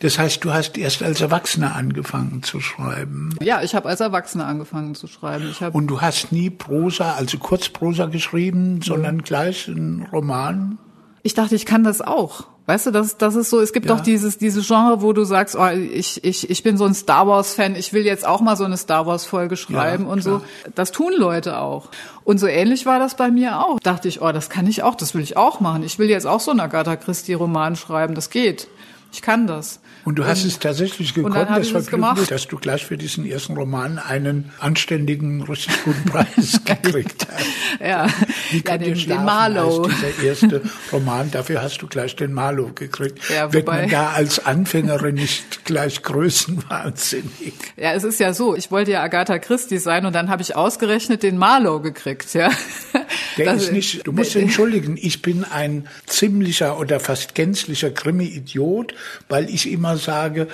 Das 0.00 0.18
heißt, 0.18 0.44
du 0.44 0.52
hast 0.52 0.76
erst 0.76 1.02
als 1.02 1.20
Erwachsener 1.20 1.74
angefangen 1.74 2.42
zu 2.42 2.60
schreiben. 2.60 3.34
Ja, 3.40 3.62
ich 3.62 3.74
habe 3.74 3.88
als 3.88 4.00
Erwachsener 4.00 4.46
angefangen 4.46 4.94
zu 4.94 5.06
schreiben. 5.06 5.48
Ich 5.50 5.62
hab 5.62 5.74
Und 5.74 5.86
du 5.86 6.00
hast 6.00 6.32
nie 6.32 6.50
Prosa, 6.50 7.12
also 7.12 7.38
Kurzprosa 7.38 8.06
geschrieben, 8.06 8.82
sondern 8.82 9.22
gleich 9.22 9.68
einen 9.68 10.06
Roman? 10.12 10.78
Ich 11.22 11.34
dachte, 11.34 11.54
ich 11.54 11.66
kann 11.66 11.84
das 11.84 12.00
auch. 12.00 12.44
Weißt 12.66 12.86
du, 12.86 12.90
das, 12.92 13.18
das 13.18 13.34
ist 13.34 13.50
so, 13.50 13.60
es 13.60 13.72
gibt 13.72 13.86
ja. 13.86 13.94
doch 13.94 14.02
dieses, 14.02 14.38
dieses 14.38 14.66
Genre, 14.66 15.02
wo 15.02 15.12
du 15.12 15.24
sagst, 15.24 15.56
oh, 15.56 15.66
ich, 15.66 16.22
ich, 16.22 16.48
ich 16.48 16.62
bin 16.62 16.76
so 16.76 16.84
ein 16.84 16.94
Star 16.94 17.26
Wars-Fan, 17.26 17.74
ich 17.74 17.92
will 17.92 18.04
jetzt 18.04 18.24
auch 18.24 18.40
mal 18.40 18.56
so 18.56 18.64
eine 18.64 18.76
Star 18.76 19.04
Wars-Folge 19.06 19.56
schreiben 19.56 20.04
ja, 20.04 20.10
und 20.10 20.22
so. 20.22 20.42
Das 20.74 20.92
tun 20.92 21.12
Leute 21.16 21.58
auch. 21.58 21.88
Und 22.22 22.38
so 22.38 22.46
ähnlich 22.46 22.86
war 22.86 23.00
das 23.00 23.16
bei 23.16 23.32
mir 23.32 23.58
auch. 23.66 23.80
Dachte 23.80 24.06
ich, 24.06 24.22
oh, 24.22 24.30
das 24.30 24.48
kann 24.48 24.68
ich 24.68 24.84
auch, 24.84 24.94
das 24.94 25.14
will 25.14 25.22
ich 25.22 25.36
auch 25.36 25.58
machen. 25.58 25.82
Ich 25.82 25.98
will 25.98 26.08
jetzt 26.08 26.26
auch 26.26 26.40
so 26.40 26.52
einen 26.52 26.60
Agatha 26.60 26.94
Christie-Roman 26.94 27.74
schreiben, 27.74 28.14
das 28.14 28.30
geht. 28.30 28.68
Ich 29.12 29.22
kann 29.22 29.48
das. 29.48 29.80
Und 30.04 30.16
du 30.16 30.26
hast 30.26 30.42
und, 30.42 30.48
es 30.48 30.58
tatsächlich 30.58 31.14
gekonnt, 31.14 31.48
das 31.50 31.68
Vergnügen, 31.68 32.26
dass 32.28 32.48
du 32.48 32.58
gleich 32.58 32.84
für 32.84 32.96
diesen 32.96 33.24
ersten 33.24 33.54
Roman 33.54 33.98
einen 33.98 34.50
anständigen, 34.58 35.42
richtig 35.42 35.84
guten 35.84 36.04
Preis 36.06 36.60
gekriegt 36.64 37.26
hast. 37.30 37.46
ja, 37.80 38.06
Wie 38.50 38.62
ja, 38.66 38.78
den, 38.78 38.94
den 38.94 39.24
Marlow. 39.24 39.88
Dieser 39.88 40.24
erste 40.24 40.62
Roman, 40.92 41.30
dafür 41.30 41.62
hast 41.62 41.82
du 41.82 41.86
gleich 41.86 42.16
den 42.16 42.32
Marlow 42.32 42.72
gekriegt. 42.74 43.18
Ja, 43.30 43.52
Wird 43.52 43.66
man 43.66 43.88
da 43.88 44.10
als 44.10 44.44
Anfängerin 44.44 45.14
nicht 45.14 45.64
gleich 45.64 46.02
größenwahnsinnig? 46.02 47.54
Ja, 47.76 47.92
es 47.92 48.02
ist 48.02 48.18
ja 48.18 48.34
so, 48.34 48.56
ich 48.56 48.70
wollte 48.70 48.90
ja 48.92 49.02
Agatha 49.02 49.38
Christie 49.38 49.78
sein 49.78 50.04
und 50.04 50.14
dann 50.14 50.28
habe 50.28 50.42
ich 50.42 50.56
ausgerechnet 50.56 51.22
den 51.22 51.38
Marlow 51.38 51.80
gekriegt, 51.80 52.34
ja. 52.34 52.50
Der 53.36 53.46
das, 53.46 53.64
ist 53.64 53.72
nicht, 53.72 54.06
du 54.06 54.12
musst 54.12 54.36
entschuldigen, 54.36 54.98
ich 55.00 55.22
bin 55.22 55.44
ein 55.44 55.86
ziemlicher 56.06 56.78
oder 56.78 57.00
fast 57.00 57.34
gänzlicher 57.34 57.90
Krimi-Idiot, 57.90 58.94
weil 59.28 59.48
ich 59.48 59.70
immer 59.70 59.91
sage, 59.96 60.48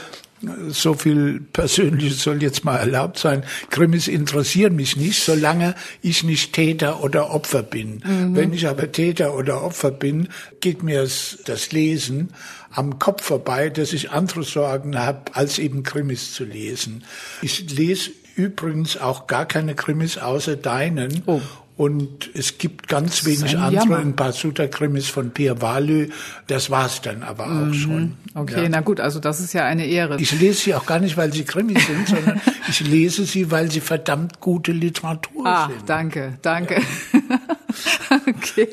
so 0.68 0.94
viel 0.94 1.40
Persönliches 1.52 2.22
soll 2.22 2.42
jetzt 2.42 2.64
mal 2.64 2.76
erlaubt 2.76 3.18
sein. 3.18 3.42
Krimis 3.70 4.06
interessieren 4.06 4.76
mich 4.76 4.96
nicht, 4.96 5.20
solange 5.20 5.74
ich 6.00 6.22
nicht 6.22 6.52
Täter 6.52 7.02
oder 7.02 7.30
Opfer 7.30 7.62
bin. 7.62 8.02
Mhm. 8.04 8.36
Wenn 8.36 8.52
ich 8.52 8.68
aber 8.68 8.92
Täter 8.92 9.34
oder 9.34 9.64
Opfer 9.64 9.90
bin, 9.90 10.28
geht 10.60 10.82
mir 10.82 11.02
das 11.02 11.72
Lesen 11.72 12.28
am 12.70 13.00
Kopf 13.00 13.24
vorbei, 13.24 13.70
dass 13.70 13.92
ich 13.92 14.10
andere 14.10 14.44
Sorgen 14.44 14.96
habe, 14.96 15.34
als 15.34 15.58
eben 15.58 15.82
Krimis 15.82 16.32
zu 16.34 16.44
lesen. 16.44 17.02
Ich 17.42 17.68
lese 17.70 18.10
übrigens 18.36 18.96
auch 18.96 19.26
gar 19.26 19.46
keine 19.46 19.74
Krimis 19.74 20.18
außer 20.18 20.54
deinen. 20.54 21.22
Oh. 21.26 21.40
Und 21.78 22.28
es 22.34 22.58
gibt 22.58 22.88
ganz 22.88 23.24
wenig 23.24 23.56
andere, 23.56 23.98
ein 23.98 24.16
paar 24.16 24.32
Sutta-Krimis 24.32 25.06
von 25.06 25.30
Pierre 25.30 25.62
Valü. 25.62 26.08
Das 26.48 26.70
war's 26.70 27.02
dann 27.02 27.22
aber 27.22 27.46
auch 27.46 27.66
mhm. 27.66 27.74
schon. 27.74 28.16
Okay, 28.34 28.64
ja. 28.64 28.68
na 28.68 28.80
gut, 28.80 28.98
also 28.98 29.20
das 29.20 29.38
ist 29.38 29.52
ja 29.52 29.64
eine 29.64 29.86
Ehre. 29.86 30.20
Ich 30.20 30.32
lese 30.40 30.60
sie 30.60 30.74
auch 30.74 30.86
gar 30.86 30.98
nicht, 30.98 31.16
weil 31.16 31.32
sie 31.32 31.44
Krimis 31.44 31.86
sind, 31.86 32.08
sondern 32.08 32.40
ich 32.68 32.80
lese 32.80 33.24
sie, 33.24 33.52
weil 33.52 33.70
sie 33.70 33.78
verdammt 33.78 34.40
gute 34.40 34.72
Literatur 34.72 35.46
ah, 35.46 35.68
sind. 35.68 35.88
danke, 35.88 36.38
danke. 36.42 36.82
Ja. 37.12 37.17
okay. 38.26 38.68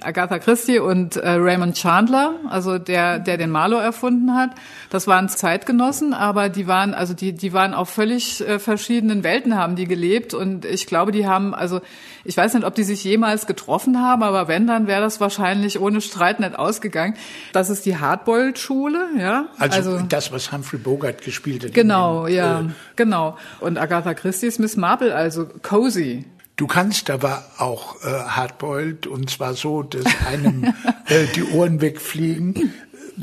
Agatha 0.00 0.38
Christie 0.38 0.78
und 0.78 1.16
äh, 1.16 1.30
Raymond 1.30 1.76
Chandler, 1.76 2.34
also 2.48 2.78
der, 2.78 3.18
der 3.18 3.36
den 3.36 3.50
Marlowe 3.50 3.82
erfunden 3.82 4.34
hat, 4.34 4.50
das 4.90 5.06
waren 5.06 5.28
Zeitgenossen, 5.28 6.14
aber 6.14 6.48
die 6.48 6.66
waren, 6.66 6.94
also 6.94 7.14
die, 7.14 7.32
die 7.32 7.52
waren 7.52 7.74
auf 7.74 7.90
völlig 7.90 8.46
äh, 8.46 8.58
verschiedenen 8.58 9.24
Welten 9.24 9.56
haben 9.56 9.76
die 9.76 9.86
gelebt 9.86 10.34
und 10.34 10.64
ich 10.64 10.86
glaube, 10.86 11.12
die 11.12 11.26
haben, 11.26 11.54
also 11.54 11.80
ich 12.24 12.36
weiß 12.36 12.54
nicht, 12.54 12.64
ob 12.64 12.74
die 12.74 12.84
sich 12.84 13.02
jemals 13.04 13.46
getroffen 13.46 14.00
haben, 14.02 14.22
aber 14.22 14.48
wenn, 14.48 14.66
dann 14.66 14.86
wäre 14.86 15.00
das 15.00 15.20
wahrscheinlich 15.20 15.80
ohne 15.80 16.00
Streit 16.00 16.40
nicht 16.40 16.58
ausgegangen. 16.58 17.14
Das 17.52 17.70
ist 17.70 17.86
die 17.86 17.96
Hardboiled-Schule, 17.96 19.08
ja. 19.18 19.46
Also, 19.58 19.92
also, 19.92 20.06
das, 20.06 20.30
was 20.32 20.52
Humphrey 20.52 20.78
Bogart 20.78 21.22
gespielt 21.22 21.64
hat. 21.64 21.74
Genau, 21.74 22.26
den, 22.26 22.34
ja, 22.34 22.60
äh, 22.60 22.64
genau. 22.96 23.38
Und 23.60 23.78
Agatha 23.78 24.14
Christie 24.14 24.46
ist 24.46 24.58
Miss 24.60 24.76
Marple, 24.76 25.14
also 25.14 25.46
cozy. 25.62 26.24
Du 26.58 26.66
kannst 26.66 27.08
aber 27.08 27.44
auch 27.58 28.02
äh, 28.02 28.08
Hardboiled 28.08 29.06
und 29.06 29.30
zwar 29.30 29.54
so, 29.54 29.84
dass 29.84 30.04
einem 30.26 30.64
äh, 31.06 31.26
die 31.36 31.44
Ohren 31.44 31.80
wegfliegen. 31.80 32.74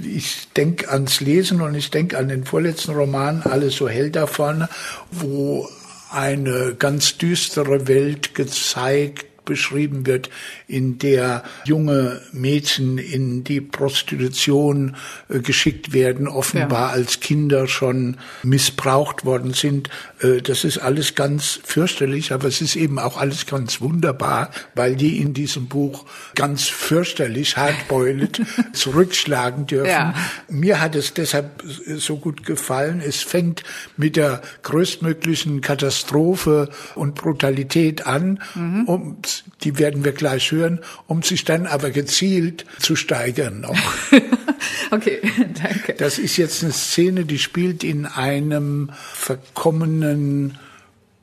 Ich 0.01 0.47
denke 0.55 0.89
ans 0.89 1.19
Lesen 1.19 1.59
und 1.59 1.75
ich 1.75 1.91
denke 1.91 2.17
an 2.17 2.29
den 2.29 2.45
vorletzten 2.45 2.93
Roman, 2.93 3.41
Alles 3.43 3.75
so 3.75 3.89
hell 3.89 4.09
da 4.09 4.25
vorne, 4.25 4.69
wo 5.11 5.67
eine 6.11 6.75
ganz 6.79 7.17
düstere 7.17 7.89
Welt 7.89 8.35
gezeigt 8.35 9.43
beschrieben 9.43 10.05
wird, 10.05 10.29
in 10.67 10.97
der 10.97 11.43
junge 11.65 12.21
Mädchen 12.31 12.97
in 12.97 13.43
die 13.43 13.61
Prostitution 13.61 14.95
äh, 15.29 15.39
geschickt 15.39 15.93
werden, 15.93 16.27
offenbar 16.27 16.89
ja. 16.89 16.93
als 16.93 17.19
Kinder 17.19 17.67
schon 17.67 18.17
missbraucht 18.43 19.25
worden 19.25 19.53
sind. 19.53 19.89
Äh, 20.21 20.41
das 20.41 20.63
ist 20.63 20.79
alles 20.79 21.15
ganz 21.15 21.59
fürchterlich, 21.63 22.31
aber 22.31 22.47
es 22.47 22.61
ist 22.61 22.75
eben 22.75 22.99
auch 22.99 23.17
alles 23.17 23.45
ganz 23.45 23.81
wunderbar, 23.81 24.49
weil 24.73 24.95
die 24.95 25.19
in 25.21 25.33
diesem 25.33 25.67
Buch 25.67 26.05
ganz 26.35 26.67
fürchterlich 26.67 27.57
hardboiled 27.57 28.41
zurückschlagen 28.73 29.67
dürfen. 29.67 29.89
Ja. 29.89 30.15
Mir 30.49 30.81
hat 30.81 30.95
es 30.95 31.13
deshalb 31.13 31.63
so 31.63 32.17
gut 32.17 32.45
gefallen. 32.45 33.01
Es 33.05 33.21
fängt 33.21 33.63
mit 33.97 34.15
der 34.15 34.41
größtmöglichen 34.63 35.61
Katastrophe 35.61 36.69
und 36.95 37.15
Brutalität 37.15 38.07
an, 38.07 38.39
mhm. 38.55 38.83
um 38.85 39.17
die 39.63 39.77
werden 39.77 40.03
wir 40.03 40.11
gleich 40.11 40.51
hören, 40.55 40.79
um 41.07 41.21
sich 41.21 41.45
dann 41.45 41.65
aber 41.65 41.91
gezielt 41.91 42.65
zu 42.79 42.95
steigern 42.95 43.61
noch. 43.61 43.77
okay, 44.91 45.19
danke. 45.61 45.93
Das 45.93 46.17
ist 46.17 46.37
jetzt 46.37 46.63
eine 46.63 46.73
Szene, 46.73 47.25
die 47.25 47.39
spielt 47.39 47.83
in 47.83 48.05
einem 48.05 48.91
verkommenen 49.13 50.57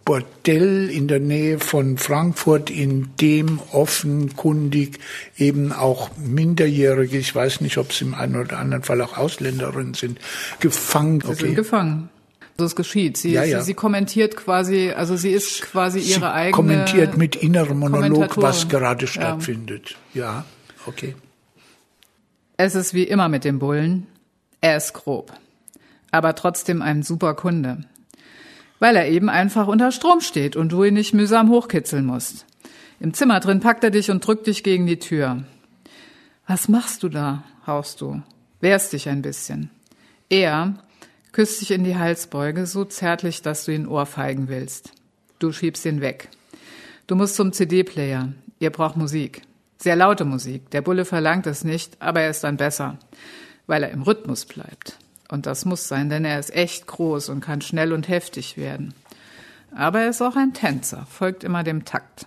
Bordell 0.04 0.90
in 0.90 1.06
der 1.06 1.20
Nähe 1.20 1.60
von 1.60 1.96
Frankfurt, 1.96 2.70
in 2.70 3.10
dem 3.20 3.60
offenkundig 3.70 4.98
eben 5.38 5.72
auch 5.72 6.10
Minderjährige, 6.16 7.18
ich 7.18 7.34
weiß 7.34 7.60
nicht, 7.60 7.78
ob 7.78 7.90
es 7.90 8.00
im 8.00 8.14
einen 8.14 8.36
oder 8.36 8.58
anderen 8.58 8.82
Fall 8.82 9.00
auch 9.00 9.16
Ausländerinnen 9.16 9.94
sind, 9.94 10.18
gefangen. 10.58 11.20
Sie 11.20 11.28
okay. 11.28 11.36
sind 11.36 11.54
gefangen. 11.54 12.08
Es 12.64 12.76
geschieht. 12.76 13.16
Sie, 13.16 13.32
ja, 13.32 13.44
ja. 13.44 13.60
Sie, 13.60 13.66
sie, 13.66 13.74
kommentiert 13.74 14.36
quasi, 14.36 14.90
also 14.90 15.16
sie 15.16 15.30
ist 15.30 15.62
quasi 15.62 15.98
ihre 15.98 16.20
sie 16.20 16.30
eigene. 16.30 16.52
Kommentiert 16.52 17.16
mit 17.16 17.36
innerem 17.36 17.78
Monolog, 17.78 18.40
was 18.40 18.68
gerade 18.68 19.06
stattfindet. 19.06 19.96
Ja. 20.14 20.22
ja, 20.22 20.44
okay. 20.86 21.14
Es 22.56 22.74
ist 22.74 22.94
wie 22.94 23.04
immer 23.04 23.28
mit 23.28 23.44
dem 23.44 23.58
Bullen. 23.58 24.06
Er 24.60 24.76
ist 24.76 24.92
grob. 24.92 25.32
Aber 26.10 26.34
trotzdem 26.34 26.82
ein 26.82 27.02
super 27.02 27.34
Kunde. 27.34 27.84
Weil 28.78 28.96
er 28.96 29.08
eben 29.08 29.28
einfach 29.28 29.66
unter 29.66 29.92
Strom 29.92 30.20
steht 30.20 30.56
und 30.56 30.70
du 30.70 30.84
ihn 30.84 30.94
nicht 30.94 31.14
mühsam 31.14 31.50
hochkitzeln 31.50 32.04
musst. 32.04 32.46
Im 33.00 33.14
Zimmer 33.14 33.40
drin 33.40 33.60
packt 33.60 33.82
er 33.82 33.90
dich 33.90 34.10
und 34.10 34.24
drückt 34.24 34.46
dich 34.46 34.62
gegen 34.62 34.86
die 34.86 34.98
Tür. 34.98 35.42
Was 36.46 36.68
machst 36.68 37.02
du 37.02 37.08
da? 37.08 37.44
haust 37.66 38.00
du. 38.00 38.22
Wehrst 38.60 38.92
dich 38.92 39.08
ein 39.08 39.22
bisschen. 39.22 39.70
Er, 40.28 40.74
küsst 41.32 41.60
dich 41.60 41.70
in 41.70 41.84
die 41.84 41.96
Halsbeuge, 41.96 42.66
so 42.66 42.84
zärtlich, 42.84 43.42
dass 43.42 43.64
du 43.64 43.72
ihn 43.72 43.86
ohrfeigen 43.86 44.48
willst. 44.48 44.92
Du 45.38 45.52
schiebst 45.52 45.84
ihn 45.86 46.00
weg. 46.00 46.28
Du 47.06 47.16
musst 47.16 47.36
zum 47.36 47.52
CD-Player. 47.52 48.32
Ihr 48.60 48.70
braucht 48.70 48.96
Musik. 48.96 49.42
Sehr 49.78 49.96
laute 49.96 50.24
Musik. 50.24 50.70
Der 50.70 50.82
Bulle 50.82 51.04
verlangt 51.04 51.46
es 51.46 51.64
nicht, 51.64 52.00
aber 52.00 52.20
er 52.20 52.30
ist 52.30 52.44
dann 52.44 52.56
besser, 52.56 52.98
weil 53.66 53.82
er 53.82 53.90
im 53.90 54.02
Rhythmus 54.02 54.44
bleibt. 54.44 54.98
Und 55.28 55.46
das 55.46 55.64
muss 55.64 55.88
sein, 55.88 56.10
denn 56.10 56.24
er 56.24 56.38
ist 56.38 56.54
echt 56.54 56.86
groß 56.86 57.30
und 57.30 57.40
kann 57.40 57.62
schnell 57.62 57.92
und 57.92 58.08
heftig 58.08 58.56
werden. 58.56 58.94
Aber 59.74 60.02
er 60.02 60.10
ist 60.10 60.22
auch 60.22 60.36
ein 60.36 60.52
Tänzer, 60.52 61.06
folgt 61.10 61.42
immer 61.42 61.64
dem 61.64 61.84
Takt. 61.84 62.26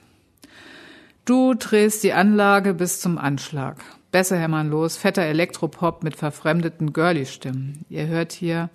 Du 1.24 1.54
drehst 1.54 2.04
die 2.04 2.14
Anlage 2.14 2.74
bis 2.74 3.00
zum 3.00 3.18
Anschlag. 3.18 3.78
Besser 4.12 4.38
hämmern 4.38 4.70
los, 4.70 4.98
fetter 4.98 5.24
Elektropop 5.24 6.04
mit 6.04 6.16
verfremdeten 6.16 6.94
Girly-Stimmen. 6.94 7.86
Ihr 7.90 8.08
hört 8.08 8.32
hier 8.32 8.70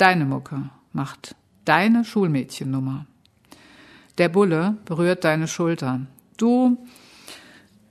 Deine 0.00 0.24
Mucke 0.24 0.70
macht 0.94 1.36
deine 1.66 2.06
Schulmädchennummer. 2.06 3.04
Der 4.16 4.30
Bulle 4.30 4.78
berührt 4.86 5.24
deine 5.24 5.46
Schulter. 5.46 6.06
Du 6.38 6.78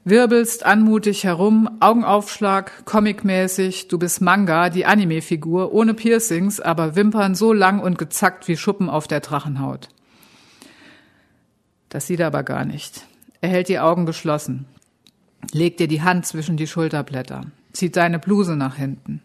wirbelst 0.06 0.66
anmutig 0.66 1.24
herum, 1.24 1.70
Augenaufschlag, 1.82 2.84
comicmäßig, 2.86 3.90
du 3.90 4.00
bist 4.00 4.22
Manga, 4.22 4.72
die 4.72 4.88
Anime-Figur, 4.88 5.72
ohne 5.72 5.94
Piercings, 5.94 6.60
aber 6.60 6.96
Wimpern 6.96 7.36
so 7.36 7.54
lang 7.54 7.80
und 7.80 8.00
gezackt 8.00 8.48
wie 8.48 8.58
Schuppen 8.58 8.90
auf 8.90 9.08
der 9.08 9.20
Drachenhaut. 9.20 9.90
Das 11.90 12.08
sieht 12.08 12.22
er 12.22 12.28
aber 12.28 12.42
gar 12.42 12.66
nicht. 12.66 13.06
Er 13.40 13.50
hält 13.50 13.70
die 13.70 13.78
Augen 13.78 14.08
geschlossen, 14.08 14.66
legt 15.52 15.80
dir 15.80 15.88
die 15.88 16.02
Hand 16.02 16.26
zwischen 16.26 16.58
die 16.58 16.66
Schulterblätter, 16.66 17.42
zieht 17.72 17.98
deine 17.98 18.18
Bluse 18.18 18.56
nach 18.56 18.78
hinten. 18.78 19.22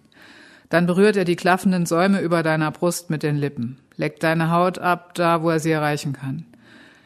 Dann 0.75 0.87
berührt 0.87 1.15
er 1.17 1.25
die 1.25 1.37
klaffenden 1.37 1.87
Säume 1.87 2.21
über 2.21 2.43
deiner 2.43 2.73
Brust 2.73 3.09
mit 3.09 3.23
den 3.23 3.37
Lippen, 3.37 3.79
leckt 3.95 4.25
deine 4.25 4.51
Haut 4.51 4.81
ab, 4.81 5.15
da 5.15 5.41
wo 5.41 5.51
er 5.51 5.61
sie 5.61 5.71
erreichen 5.71 6.15
kann. 6.15 6.47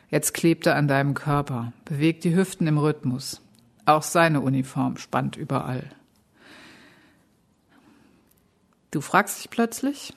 Jetzt 0.08 0.32
klebt 0.32 0.64
er 0.64 0.74
an 0.74 0.88
deinem 0.88 1.12
Körper, 1.12 1.74
bewegt 1.84 2.24
die 2.24 2.34
Hüften 2.34 2.66
im 2.66 2.78
Rhythmus. 2.78 3.42
Auch 3.84 4.02
seine 4.02 4.40
Uniform 4.40 4.96
spannt 4.96 5.36
überall. 5.36 5.84
Du 8.90 9.02
fragst 9.02 9.38
dich 9.38 9.50
plötzlich, 9.50 10.14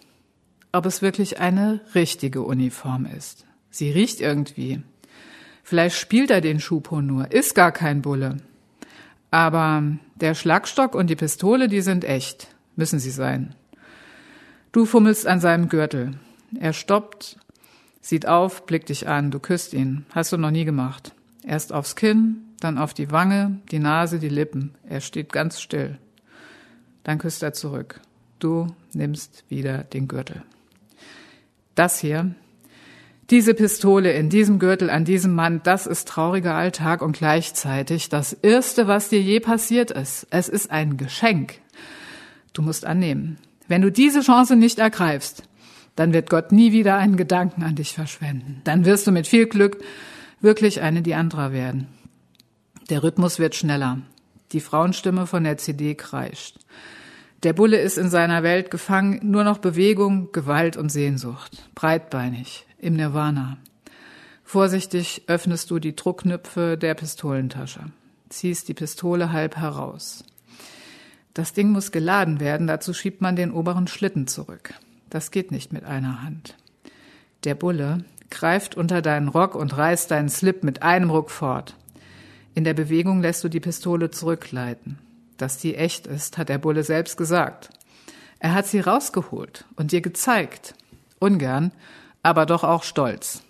ob 0.71 0.85
es 0.85 1.01
wirklich 1.01 1.41
eine 1.41 1.81
richtige 1.93 2.43
Uniform 2.43 3.05
ist. 3.05 3.45
Sie 3.69 3.91
riecht 3.91 4.21
irgendwie. 4.21 4.81
Vielleicht 5.61 5.97
spielt 5.97 6.31
er 6.31 6.39
den 6.39 6.61
Schupo 6.61 7.01
nur, 7.01 7.33
ist 7.33 7.53
gar 7.53 7.73
kein 7.73 8.01
Bulle. 8.01 8.37
Aber 9.29 9.83
der 10.15 10.35
Schlagstock 10.35 10.95
und 10.95 11.09
die 11.09 11.17
Pistole, 11.17 11.67
die 11.67 11.81
sind 11.81 12.05
echt 12.05 12.50
müssen 12.76 12.99
sie 12.99 13.11
sein. 13.11 13.55
Du 14.72 14.86
fummelst 14.86 15.28
an 15.28 15.39
seinem 15.39 15.69
Gürtel. 15.69 16.13
Er 16.59 16.74
stoppt, 16.74 17.38
sieht 18.01 18.28
auf, 18.28 18.65
blickt 18.65 18.89
dich 18.89 19.07
an, 19.07 19.32
du 19.32 19.39
küsst 19.39 19.74
ihn. 19.74 20.05
Hast 20.11 20.32
du 20.32 20.38
noch 20.38 20.51
nie 20.51 20.65
gemacht. 20.65 21.13
Erst 21.43 21.74
aufs 21.74 21.95
Kinn, 21.95 22.38
dann 22.59 22.78
auf 22.78 22.93
die 22.93 23.11
Wange, 23.11 23.59
die 23.72 23.80
Nase, 23.80 24.19
die 24.19 24.30
Lippen. 24.30 24.76
Er 24.88 25.01
steht 25.01 25.32
ganz 25.32 25.59
still. 25.59 25.97
Dann 27.03 27.17
küsst 27.17 27.43
er 27.43 27.53
zurück. 27.53 27.99
Du 28.39 28.67
nimmst 28.93 29.43
wieder 29.49 29.80
den 29.84 30.07
Gürtel. 30.07 30.43
Das 31.76 31.99
hier, 31.99 32.36
diese 33.32 33.53
Pistole 33.53 34.11
in 34.11 34.30
diesem 34.30 34.59
Gürtel 34.59 34.89
an 34.89 35.05
diesem 35.05 35.34
Mann, 35.34 35.61
das 35.63 35.88
ist 35.88 36.07
trauriger 36.07 36.53
Alltag 36.53 37.01
und 37.01 37.17
gleichzeitig 37.17 38.09
das 38.09 38.34
Erste, 38.34 38.88
was 38.88 39.07
dir 39.07 39.22
je 39.22 39.39
passiert 39.39 39.89
ist. 39.89 40.28
Es 40.32 40.49
ist 40.49 40.69
ein 40.69 40.97
Geschenk. 40.97 41.61
Du 42.53 42.61
musst 42.61 42.85
annehmen. 42.85 43.37
Wenn 43.67 43.81
du 43.81 43.91
diese 43.91 44.21
Chance 44.21 44.55
nicht 44.55 44.79
ergreifst, 44.79 45.43
dann 45.95 46.13
wird 46.13 46.29
Gott 46.29 46.51
nie 46.51 46.71
wieder 46.71 46.97
einen 46.97 47.17
Gedanken 47.17 47.63
an 47.63 47.75
dich 47.75 47.93
verschwenden. 47.93 48.61
Dann 48.63 48.85
wirst 48.85 49.07
du 49.07 49.11
mit 49.11 49.27
viel 49.27 49.47
Glück 49.47 49.77
wirklich 50.41 50.81
eine 50.81 51.01
Diandra 51.01 51.51
werden. 51.51 51.87
Der 52.89 53.03
Rhythmus 53.03 53.39
wird 53.39 53.55
schneller. 53.55 53.99
Die 54.51 54.59
Frauenstimme 54.59 55.27
von 55.27 55.43
der 55.43 55.57
CD 55.57 55.95
kreischt. 55.95 56.57
Der 57.43 57.53
Bulle 57.53 57.79
ist 57.79 57.97
in 57.97 58.09
seiner 58.09 58.43
Welt 58.43 58.69
gefangen, 58.69 59.19
nur 59.23 59.43
noch 59.43 59.57
Bewegung, 59.57 60.31
Gewalt 60.31 60.77
und 60.77 60.89
Sehnsucht. 60.89 61.69
Breitbeinig, 61.73 62.65
im 62.77 62.95
Nirvana. 62.95 63.57
Vorsichtig 64.43 65.23
öffnest 65.27 65.71
du 65.71 65.79
die 65.79 65.95
Druckknöpfe 65.95 66.77
der 66.77 66.93
Pistolentasche, 66.93 67.85
ziehst 68.29 68.67
die 68.67 68.73
Pistole 68.73 69.31
halb 69.31 69.55
heraus. 69.55 70.25
Das 71.34 71.53
Ding 71.53 71.69
muss 71.69 71.91
geladen 71.91 72.39
werden, 72.39 72.67
dazu 72.67 72.93
schiebt 72.93 73.21
man 73.21 73.36
den 73.36 73.51
oberen 73.51 73.88
Schlitten 73.88 74.27
zurück. 74.27 74.73
Das 75.09 75.32
geht 75.32 75.51
nicht 75.51 75.71
mit 75.71 75.86
einer 75.86 76.23
Hand. 76.23 76.55
Der 77.43 77.55
Bulle 77.55 78.03
greift 78.29 78.75
unter 78.75 79.01
deinen 79.01 79.27
Rock 79.27 79.55
und 79.55 79.75
reißt 79.75 80.11
deinen 80.11 80.29
Slip 80.29 80.63
mit 80.63 80.84
einem 80.84 81.09
Ruck 81.09 81.32
fort. 81.32 81.75
In 82.53 82.63
der 82.63 82.73
Bewegung 82.73 83.21
lässt 83.21 83.43
du 83.43 83.49
die 83.49 83.59
Pistole 83.59 84.11
zurückgleiten. 84.11 84.99
Dass 85.38 85.57
die 85.57 85.75
echt 85.75 86.05
ist, 86.05 86.38
hat 86.38 86.49
der 86.49 86.57
Bulle 86.57 86.84
selbst 86.84 87.17
gesagt. 87.17 87.69
Er 88.39 88.53
hat 88.53 88.67
sie 88.67 88.79
rausgeholt 88.79 89.65
und 89.75 89.91
dir 89.91 90.01
gezeigt. 90.01 90.75
Ungern, 91.19 91.71
aber 92.23 92.45
doch 92.45 92.63
auch 92.63 92.84
stolz. 92.84 93.43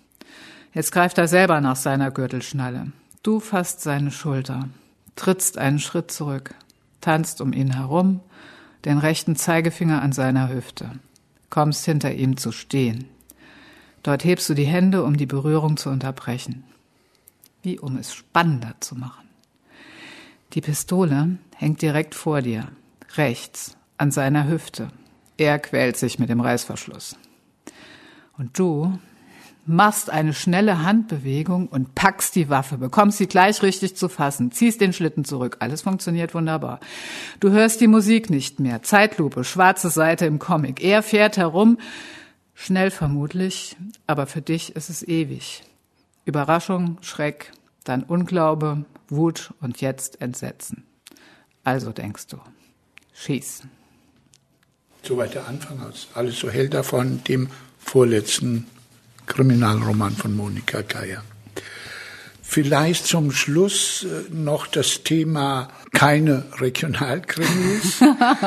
Jetzt 0.72 0.92
greift 0.92 1.18
er 1.18 1.28
selber 1.28 1.60
nach 1.60 1.76
seiner 1.76 2.10
Gürtelschnalle. 2.10 2.92
Du 3.22 3.40
fasst 3.40 3.82
seine 3.82 4.10
Schulter, 4.10 4.68
trittst 5.16 5.58
einen 5.58 5.78
Schritt 5.78 6.10
zurück, 6.10 6.54
tanzt 7.02 7.42
um 7.42 7.52
ihn 7.52 7.74
herum, 7.74 8.20
den 8.86 8.96
rechten 8.96 9.36
Zeigefinger 9.36 10.00
an 10.00 10.12
seiner 10.12 10.48
Hüfte, 10.48 10.92
kommst 11.50 11.84
hinter 11.84 12.14
ihm 12.14 12.38
zu 12.38 12.50
stehen. 12.50 13.04
Dort 14.02 14.24
hebst 14.24 14.48
du 14.48 14.54
die 14.54 14.64
Hände, 14.64 15.04
um 15.04 15.18
die 15.18 15.26
Berührung 15.26 15.76
zu 15.76 15.90
unterbrechen 15.90 16.64
wie 17.62 17.78
um 17.78 17.96
es 17.96 18.14
spannender 18.14 18.74
zu 18.80 18.96
machen. 18.96 19.28
Die 20.52 20.60
Pistole 20.60 21.38
hängt 21.56 21.80
direkt 21.80 22.14
vor 22.14 22.42
dir, 22.42 22.68
rechts, 23.16 23.76
an 23.96 24.10
seiner 24.10 24.48
Hüfte. 24.48 24.88
Er 25.36 25.58
quält 25.58 25.96
sich 25.96 26.18
mit 26.18 26.28
dem 26.28 26.40
Reißverschluss. 26.40 27.16
Und 28.36 28.58
du 28.58 28.98
machst 29.64 30.10
eine 30.10 30.34
schnelle 30.34 30.82
Handbewegung 30.82 31.68
und 31.68 31.94
packst 31.94 32.34
die 32.34 32.48
Waffe, 32.48 32.78
bekommst 32.78 33.18
sie 33.18 33.26
gleich 33.26 33.62
richtig 33.62 33.96
zu 33.96 34.08
fassen, 34.08 34.50
ziehst 34.50 34.80
den 34.80 34.92
Schlitten 34.92 35.24
zurück. 35.24 35.56
Alles 35.60 35.82
funktioniert 35.82 36.34
wunderbar. 36.34 36.80
Du 37.40 37.50
hörst 37.50 37.80
die 37.80 37.86
Musik 37.86 38.30
nicht 38.30 38.60
mehr. 38.60 38.82
Zeitlupe, 38.82 39.44
schwarze 39.44 39.90
Seite 39.90 40.26
im 40.26 40.38
Comic. 40.38 40.82
Er 40.82 41.02
fährt 41.02 41.36
herum, 41.36 41.78
schnell 42.54 42.90
vermutlich, 42.90 43.76
aber 44.06 44.26
für 44.26 44.42
dich 44.42 44.74
ist 44.74 44.90
es 44.90 45.06
ewig. 45.06 45.62
Überraschung, 46.24 46.98
Schreck, 47.00 47.52
dann 47.84 48.02
Unglaube, 48.02 48.84
Wut 49.08 49.52
und 49.60 49.80
jetzt 49.80 50.20
Entsetzen. 50.20 50.84
Also 51.64 51.92
denkst 51.92 52.26
du, 52.28 52.38
schieß. 53.14 53.62
Soweit 55.04 55.34
der 55.34 55.46
Anfang 55.48 55.80
aus. 55.82 56.08
Alles 56.14 56.38
so 56.38 56.50
hält 56.50 56.74
davon 56.74 57.22
dem 57.24 57.48
vorletzten 57.78 58.66
Kriminalroman 59.26 60.16
von 60.16 60.34
Monika 60.34 60.82
Geier. 60.82 61.22
Vielleicht 62.42 63.06
zum 63.06 63.32
Schluss 63.32 64.04
äh, 64.04 64.32
noch 64.34 64.66
das 64.66 65.04
Thema 65.04 65.68
keine 65.92 66.44
Regionalkrimis. 66.60 68.00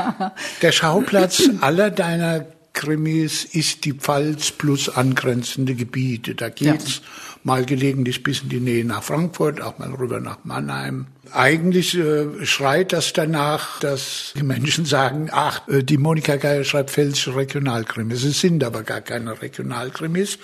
Der 0.62 0.72
Schauplatz 0.72 1.50
aller 1.62 1.90
deiner 1.90 2.46
Krimis 2.74 3.46
ist 3.46 3.86
die 3.86 3.94
Pfalz 3.94 4.52
plus 4.52 4.90
angrenzende 4.90 5.74
Gebiete. 5.74 6.36
Da 6.36 6.50
geht's 6.50 6.98
ja. 6.98 7.02
Mal 7.46 7.64
gelegentlich 7.64 8.24
bis 8.24 8.42
in 8.42 8.50
die 8.50 8.60
Nähe 8.60 8.84
nach 8.84 9.04
Frankfurt, 9.04 9.62
auch 9.62 9.78
mal 9.78 9.94
rüber 9.94 10.20
nach 10.20 10.40
Mannheim. 10.44 11.06
Eigentlich 11.32 11.96
äh, 11.98 12.46
schreit 12.46 12.92
das 12.92 13.14
danach, 13.14 13.80
dass 13.80 14.34
die 14.36 14.44
Menschen 14.44 14.86
sagen, 14.86 15.30
ach, 15.32 15.68
äh, 15.68 15.84
die 15.84 15.98
Monika 15.98 16.38
Geier 16.38 16.64
schreibt 16.64 16.90
pfälzische 16.92 17.36
Regionalkrimis. 17.36 18.24
Es 18.24 18.42
sind 18.42 18.64
aber 18.64 18.82
gar 18.82 19.02
keine 19.02 19.42
Regionalkrimis. 19.42 20.40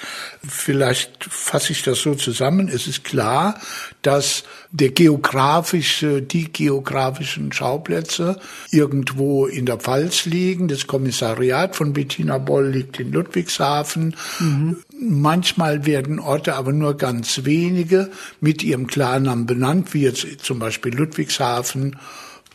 Vielleicht 0.48 1.24
fasse 1.24 1.72
ich 1.72 1.82
das 1.82 2.00
so 2.02 2.14
zusammen. 2.14 2.68
Es 2.68 2.88
ist 2.88 3.04
klar, 3.04 3.60
dass 4.04 4.44
der 4.72 4.90
geografische, 4.90 6.22
die 6.22 6.52
geografischen 6.52 7.52
Schauplätze 7.52 8.40
irgendwo 8.72 9.48
in 9.48 9.66
der 9.66 9.78
Pfalz 9.78 10.26
liegen. 10.26 10.68
Das 10.68 10.88
Kommissariat 10.88 11.76
von 11.76 11.94
Bettina 11.94 12.38
Boll 12.38 12.68
liegt 12.70 13.00
in 13.00 13.12
Ludwigshafen. 13.12 14.16
Mhm. 14.40 14.78
Manchmal 15.04 15.88
werden 15.88 16.20
Orte 16.20 16.54
aber 16.54 16.74
nur 16.74 16.96
ganz 16.96 17.44
wenige 17.44 18.12
mit 18.40 18.62
ihrem 18.62 18.86
Klarnamen 18.86 19.48
benannt, 19.48 19.96
wie 19.96 20.04
jetzt 20.04 20.28
zum 20.40 20.60
Beispiel 20.60 20.94
Ludwigshafen. 20.94 21.98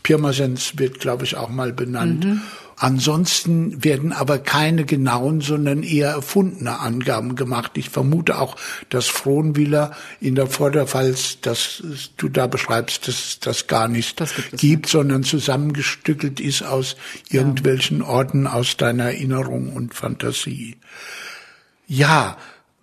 Pirmasens 0.04 0.78
wird, 0.78 1.00
glaube 1.00 1.24
ich, 1.24 1.36
auch 1.36 1.48
mal 1.48 1.72
benannt. 1.72 2.24
Mhm. 2.24 2.42
Ansonsten 2.78 3.82
werden 3.82 4.12
aber 4.12 4.38
keine 4.38 4.84
genauen, 4.84 5.40
sondern 5.40 5.82
eher 5.82 6.10
erfundene 6.10 6.78
Angaben 6.78 7.34
gemacht. 7.34 7.72
Ich 7.74 7.88
vermute 7.88 8.38
auch, 8.38 8.56
dass 8.90 9.06
Frohnwiller 9.06 9.96
in 10.20 10.34
der 10.34 10.46
Vorderpfalz, 10.46 11.40
dass 11.40 11.82
du 12.18 12.28
da 12.28 12.46
beschreibst, 12.46 13.08
dass 13.08 13.40
das 13.40 13.66
gar 13.66 13.88
nicht 13.88 14.20
das 14.20 14.34
gibt, 14.36 14.58
gibt 14.58 14.88
sondern 14.88 15.24
zusammengestückelt 15.24 16.38
ist 16.38 16.62
aus 16.62 16.96
irgendwelchen 17.30 18.00
ja. 18.00 18.06
Orten 18.06 18.46
aus 18.46 18.76
deiner 18.76 19.04
Erinnerung 19.04 19.72
und 19.72 19.94
Fantasie. 19.94 20.76
Ja, 21.86 22.36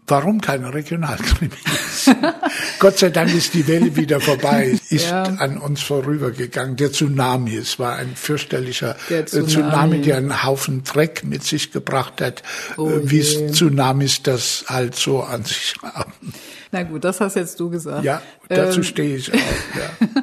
Warum 0.07 0.41
keine 0.41 0.73
Regionalkrimis? 0.73 2.11
Gott 2.79 2.99
sei 2.99 3.09
Dank 3.09 3.33
ist 3.33 3.53
die 3.53 3.67
Welle 3.67 3.95
wieder 3.95 4.19
vorbei, 4.19 4.77
ist 4.89 5.09
ja. 5.09 5.23
an 5.23 5.57
uns 5.57 5.81
vorübergegangen. 5.81 6.75
Der 6.75 6.91
Tsunami, 6.91 7.55
es 7.55 7.79
war 7.79 7.95
ein 7.95 8.15
fürchterlicher 8.15 8.97
der 9.09 9.25
Tsunami. 9.25 9.49
Tsunami. 9.49 10.01
der 10.01 10.17
einen 10.17 10.43
Haufen 10.43 10.83
Dreck 10.83 11.23
mit 11.23 11.43
sich 11.43 11.71
gebracht 11.71 12.19
hat, 12.19 12.43
oh 12.75 12.89
äh, 12.89 13.09
wie 13.09 13.19
es 13.19 13.53
Tsunamis 13.53 14.23
das 14.23 14.65
halt 14.67 14.95
so 14.95 15.23
an 15.23 15.45
sich 15.45 15.75
haben. 15.81 16.33
Na 16.73 16.83
gut, 16.83 17.05
das 17.05 17.21
hast 17.21 17.35
jetzt 17.35 17.57
du 17.61 17.69
gesagt. 17.69 18.03
Ja, 18.03 18.21
dazu 18.49 18.79
ähm. 18.79 18.83
stehe 18.83 19.15
ich 19.15 19.33
auch. 19.33 19.37
Ja. 19.75 20.21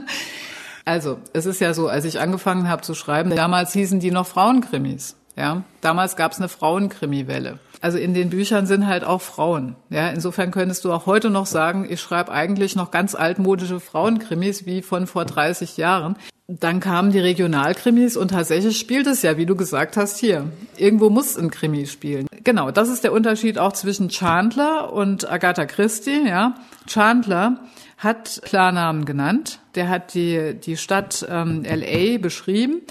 Also, 0.84 1.18
es 1.32 1.46
ist 1.46 1.60
ja 1.60 1.72
so, 1.72 1.88
als 1.88 2.04
ich 2.04 2.20
angefangen 2.20 2.68
habe 2.68 2.82
zu 2.82 2.94
schreiben, 2.94 3.34
damals 3.34 3.72
hießen 3.72 4.00
die 4.00 4.10
noch 4.10 4.26
Frauenkrimis. 4.26 5.14
Ja, 5.36 5.62
damals 5.80 6.16
gab 6.16 6.32
es 6.32 6.38
eine 6.38 6.48
Frauenkrimiwelle. 6.48 7.58
Also 7.80 7.96
in 7.96 8.12
den 8.12 8.28
Büchern 8.28 8.66
sind 8.66 8.86
halt 8.86 9.04
auch 9.04 9.22
Frauen. 9.22 9.74
Ja, 9.88 10.08
insofern 10.10 10.50
könntest 10.50 10.84
du 10.84 10.92
auch 10.92 11.06
heute 11.06 11.30
noch 11.30 11.46
sagen, 11.46 11.86
ich 11.88 12.00
schreibe 12.00 12.30
eigentlich 12.30 12.76
noch 12.76 12.90
ganz 12.90 13.14
altmodische 13.14 13.80
Frauenkrimis 13.80 14.66
wie 14.66 14.82
von 14.82 15.06
vor 15.06 15.24
30 15.24 15.78
Jahren. 15.78 16.16
Dann 16.46 16.80
kamen 16.80 17.10
die 17.12 17.20
Regionalkrimis 17.20 18.16
und 18.16 18.32
tatsächlich 18.32 18.78
spielt 18.78 19.06
es 19.06 19.22
ja, 19.22 19.38
wie 19.38 19.46
du 19.46 19.56
gesagt 19.56 19.96
hast, 19.96 20.18
hier. 20.18 20.50
Irgendwo 20.76 21.08
muss 21.08 21.38
ein 21.38 21.50
Krimi 21.50 21.86
spielen. 21.86 22.26
Genau, 22.44 22.70
das 22.70 22.88
ist 22.90 23.04
der 23.04 23.12
Unterschied 23.12 23.58
auch 23.58 23.72
zwischen 23.72 24.08
Chandler 24.08 24.92
und 24.92 25.30
Agatha 25.30 25.64
Christie, 25.64 26.26
ja. 26.26 26.56
Chandler 26.86 27.60
hat 27.96 28.40
Klarnamen 28.44 29.04
genannt. 29.04 29.60
Der 29.74 29.88
hat 29.88 30.14
die, 30.14 30.54
die 30.54 30.76
Stadt 30.76 31.24
ähm, 31.30 31.64
LA 31.64 32.18
beschrieben. 32.18 32.82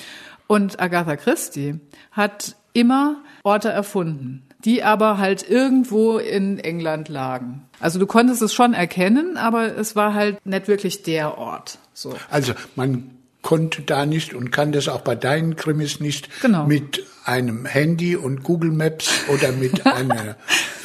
Und 0.48 0.80
Agatha 0.80 1.16
Christie 1.16 1.80
hat 2.12 2.56
immer 2.74 3.18
Orte 3.44 3.70
erfunden 3.70 4.49
die 4.66 4.84
aber 4.84 5.18
halt 5.18 5.50
irgendwo 5.50 6.18
in 6.18 6.60
England 6.60 7.10
lagen. 7.10 7.66
Also 7.80 8.00
du 8.00 8.06
konntest 8.06 8.42
es 8.42 8.54
schon 8.54 8.74
erkennen, 8.74 9.38
aber 9.38 9.78
es 9.78 9.96
war 9.96 10.14
halt 10.14 10.46
nicht 10.46 10.68
wirklich 10.68 11.04
der 11.04 11.38
Ort. 11.38 11.80
So. 11.94 12.14
Also 12.30 12.54
man 12.76 13.19
konnte 13.42 13.82
da 13.82 14.06
nicht 14.06 14.34
und 14.34 14.52
kann 14.52 14.72
das 14.72 14.88
auch 14.88 15.02
bei 15.02 15.16
deinen 15.16 15.56
Krimis 15.56 16.00
nicht 16.00 16.30
genau. 16.42 16.66
mit 16.66 17.04
einem 17.26 17.66
Handy 17.66 18.16
und 18.16 18.44
Google 18.44 18.72
Maps 18.72 19.10
oder 19.28 19.52
mit 19.52 19.86
einer 19.86 20.36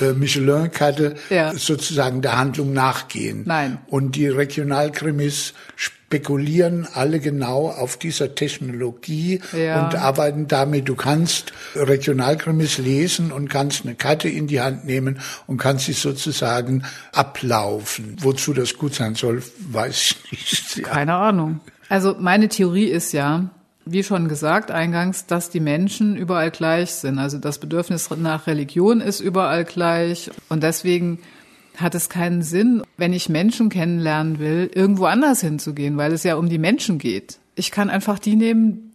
äh, 0.00 0.12
Michelin-Karte 0.12 1.14
ja. 1.30 1.52
sozusagen 1.54 2.22
der 2.22 2.38
Handlung 2.38 2.72
nachgehen. 2.72 3.42
Nein. 3.46 3.78
Und 3.86 4.16
die 4.16 4.28
Regionalkrimis 4.28 5.54
spekulieren 6.14 6.86
alle 6.92 7.18
genau 7.18 7.70
auf 7.70 7.96
dieser 7.96 8.34
Technologie 8.34 9.40
ja. 9.52 9.84
und 9.84 9.96
arbeiten 9.96 10.46
damit. 10.46 10.88
Du 10.88 10.94
kannst 10.94 11.52
Regionalkrimis 11.74 12.78
lesen 12.78 13.32
und 13.32 13.48
kannst 13.48 13.84
eine 13.84 13.94
Karte 13.96 14.28
in 14.28 14.46
die 14.46 14.60
Hand 14.60 14.84
nehmen 14.84 15.18
und 15.46 15.56
kannst 15.58 15.86
sie 15.86 15.92
sozusagen 15.92 16.84
ablaufen. 17.12 18.16
Wozu 18.20 18.52
das 18.52 18.74
gut 18.74 18.94
sein 18.94 19.14
soll, 19.14 19.42
weiß 19.72 20.14
ich 20.30 20.30
nicht. 20.30 20.76
Ja. 20.76 20.88
Keine 20.88 21.14
Ahnung. 21.14 21.60
Also 21.94 22.16
meine 22.18 22.48
Theorie 22.48 22.86
ist 22.86 23.12
ja, 23.12 23.50
wie 23.84 24.02
schon 24.02 24.26
gesagt 24.26 24.72
eingangs, 24.72 25.26
dass 25.26 25.48
die 25.48 25.60
Menschen 25.60 26.16
überall 26.16 26.50
gleich 26.50 26.90
sind. 26.90 27.20
Also 27.20 27.38
das 27.38 27.58
Bedürfnis 27.58 28.10
nach 28.10 28.48
Religion 28.48 29.00
ist 29.00 29.20
überall 29.20 29.64
gleich 29.64 30.28
und 30.48 30.64
deswegen 30.64 31.20
hat 31.76 31.94
es 31.94 32.08
keinen 32.08 32.42
Sinn, 32.42 32.82
wenn 32.96 33.12
ich 33.12 33.28
Menschen 33.28 33.68
kennenlernen 33.68 34.40
will, 34.40 34.68
irgendwo 34.74 35.04
anders 35.04 35.40
hinzugehen, 35.40 35.96
weil 35.96 36.12
es 36.12 36.24
ja 36.24 36.34
um 36.34 36.48
die 36.48 36.58
Menschen 36.58 36.98
geht. 36.98 37.38
Ich 37.54 37.70
kann 37.70 37.90
einfach 37.90 38.18
die 38.18 38.34
nehmen, 38.34 38.92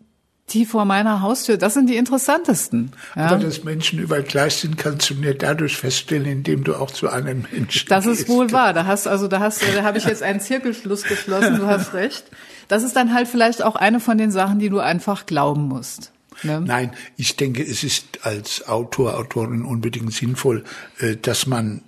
die 0.50 0.66
vor 0.66 0.84
meiner 0.84 1.22
Haustür, 1.22 1.56
das 1.56 1.76
sind 1.76 1.90
die 1.90 1.96
interessantesten. 1.96 2.92
Ja. 3.16 3.28
Aber 3.28 3.38
dass 3.38 3.64
Menschen 3.64 4.00
überall 4.00 4.24
gleich 4.24 4.56
sind, 4.56 4.78
kannst 4.78 5.10
du 5.10 5.16
mir 5.16 5.36
dadurch 5.36 5.78
feststellen, 5.78 6.26
indem 6.26 6.66
du 6.66 6.76
auch 6.76 6.92
zu 6.92 7.08
anderen 7.08 7.48
Menschen 7.50 7.88
Das 7.88 8.04
gehst. 8.04 8.24
ist 8.24 8.28
wohl 8.28 8.52
wahr. 8.52 8.74
Da 8.74 8.86
hast 8.86 9.08
also 9.08 9.30
da 9.30 9.40
hast 9.40 9.64
da 9.74 9.84
habe 9.84 9.98
ich 9.98 10.04
jetzt 10.04 10.22
einen 10.22 10.42
Zirkelschluss 10.42 11.04
geschlossen. 11.04 11.60
Du 11.60 11.66
hast 11.66 11.94
recht. 11.94 12.26
Das 12.70 12.84
ist 12.84 12.96
dann 12.96 13.14
halt 13.14 13.28
vielleicht 13.28 13.62
auch 13.64 13.76
eine 13.76 14.00
von 14.00 14.18
den 14.18 14.32
Sachen, 14.32 14.60
die 14.60 14.70
du 14.70 14.80
einfach 14.80 15.26
glauben 15.26 15.68
musst. 15.68 16.14
Ne? 16.44 16.62
Nein, 16.62 16.92
ich 17.18 17.36
denke, 17.36 17.64
es 17.64 17.84
ist 17.84 18.20
als 18.22 18.68
Autor, 18.68 19.18
Autorin 19.18 19.64
unbedingt 19.64 20.14
sinnvoll, 20.14 20.64
äh, 21.00 21.18
dass 21.18 21.48
man 21.48 21.82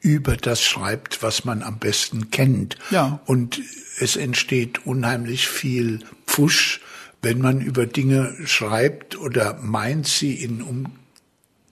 über 0.00 0.36
das 0.36 0.62
schreibt, 0.62 1.22
was 1.22 1.44
man 1.44 1.62
am 1.62 1.78
besten 1.78 2.30
kennt. 2.30 2.76
Ja. 2.90 3.20
Und 3.26 3.60
es 3.98 4.16
entsteht 4.16 4.86
unheimlich 4.86 5.48
viel 5.48 6.00
Pfusch, 6.26 6.80
wenn 7.22 7.40
man 7.40 7.60
über 7.60 7.86
Dinge 7.86 8.34
schreibt 8.44 9.18
oder 9.18 9.58
meint, 9.60 10.06
sie 10.06 10.34
in 10.34 10.62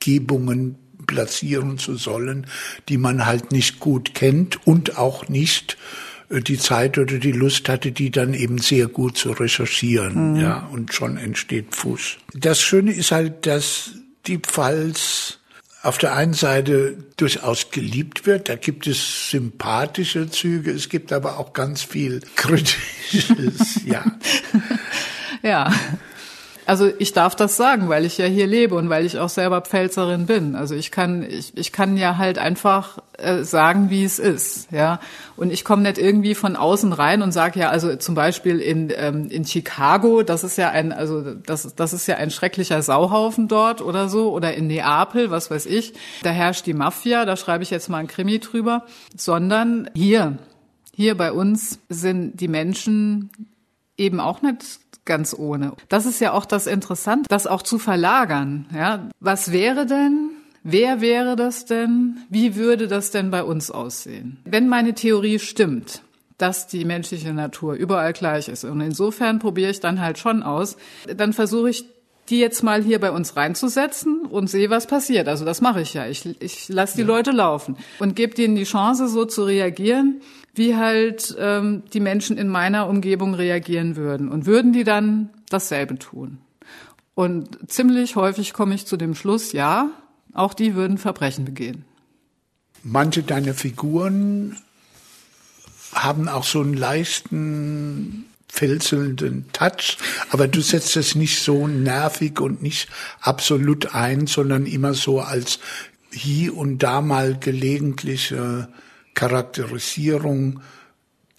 Umgebungen 0.00 0.76
platzieren 1.06 1.78
zu 1.78 1.96
sollen, 1.96 2.46
die 2.88 2.98
man 2.98 3.24
halt 3.24 3.52
nicht 3.52 3.80
gut 3.80 4.14
kennt 4.14 4.66
und 4.66 4.98
auch 4.98 5.28
nicht 5.28 5.78
die 6.30 6.58
Zeit 6.58 6.98
oder 6.98 7.18
die 7.18 7.32
Lust 7.32 7.68
hatte, 7.68 7.92
die 7.92 8.10
dann 8.10 8.34
eben 8.34 8.58
sehr 8.58 8.86
gut 8.86 9.16
zu 9.16 9.32
recherchieren, 9.32 10.34
mhm. 10.34 10.40
ja, 10.40 10.68
und 10.70 10.92
schon 10.92 11.16
entsteht 11.16 11.74
Fuß. 11.74 12.18
Das 12.34 12.60
Schöne 12.60 12.92
ist 12.92 13.12
halt, 13.12 13.46
dass 13.46 13.92
die 14.26 14.38
Pfalz 14.38 15.38
auf 15.82 15.96
der 15.96 16.14
einen 16.14 16.34
Seite 16.34 16.96
durchaus 17.16 17.70
geliebt 17.70 18.26
wird. 18.26 18.48
Da 18.48 18.56
gibt 18.56 18.86
es 18.86 19.30
sympathische 19.30 20.28
Züge, 20.28 20.70
es 20.70 20.88
gibt 20.88 21.12
aber 21.12 21.38
auch 21.38 21.52
ganz 21.52 21.82
viel 21.82 22.20
Kritisches, 22.36 23.80
ja. 23.86 24.04
ja. 25.42 25.72
Also 26.66 26.92
ich 26.98 27.14
darf 27.14 27.34
das 27.34 27.56
sagen, 27.56 27.88
weil 27.88 28.04
ich 28.04 28.18
ja 28.18 28.26
hier 28.26 28.46
lebe 28.46 28.74
und 28.74 28.90
weil 28.90 29.06
ich 29.06 29.18
auch 29.18 29.30
selber 29.30 29.62
Pfälzerin 29.62 30.26
bin. 30.26 30.54
Also 30.54 30.74
ich 30.74 30.90
kann, 30.90 31.22
ich, 31.22 31.56
ich 31.56 31.72
kann 31.72 31.96
ja 31.96 32.18
halt 32.18 32.36
einfach 32.36 32.98
äh, 33.18 33.44
sagen, 33.44 33.90
wie 33.90 34.04
es 34.04 34.18
ist, 34.18 34.70
ja. 34.72 35.00
Und 35.36 35.52
ich 35.52 35.64
komme 35.64 35.82
nicht 35.82 35.98
irgendwie 35.98 36.34
von 36.34 36.56
außen 36.56 36.92
rein 36.92 37.22
und 37.22 37.32
sage 37.32 37.60
ja, 37.60 37.68
also 37.68 37.96
zum 37.96 38.14
Beispiel 38.14 38.60
in 38.60 38.92
ähm, 38.96 39.28
in 39.28 39.44
Chicago, 39.44 40.22
das 40.22 40.44
ist 40.44 40.56
ja 40.56 40.70
ein, 40.70 40.92
also 40.92 41.34
das 41.34 41.74
das 41.74 41.92
ist 41.92 42.06
ja 42.06 42.16
ein 42.16 42.30
schrecklicher 42.30 42.80
Sauhaufen 42.80 43.48
dort 43.48 43.82
oder 43.82 44.08
so, 44.08 44.32
oder 44.32 44.54
in 44.54 44.68
Neapel, 44.68 45.30
was 45.30 45.50
weiß 45.50 45.66
ich. 45.66 45.94
Da 46.22 46.30
herrscht 46.30 46.66
die 46.66 46.74
Mafia, 46.74 47.24
da 47.24 47.36
schreibe 47.36 47.62
ich 47.62 47.70
jetzt 47.70 47.88
mal 47.88 47.98
ein 47.98 48.06
Krimi 48.06 48.38
drüber, 48.38 48.86
sondern 49.16 49.90
hier, 49.94 50.38
hier 50.94 51.16
bei 51.16 51.32
uns 51.32 51.80
sind 51.88 52.40
die 52.40 52.48
Menschen 52.48 53.30
eben 53.96 54.20
auch 54.20 54.42
nicht 54.42 54.80
ganz 55.04 55.34
ohne. 55.36 55.72
Das 55.88 56.06
ist 56.06 56.20
ja 56.20 56.32
auch 56.32 56.44
das 56.44 56.68
Interessante, 56.68 57.26
das 57.28 57.48
auch 57.48 57.62
zu 57.62 57.78
verlagern. 57.78 58.66
Ja, 58.72 59.08
was 59.18 59.50
wäre 59.50 59.86
denn, 59.86 60.30
wer 60.70 61.00
wäre 61.00 61.36
das 61.36 61.64
denn, 61.64 62.18
wie 62.28 62.56
würde 62.56 62.88
das 62.88 63.10
denn 63.10 63.30
bei 63.30 63.42
uns 63.42 63.70
aussehen? 63.70 64.38
Wenn 64.44 64.68
meine 64.68 64.94
Theorie 64.94 65.38
stimmt, 65.38 66.02
dass 66.38 66.68
die 66.68 66.84
menschliche 66.84 67.34
Natur 67.34 67.74
überall 67.74 68.12
gleich 68.12 68.48
ist. 68.48 68.64
Und 68.64 68.80
insofern 68.80 69.40
probiere 69.40 69.70
ich 69.70 69.80
dann 69.80 70.00
halt 70.00 70.18
schon 70.18 70.42
aus. 70.42 70.76
Dann 71.16 71.32
versuche 71.32 71.70
ich 71.70 71.84
die 72.28 72.38
jetzt 72.38 72.62
mal 72.62 72.82
hier 72.82 73.00
bei 73.00 73.10
uns 73.10 73.36
reinzusetzen 73.36 74.20
und 74.20 74.48
sehe, 74.48 74.70
was 74.70 74.86
passiert. 74.86 75.28
Also 75.28 75.44
das 75.44 75.60
mache 75.60 75.80
ich 75.80 75.94
ja. 75.94 76.06
Ich, 76.06 76.40
ich 76.40 76.68
lasse 76.68 76.96
die 76.96 77.02
ja. 77.02 77.06
Leute 77.06 77.32
laufen 77.32 77.76
und 77.98 78.14
gebe 78.14 78.34
denen 78.34 78.54
die 78.54 78.64
Chance, 78.64 79.08
so 79.08 79.24
zu 79.24 79.44
reagieren, 79.44 80.20
wie 80.54 80.76
halt 80.76 81.34
ähm, 81.38 81.82
die 81.92 82.00
Menschen 82.00 82.36
in 82.36 82.48
meiner 82.48 82.88
Umgebung 82.88 83.34
reagieren 83.34 83.96
würden. 83.96 84.28
Und 84.28 84.46
würden 84.46 84.72
die 84.72 84.84
dann 84.84 85.30
dasselbe 85.48 85.98
tun? 85.98 86.38
Und 87.14 87.70
ziemlich 87.70 88.14
häufig 88.14 88.52
komme 88.52 88.74
ich 88.74 88.86
zu 88.86 88.96
dem 88.96 89.14
Schluss, 89.14 89.52
ja, 89.52 89.90
auch 90.38 90.54
die 90.54 90.74
würden 90.74 90.98
Verbrechen 90.98 91.44
begehen. 91.44 91.84
Manche 92.82 93.22
deiner 93.22 93.54
Figuren 93.54 94.56
haben 95.92 96.28
auch 96.28 96.44
so 96.44 96.60
einen 96.60 96.74
leichten 96.74 98.26
felselnden 98.48 99.46
Touch, 99.52 99.98
aber 100.30 100.48
du 100.48 100.60
setzt 100.60 100.96
es 100.96 101.14
nicht 101.14 101.42
so 101.42 101.66
nervig 101.66 102.40
und 102.40 102.62
nicht 102.62 102.88
absolut 103.20 103.94
ein, 103.94 104.26
sondern 104.26 104.66
immer 104.66 104.94
so 104.94 105.20
als 105.20 105.58
hier 106.10 106.56
und 106.56 106.82
da 106.82 107.00
mal 107.00 107.38
gelegentliche 107.38 108.68
Charakterisierung, 109.14 110.60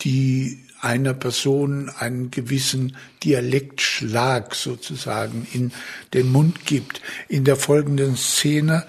die 0.02 0.60
einer 0.82 1.14
Person 1.14 1.90
einen 2.00 2.32
gewissen 2.32 2.96
Dialektschlag 3.24 4.56
sozusagen 4.56 5.48
in 5.52 5.72
den 6.14 6.32
Mund 6.32 6.66
gibt. 6.66 7.02
In 7.28 7.44
der 7.44 7.56
folgenden 7.56 8.16
Szene, 8.16 8.86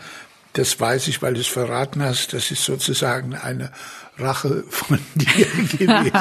das 0.53 0.78
weiß 0.78 1.09
ich, 1.09 1.22
weil 1.22 1.34
du 1.34 1.41
es 1.41 1.49
verraten 1.49 2.03
hast, 2.03 2.32
das 2.32 2.51
ist 2.51 2.64
sozusagen 2.64 3.34
eine 3.34 3.72
Rache 4.20 4.64
von 4.68 4.98
dir 5.14 5.46
gewesen. 5.46 6.12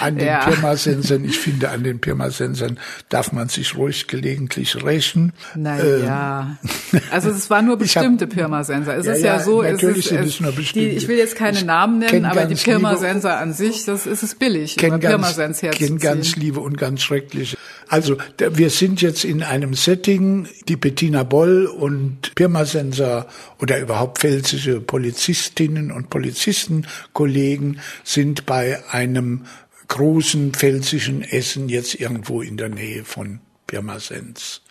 An 0.00 0.16
den 0.16 0.26
ja. 0.26 0.40
Pirmasensern. 0.40 1.24
Ich 1.24 1.38
finde, 1.38 1.70
an 1.70 1.84
den 1.84 2.00
Pirmasensern 2.00 2.78
darf 3.08 3.32
man 3.32 3.48
sich 3.48 3.76
ruhig 3.76 4.06
gelegentlich 4.06 4.82
rächen. 4.82 5.32
Naja. 5.54 6.58
Ähm. 6.92 7.00
Also 7.10 7.30
es 7.30 7.48
waren 7.50 7.66
nur 7.66 7.76
bestimmte 7.78 8.26
Pirmasensor. 8.26 8.94
Es 8.94 9.06
ja, 9.06 9.12
ist 9.12 9.22
ja, 9.22 9.36
ja 9.36 9.40
so, 9.40 9.62
natürlich 9.62 9.98
es 9.98 10.04
ist, 10.04 10.08
sind 10.08 10.24
es 10.24 10.40
nur 10.40 10.52
bestimmte. 10.52 10.90
Die, 10.90 10.96
ich 10.96 11.08
will 11.08 11.18
jetzt 11.18 11.36
keine 11.36 11.58
ich 11.58 11.64
Namen 11.64 11.98
nennen, 11.98 12.24
aber 12.24 12.44
die 12.44 12.54
Pirmasensor 12.54 13.32
an 13.32 13.52
sich, 13.52 13.84
das 13.84 14.06
ist 14.06 14.22
es 14.22 14.34
billig, 14.34 14.82
über 14.82 14.98
Pirmasens 14.98 15.62
herzuziehen. 15.62 15.96
Ich 15.96 16.02
kenne 16.02 16.16
ganz 16.16 16.36
liebe 16.36 16.60
und 16.60 16.76
ganz 16.76 17.02
schreckliche. 17.02 17.56
Also 17.92 18.16
wir 18.38 18.70
sind 18.70 19.02
jetzt 19.02 19.22
in 19.22 19.42
einem 19.42 19.74
Setting, 19.74 20.48
die 20.66 20.76
Bettina 20.76 21.24
Boll 21.24 21.66
und 21.66 22.34
Pirmasenser 22.34 23.26
oder 23.60 23.78
überhaupt 23.80 24.20
pfälzische 24.20 24.80
Polizistinnen 24.80 25.92
und 25.92 26.08
Polizisten 26.08 26.86
Kollegen 27.12 27.80
sind 28.02 28.46
bei 28.46 28.82
einem 28.90 29.44
großen 29.88 30.52
pfälzischen 30.52 31.20
Essen 31.20 31.68
jetzt 31.68 32.00
irgendwo 32.00 32.40
in 32.40 32.56
der 32.56 32.70
Nähe 32.70 33.04
von 33.04 33.40
Pirmasens. 33.66 34.62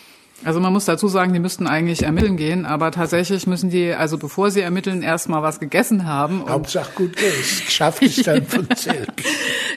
Also 0.43 0.59
man 0.59 0.73
muss 0.73 0.85
dazu 0.85 1.07
sagen, 1.07 1.33
die 1.33 1.39
müssten 1.39 1.67
eigentlich 1.67 2.01
ermitteln 2.01 2.35
gehen, 2.35 2.65
aber 2.65 2.91
tatsächlich 2.91 3.45
müssen 3.45 3.69
die, 3.69 3.93
also 3.93 4.17
bevor 4.17 4.49
sie 4.49 4.61
ermitteln, 4.61 5.03
erstmal 5.03 5.43
was 5.43 5.59
gegessen 5.59 6.07
haben. 6.07 6.43
Hauptsache 6.49 6.91
gut 6.95 7.15
geschafft 7.15 8.01
ist 8.01 8.25
dann 8.25 8.47
von 8.47 8.67
selbst. 8.75 9.27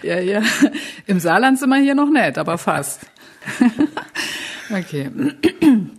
ja, 0.03 0.19
ja. 0.19 0.43
Im 1.07 1.21
Saarland 1.21 1.59
sind 1.59 1.69
wir 1.69 1.81
hier 1.81 1.95
noch 1.95 2.09
nicht, 2.09 2.39
aber 2.39 2.57
fast. 2.57 3.01
okay. 4.71 5.11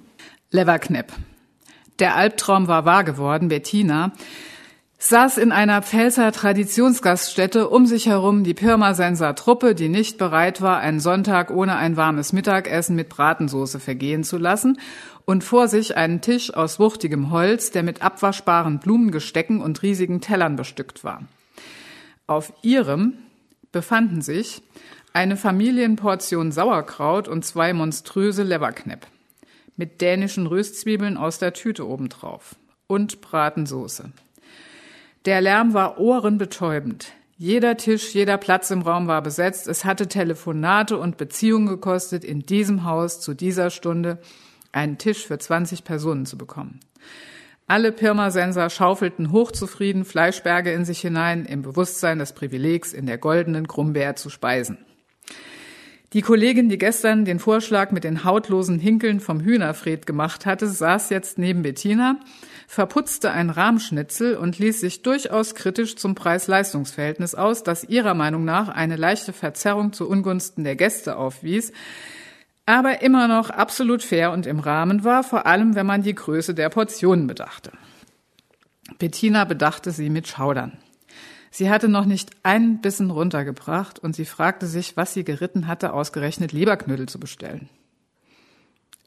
Leverknepp. 0.51 1.11
Der 1.99 2.15
Albtraum 2.15 2.67
war 2.67 2.85
wahr 2.85 3.03
geworden. 3.03 3.47
Bettina 3.47 4.11
saß 4.97 5.37
in 5.37 5.51
einer 5.51 5.81
Pfälzer 5.81 6.31
Traditionsgaststätte 6.31 7.69
um 7.69 7.85
sich 7.85 8.07
herum 8.07 8.43
die 8.43 8.53
Pirmasenser 8.53 9.35
Truppe, 9.35 9.75
die 9.75 9.89
nicht 9.89 10.17
bereit 10.17 10.61
war, 10.61 10.79
einen 10.79 10.99
Sonntag 10.99 11.51
ohne 11.51 11.75
ein 11.75 11.95
warmes 11.95 12.33
Mittagessen 12.33 12.95
mit 12.95 13.09
Bratensoße 13.09 13.79
vergehen 13.79 14.23
zu 14.23 14.37
lassen 14.37 14.79
und 15.25 15.43
vor 15.43 15.67
sich 15.67 15.95
einen 15.95 16.21
Tisch 16.21 16.53
aus 16.53 16.79
wuchtigem 16.79 17.31
Holz, 17.31 17.71
der 17.71 17.83
mit 17.83 18.01
abwaschbaren 18.01 18.79
Blumengestecken 18.79 19.61
und 19.61 19.83
riesigen 19.83 20.21
Tellern 20.21 20.55
bestückt 20.55 21.03
war. 21.03 21.23
Auf 22.27 22.53
ihrem 22.63 23.13
befanden 23.71 24.21
sich 24.21 24.63
eine 25.15 25.37
Familienportion 25.37 26.51
Sauerkraut 26.51 27.29
und 27.29 27.45
zwei 27.45 27.71
monströse 27.71 28.43
Leberknepp 28.43 29.07
mit 29.77 30.01
dänischen 30.01 30.45
Röstzwiebeln 30.45 31.15
aus 31.15 31.39
der 31.39 31.53
Tüte 31.53 31.87
obendrauf 31.87 32.57
und 32.87 33.21
Bratensoße. 33.21 34.11
Der 35.23 35.39
Lärm 35.39 35.73
war 35.73 35.99
ohrenbetäubend. 35.99 37.13
Jeder 37.37 37.77
Tisch, 37.77 38.13
jeder 38.13 38.37
Platz 38.37 38.71
im 38.71 38.81
Raum 38.81 39.07
war 39.07 39.21
besetzt. 39.21 39.69
Es 39.69 39.85
hatte 39.85 40.07
Telefonate 40.07 40.97
und 40.97 41.15
Beziehungen 41.15 41.67
gekostet, 41.67 42.25
in 42.25 42.45
diesem 42.45 42.83
Haus 42.83 43.21
zu 43.21 43.33
dieser 43.33 43.69
Stunde 43.69 44.17
einen 44.73 44.97
Tisch 44.97 45.25
für 45.25 45.37
20 45.37 45.85
Personen 45.85 46.25
zu 46.25 46.37
bekommen. 46.37 46.81
Alle 47.67 47.93
Pirmasenser 47.93 48.69
schaufelten 48.69 49.31
hochzufrieden 49.31 50.03
Fleischberge 50.03 50.73
in 50.73 50.83
sich 50.83 50.99
hinein, 50.99 51.45
im 51.45 51.61
Bewusstsein 51.61 52.19
des 52.19 52.33
Privilegs, 52.33 52.91
in 52.91 53.05
der 53.05 53.17
goldenen 53.17 53.69
Krummbeer 53.69 54.17
zu 54.17 54.29
speisen. 54.29 54.77
Die 56.15 56.21
Kollegin, 56.21 56.69
die 56.69 56.77
gestern 56.77 57.25
den 57.25 57.39
Vorschlag 57.39 57.91
mit 57.91 58.05
den 58.05 58.23
hautlosen 58.23 58.79
Hinkeln 58.79 59.19
vom 59.19 59.41
Hühnerfred 59.41 60.05
gemacht 60.05 60.45
hatte, 60.45 60.65
saß 60.65 61.09
jetzt 61.09 61.37
neben 61.37 61.61
Bettina 61.61 62.17
verputzte 62.67 63.31
ein 63.31 63.49
Rahmschnitzel 63.49 64.37
und 64.37 64.57
ließ 64.57 64.79
sich 64.79 65.01
durchaus 65.01 65.55
kritisch 65.55 65.97
zum 65.97 66.15
Preis-Leistungs-Verhältnis 66.15 67.35
aus, 67.35 67.63
das 67.63 67.83
ihrer 67.83 68.13
Meinung 68.13 68.45
nach 68.45 68.69
eine 68.69 68.95
leichte 68.95 69.33
Verzerrung 69.33 69.91
zu 69.91 70.09
Ungunsten 70.09 70.63
der 70.63 70.77
Gäste 70.77 71.17
aufwies, 71.17 71.73
aber 72.65 73.01
immer 73.01 73.27
noch 73.27 73.49
absolut 73.49 74.01
fair 74.01 74.31
und 74.31 74.47
im 74.47 74.59
Rahmen 74.59 75.03
war, 75.03 75.21
vor 75.21 75.45
allem 75.45 75.75
wenn 75.75 75.85
man 75.85 76.01
die 76.01 76.15
Größe 76.15 76.53
der 76.53 76.69
Portionen 76.69 77.27
bedachte. 77.27 77.73
Bettina 78.99 79.43
bedachte 79.43 79.91
sie 79.91 80.09
mit 80.09 80.29
Schaudern. 80.29 80.77
Sie 81.55 81.69
hatte 81.69 81.87
noch 81.87 82.03
nicht 82.03 82.31
einen 82.43 82.81
Bissen 82.81 83.09
runtergebracht 83.09 83.97
und 83.97 84.13
sie 84.13 84.25
fragte 84.25 84.67
sich, 84.67 84.97
was 84.97 85.13
sie 85.13 85.23
geritten 85.23 85.67
hatte, 85.67 85.93
ausgerechnet 85.93 86.51
Leberknödel 86.51 87.07
zu 87.07 87.17
bestellen. 87.17 87.69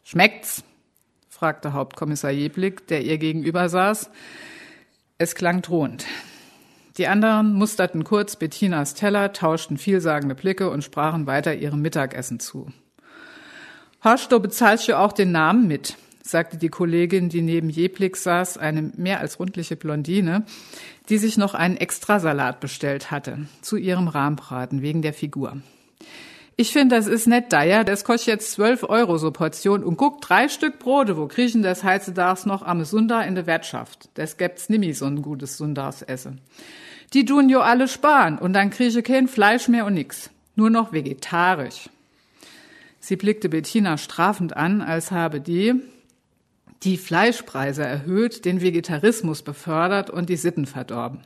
Schmeckt's? 0.03 0.65
fragte 1.29 1.75
Hauptkommissar 1.75 2.31
Jeblick, 2.31 2.87
der 2.87 3.03
ihr 3.03 3.19
gegenüber 3.19 3.69
saß. 3.69 4.09
Es 5.19 5.35
klang 5.35 5.61
drohend. 5.61 6.07
Die 6.97 7.07
anderen 7.07 7.53
musterten 7.53 8.03
kurz 8.03 8.37
Bettinas 8.37 8.95
Teller, 8.95 9.35
tauschten 9.35 9.77
vielsagende 9.77 10.35
Blicke 10.35 10.71
und 10.71 10.83
sprachen 10.83 11.27
weiter 11.27 11.55
ihrem 11.55 11.83
Mittagessen 11.83 12.41
zu. 12.41 12.73
Horst, 14.03 14.33
du 14.33 14.41
bezahlst 14.41 14.87
ja 14.87 15.05
auch 15.05 15.13
den 15.13 15.33
Namen 15.33 15.69
mit, 15.69 15.99
sagte 16.29 16.59
die 16.59 16.69
Kollegin, 16.69 17.29
die 17.29 17.43
neben 17.43 17.71
Jeblick 17.71 18.17
saß, 18.17 18.59
eine 18.59 18.93
mehr 18.97 19.21
als 19.21 19.41
rundliche 19.41 19.77
Blondine, 19.77 20.45
die 21.09 21.19
sich 21.19 21.39
noch 21.39 21.55
einen 21.55 21.77
Extrasalat 21.77 22.61
bestellt 22.61 23.11
hatte, 23.11 23.47
zu 23.63 23.77
ihrem 23.77 24.09
Rahmbraten 24.09 24.83
wegen 24.83 25.03
der 25.03 25.15
Figur. 25.15 25.57
Ich 26.61 26.73
finde, 26.73 26.97
das 26.97 27.07
ist 27.07 27.29
nett 27.29 27.53
ja. 27.53 27.85
Das 27.85 28.05
kostet 28.05 28.27
jetzt 28.27 28.51
zwölf 28.51 28.83
Euro 28.83 29.17
so 29.17 29.31
Portion. 29.31 29.85
Und 29.85 29.97
guck, 29.97 30.21
drei 30.21 30.49
Stück 30.49 30.81
Brote, 30.81 31.17
wo 31.17 31.29
kriechen 31.29 31.63
das 31.63 31.85
heutzutage 31.85 32.49
noch 32.49 32.63
am 32.63 32.85
Sunda 32.85 33.23
in 33.23 33.37
der 33.37 33.47
Wirtschaft. 33.47 34.09
Das 34.15 34.37
gibt's 34.37 34.69
nimmi 34.69 34.93
so 34.93 35.07
ein 35.07 35.23
gutes 35.23 35.57
Sundagsessen. 35.57 36.41
Die 37.15 37.25
tun 37.25 37.49
jo 37.49 37.61
alle 37.61 37.87
sparen 37.87 38.39
und 38.39 38.55
dann 38.55 38.71
kriege 38.71 39.03
kein 39.03 39.29
Fleisch 39.29 39.69
mehr 39.69 39.87
und 39.87 39.95
nix. 39.95 40.31
Nur 40.57 40.69
noch 40.69 40.93
vegetarisch. 40.93 41.89
Sie 42.99 43.15
blickte 43.17 43.49
Bettina 43.49 43.97
strafend 43.97 44.57
an, 44.57 44.83
als 44.83 45.13
habe 45.13 45.41
die 45.41 45.81
die 46.83 46.97
Fleischpreise 46.97 47.85
erhöht, 47.85 48.45
den 48.45 48.61
Vegetarismus 48.61 49.43
befördert 49.43 50.11
und 50.11 50.29
die 50.29 50.37
Sitten 50.37 50.67
verdorben. 50.67 51.23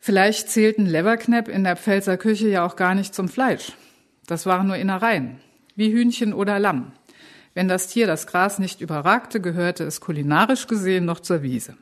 Vielleicht 0.00 0.48
zählten 0.50 0.86
Leverknepp 0.86 1.48
in 1.48 1.64
der 1.64 1.76
Pfälzer 1.76 2.16
Küche 2.16 2.48
ja 2.48 2.64
auch 2.64 2.76
gar 2.76 2.94
nicht 2.94 3.14
zum 3.14 3.28
Fleisch. 3.28 3.72
Das 4.26 4.46
waren 4.46 4.66
nur 4.66 4.76
Innereien, 4.76 5.40
wie 5.74 5.92
Hühnchen 5.92 6.32
oder 6.32 6.58
Lamm. 6.58 6.92
Wenn 7.54 7.68
das 7.68 7.88
Tier 7.88 8.06
das 8.06 8.26
Gras 8.26 8.58
nicht 8.58 8.80
überragte, 8.80 9.40
gehörte 9.40 9.84
es 9.84 10.00
kulinarisch 10.00 10.66
gesehen 10.66 11.04
noch 11.04 11.20
zur 11.20 11.42
Wiese. 11.42 11.76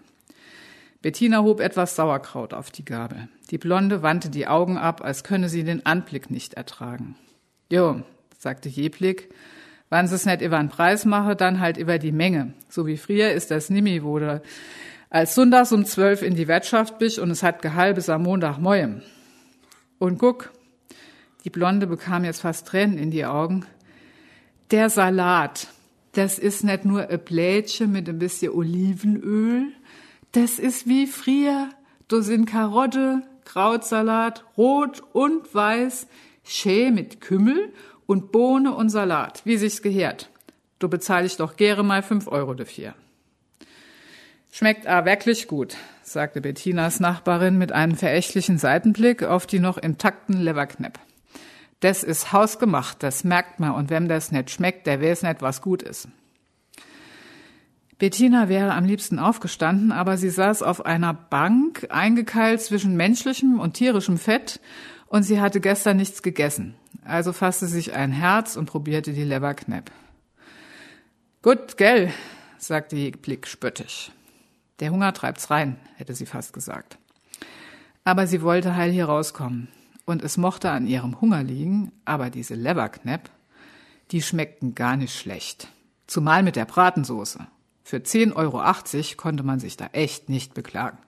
Bettina 1.03 1.43
hob 1.43 1.61
etwas 1.61 1.95
Sauerkraut 1.95 2.55
auf 2.55 2.71
die 2.71 2.85
Gabel. 2.85 3.29
Die 3.51 3.59
Blonde 3.59 4.03
wandte 4.03 4.31
die 4.31 4.49
Augen 4.49 4.77
ab, 4.77 5.05
als 5.05 5.23
könne 5.23 5.49
sie 5.49 5.63
den 5.63 5.87
Anblick 5.87 6.31
nicht 6.31 6.55
ertragen. 6.55 7.15
Jo, 7.71 8.03
sagte 8.39 8.69
Jeblik, 8.69 9.29
wann 9.91 10.07
es 10.07 10.27
nicht 10.27 10.43
über 10.43 10.59
den 10.59 10.69
Preis 10.69 11.05
mache, 11.05 11.37
dann 11.37 11.61
halt 11.61 11.77
über 11.77 11.99
die 11.99 12.13
Menge. 12.13 12.55
So 12.69 12.87
wie 12.87 12.97
früher 12.97 13.33
ist 13.33 13.51
das 13.51 13.71
nimmi, 13.71 14.03
wurde 14.03 14.43
als 15.11 15.35
sonntags 15.35 15.73
um 15.73 15.85
zwölf 15.85 16.23
in 16.23 16.35
die 16.35 16.49
Wirtschaft 16.49 16.99
bist 16.99 17.19
und 17.19 17.31
es 17.31 17.43
hat 17.43 17.63
gehalbes 17.63 18.09
am 18.09 18.25
Montag 18.25 18.59
moim. 18.59 19.03
Und 19.99 20.19
guck, 20.19 20.53
die 21.45 21.51
Blonde 21.51 21.87
bekam 21.87 22.25
jetzt 22.25 22.41
fast 22.41 22.67
Tränen 22.67 22.99
in 22.99 23.11
die 23.11 23.25
Augen. 23.25 23.65
Der 24.73 24.91
Salat, 24.91 25.69
das 26.13 26.39
ist 26.39 26.65
nicht 26.65 26.85
nur 26.85 27.09
ein 27.09 27.25
Plätchen 27.25 27.93
mit 27.93 28.09
ein 28.09 28.19
bisschen 28.19 28.53
Olivenöl, 28.53 29.73
das 30.33 30.59
ist 30.59 30.87
wie 30.87 31.07
früher. 31.07 31.71
Da 32.09 32.21
sind 32.21 32.47
Karotte, 32.47 33.23
Krautsalat, 33.45 34.45
rot 34.57 35.03
und 35.13 35.55
weiß, 35.55 36.09
schä 36.45 36.91
mit 36.91 37.21
Kümmel 37.21 37.73
und 38.07 38.33
Bohne 38.33 38.75
und 38.75 38.89
Salat, 38.89 39.43
wie 39.45 39.57
sich's 39.57 39.83
gehört. 39.83 40.31
Du 40.79 40.89
bezahle 40.89 41.27
ich 41.27 41.37
doch 41.37 41.57
gerne 41.57 41.83
mal 41.83 42.03
fünf 42.03 42.29
Euro 42.29 42.55
dafür. 42.55 42.95
Schmeckt 44.53 44.87
a 44.87 45.05
wirklich 45.05 45.49
gut, 45.49 45.77
sagte 46.03 46.41
Bettinas 46.41 47.01
Nachbarin 47.01 47.59
mit 47.59 47.73
einem 47.73 47.97
verächtlichen 47.97 48.59
Seitenblick 48.59 49.23
auf 49.23 49.47
die 49.47 49.59
noch 49.59 49.77
intakten 49.77 50.41
Leverknepp. 50.41 50.99
Das 51.81 52.03
ist 52.03 52.33
hausgemacht, 52.33 53.03
das 53.03 53.23
merkt 53.23 53.61
man, 53.61 53.73
und 53.73 53.91
wem 53.91 54.09
das 54.09 54.33
nicht 54.33 54.51
schmeckt, 54.51 54.87
der 54.87 55.03
weiß 55.03 55.25
nicht, 55.25 55.43
was 55.43 55.61
gut 55.61 55.83
ist. 55.83 56.09
Bettina 57.99 58.49
wäre 58.49 58.73
am 58.73 58.85
liebsten 58.85 59.19
aufgestanden, 59.19 59.93
aber 59.93 60.17
sie 60.17 60.31
saß 60.31 60.63
auf 60.63 60.85
einer 60.85 61.15
Bank, 61.15 61.87
eingekeilt 61.91 62.61
zwischen 62.61 62.97
menschlichem 62.97 63.59
und 63.59 63.75
tierischem 63.75 64.19
Fett, 64.19 64.61
und 65.09 65.23
sie 65.23 65.41
hatte 65.41 65.61
gestern 65.61 65.99
nichts 65.99 66.23
gegessen. 66.23 66.75
Also 67.07 67.33
fasste 67.33 67.67
sich 67.67 67.93
ein 67.93 68.11
Herz 68.11 68.57
und 68.57 68.67
probierte 68.67 69.13
die 69.13 69.25
Leberknepp. 69.25 69.91
Gut, 71.43 71.77
gell, 71.77 72.13
sagte 72.59 72.97
Blick 73.13 73.47
spöttisch. 73.47 74.11
Der 74.81 74.91
Hunger 74.91 75.13
treibt's 75.13 75.51
rein, 75.51 75.77
hätte 75.97 76.15
sie 76.15 76.27
fast 76.27 76.53
gesagt. 76.53 76.99
Aber 78.05 78.27
sie 78.27 78.43
wollte 78.43 78.77
heil 78.77 78.91
hier 78.91 79.07
rauskommen. 79.07 79.69
Und 80.05 80.23
es 80.23 80.37
mochte 80.37 80.71
an 80.71 80.87
ihrem 80.87 81.21
Hunger 81.21 81.43
liegen, 81.43 81.93
aber 82.05 82.31
diese 82.31 82.55
Leberknepp, 82.55 83.31
die 84.13 84.23
schmeckten 84.23 84.75
gar 84.75 84.97
nicht 84.97 85.17
schlecht. 85.17 85.69
Zumal 86.07 86.43
mit 86.43 86.55
der 86.55 86.65
Bratensoße. 86.65 87.47
Für 87.83 87.97
10,80 87.97 88.35
Euro 88.37 89.17
konnte 89.17 89.43
man 89.43 89.59
sich 89.59 89.77
da 89.77 89.87
echt 89.93 90.29
nicht 90.29 90.55
beklagen. 90.55 90.99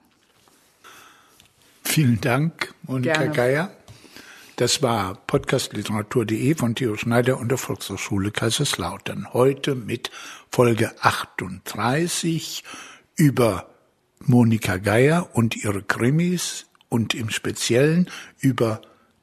Vielen 1.83 2.21
Dank, 2.21 2.73
Monika 2.83 3.13
Gerne. 3.13 3.35
Geier. 3.35 3.71
Das 4.59 4.81
war 4.81 5.15
podcastliteratur.de 5.15 6.53
von 6.53 6.75
Theo 6.75 6.97
Schneider 6.97 7.39
und 7.39 7.47
der 7.47 7.57
Volkshochschule 7.57 8.29
Kaiserslautern. 8.31 9.31
Heute 9.31 9.73
mit 9.73 10.11
Folge 10.51 10.91
38 10.99 12.65
über 13.15 13.69
Monika 14.19 14.75
Geier 14.75 15.29
und 15.31 15.55
ihre 15.55 15.81
Krimis 15.81 16.65
und 16.89 17.13
im 17.13 17.29
Speziellen 17.29 18.09
über 18.37 18.81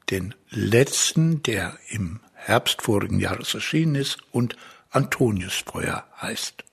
den 0.09 0.34
letzten, 0.49 1.43
der 1.43 1.76
im 1.91 2.20
Herbst 2.32 2.80
vorigen 2.80 3.20
Jahres 3.20 3.53
erschienen 3.53 3.95
ist 3.97 4.16
und 4.32 4.57
Antoniusfeuer 4.89 6.07
heißt. 6.18 6.64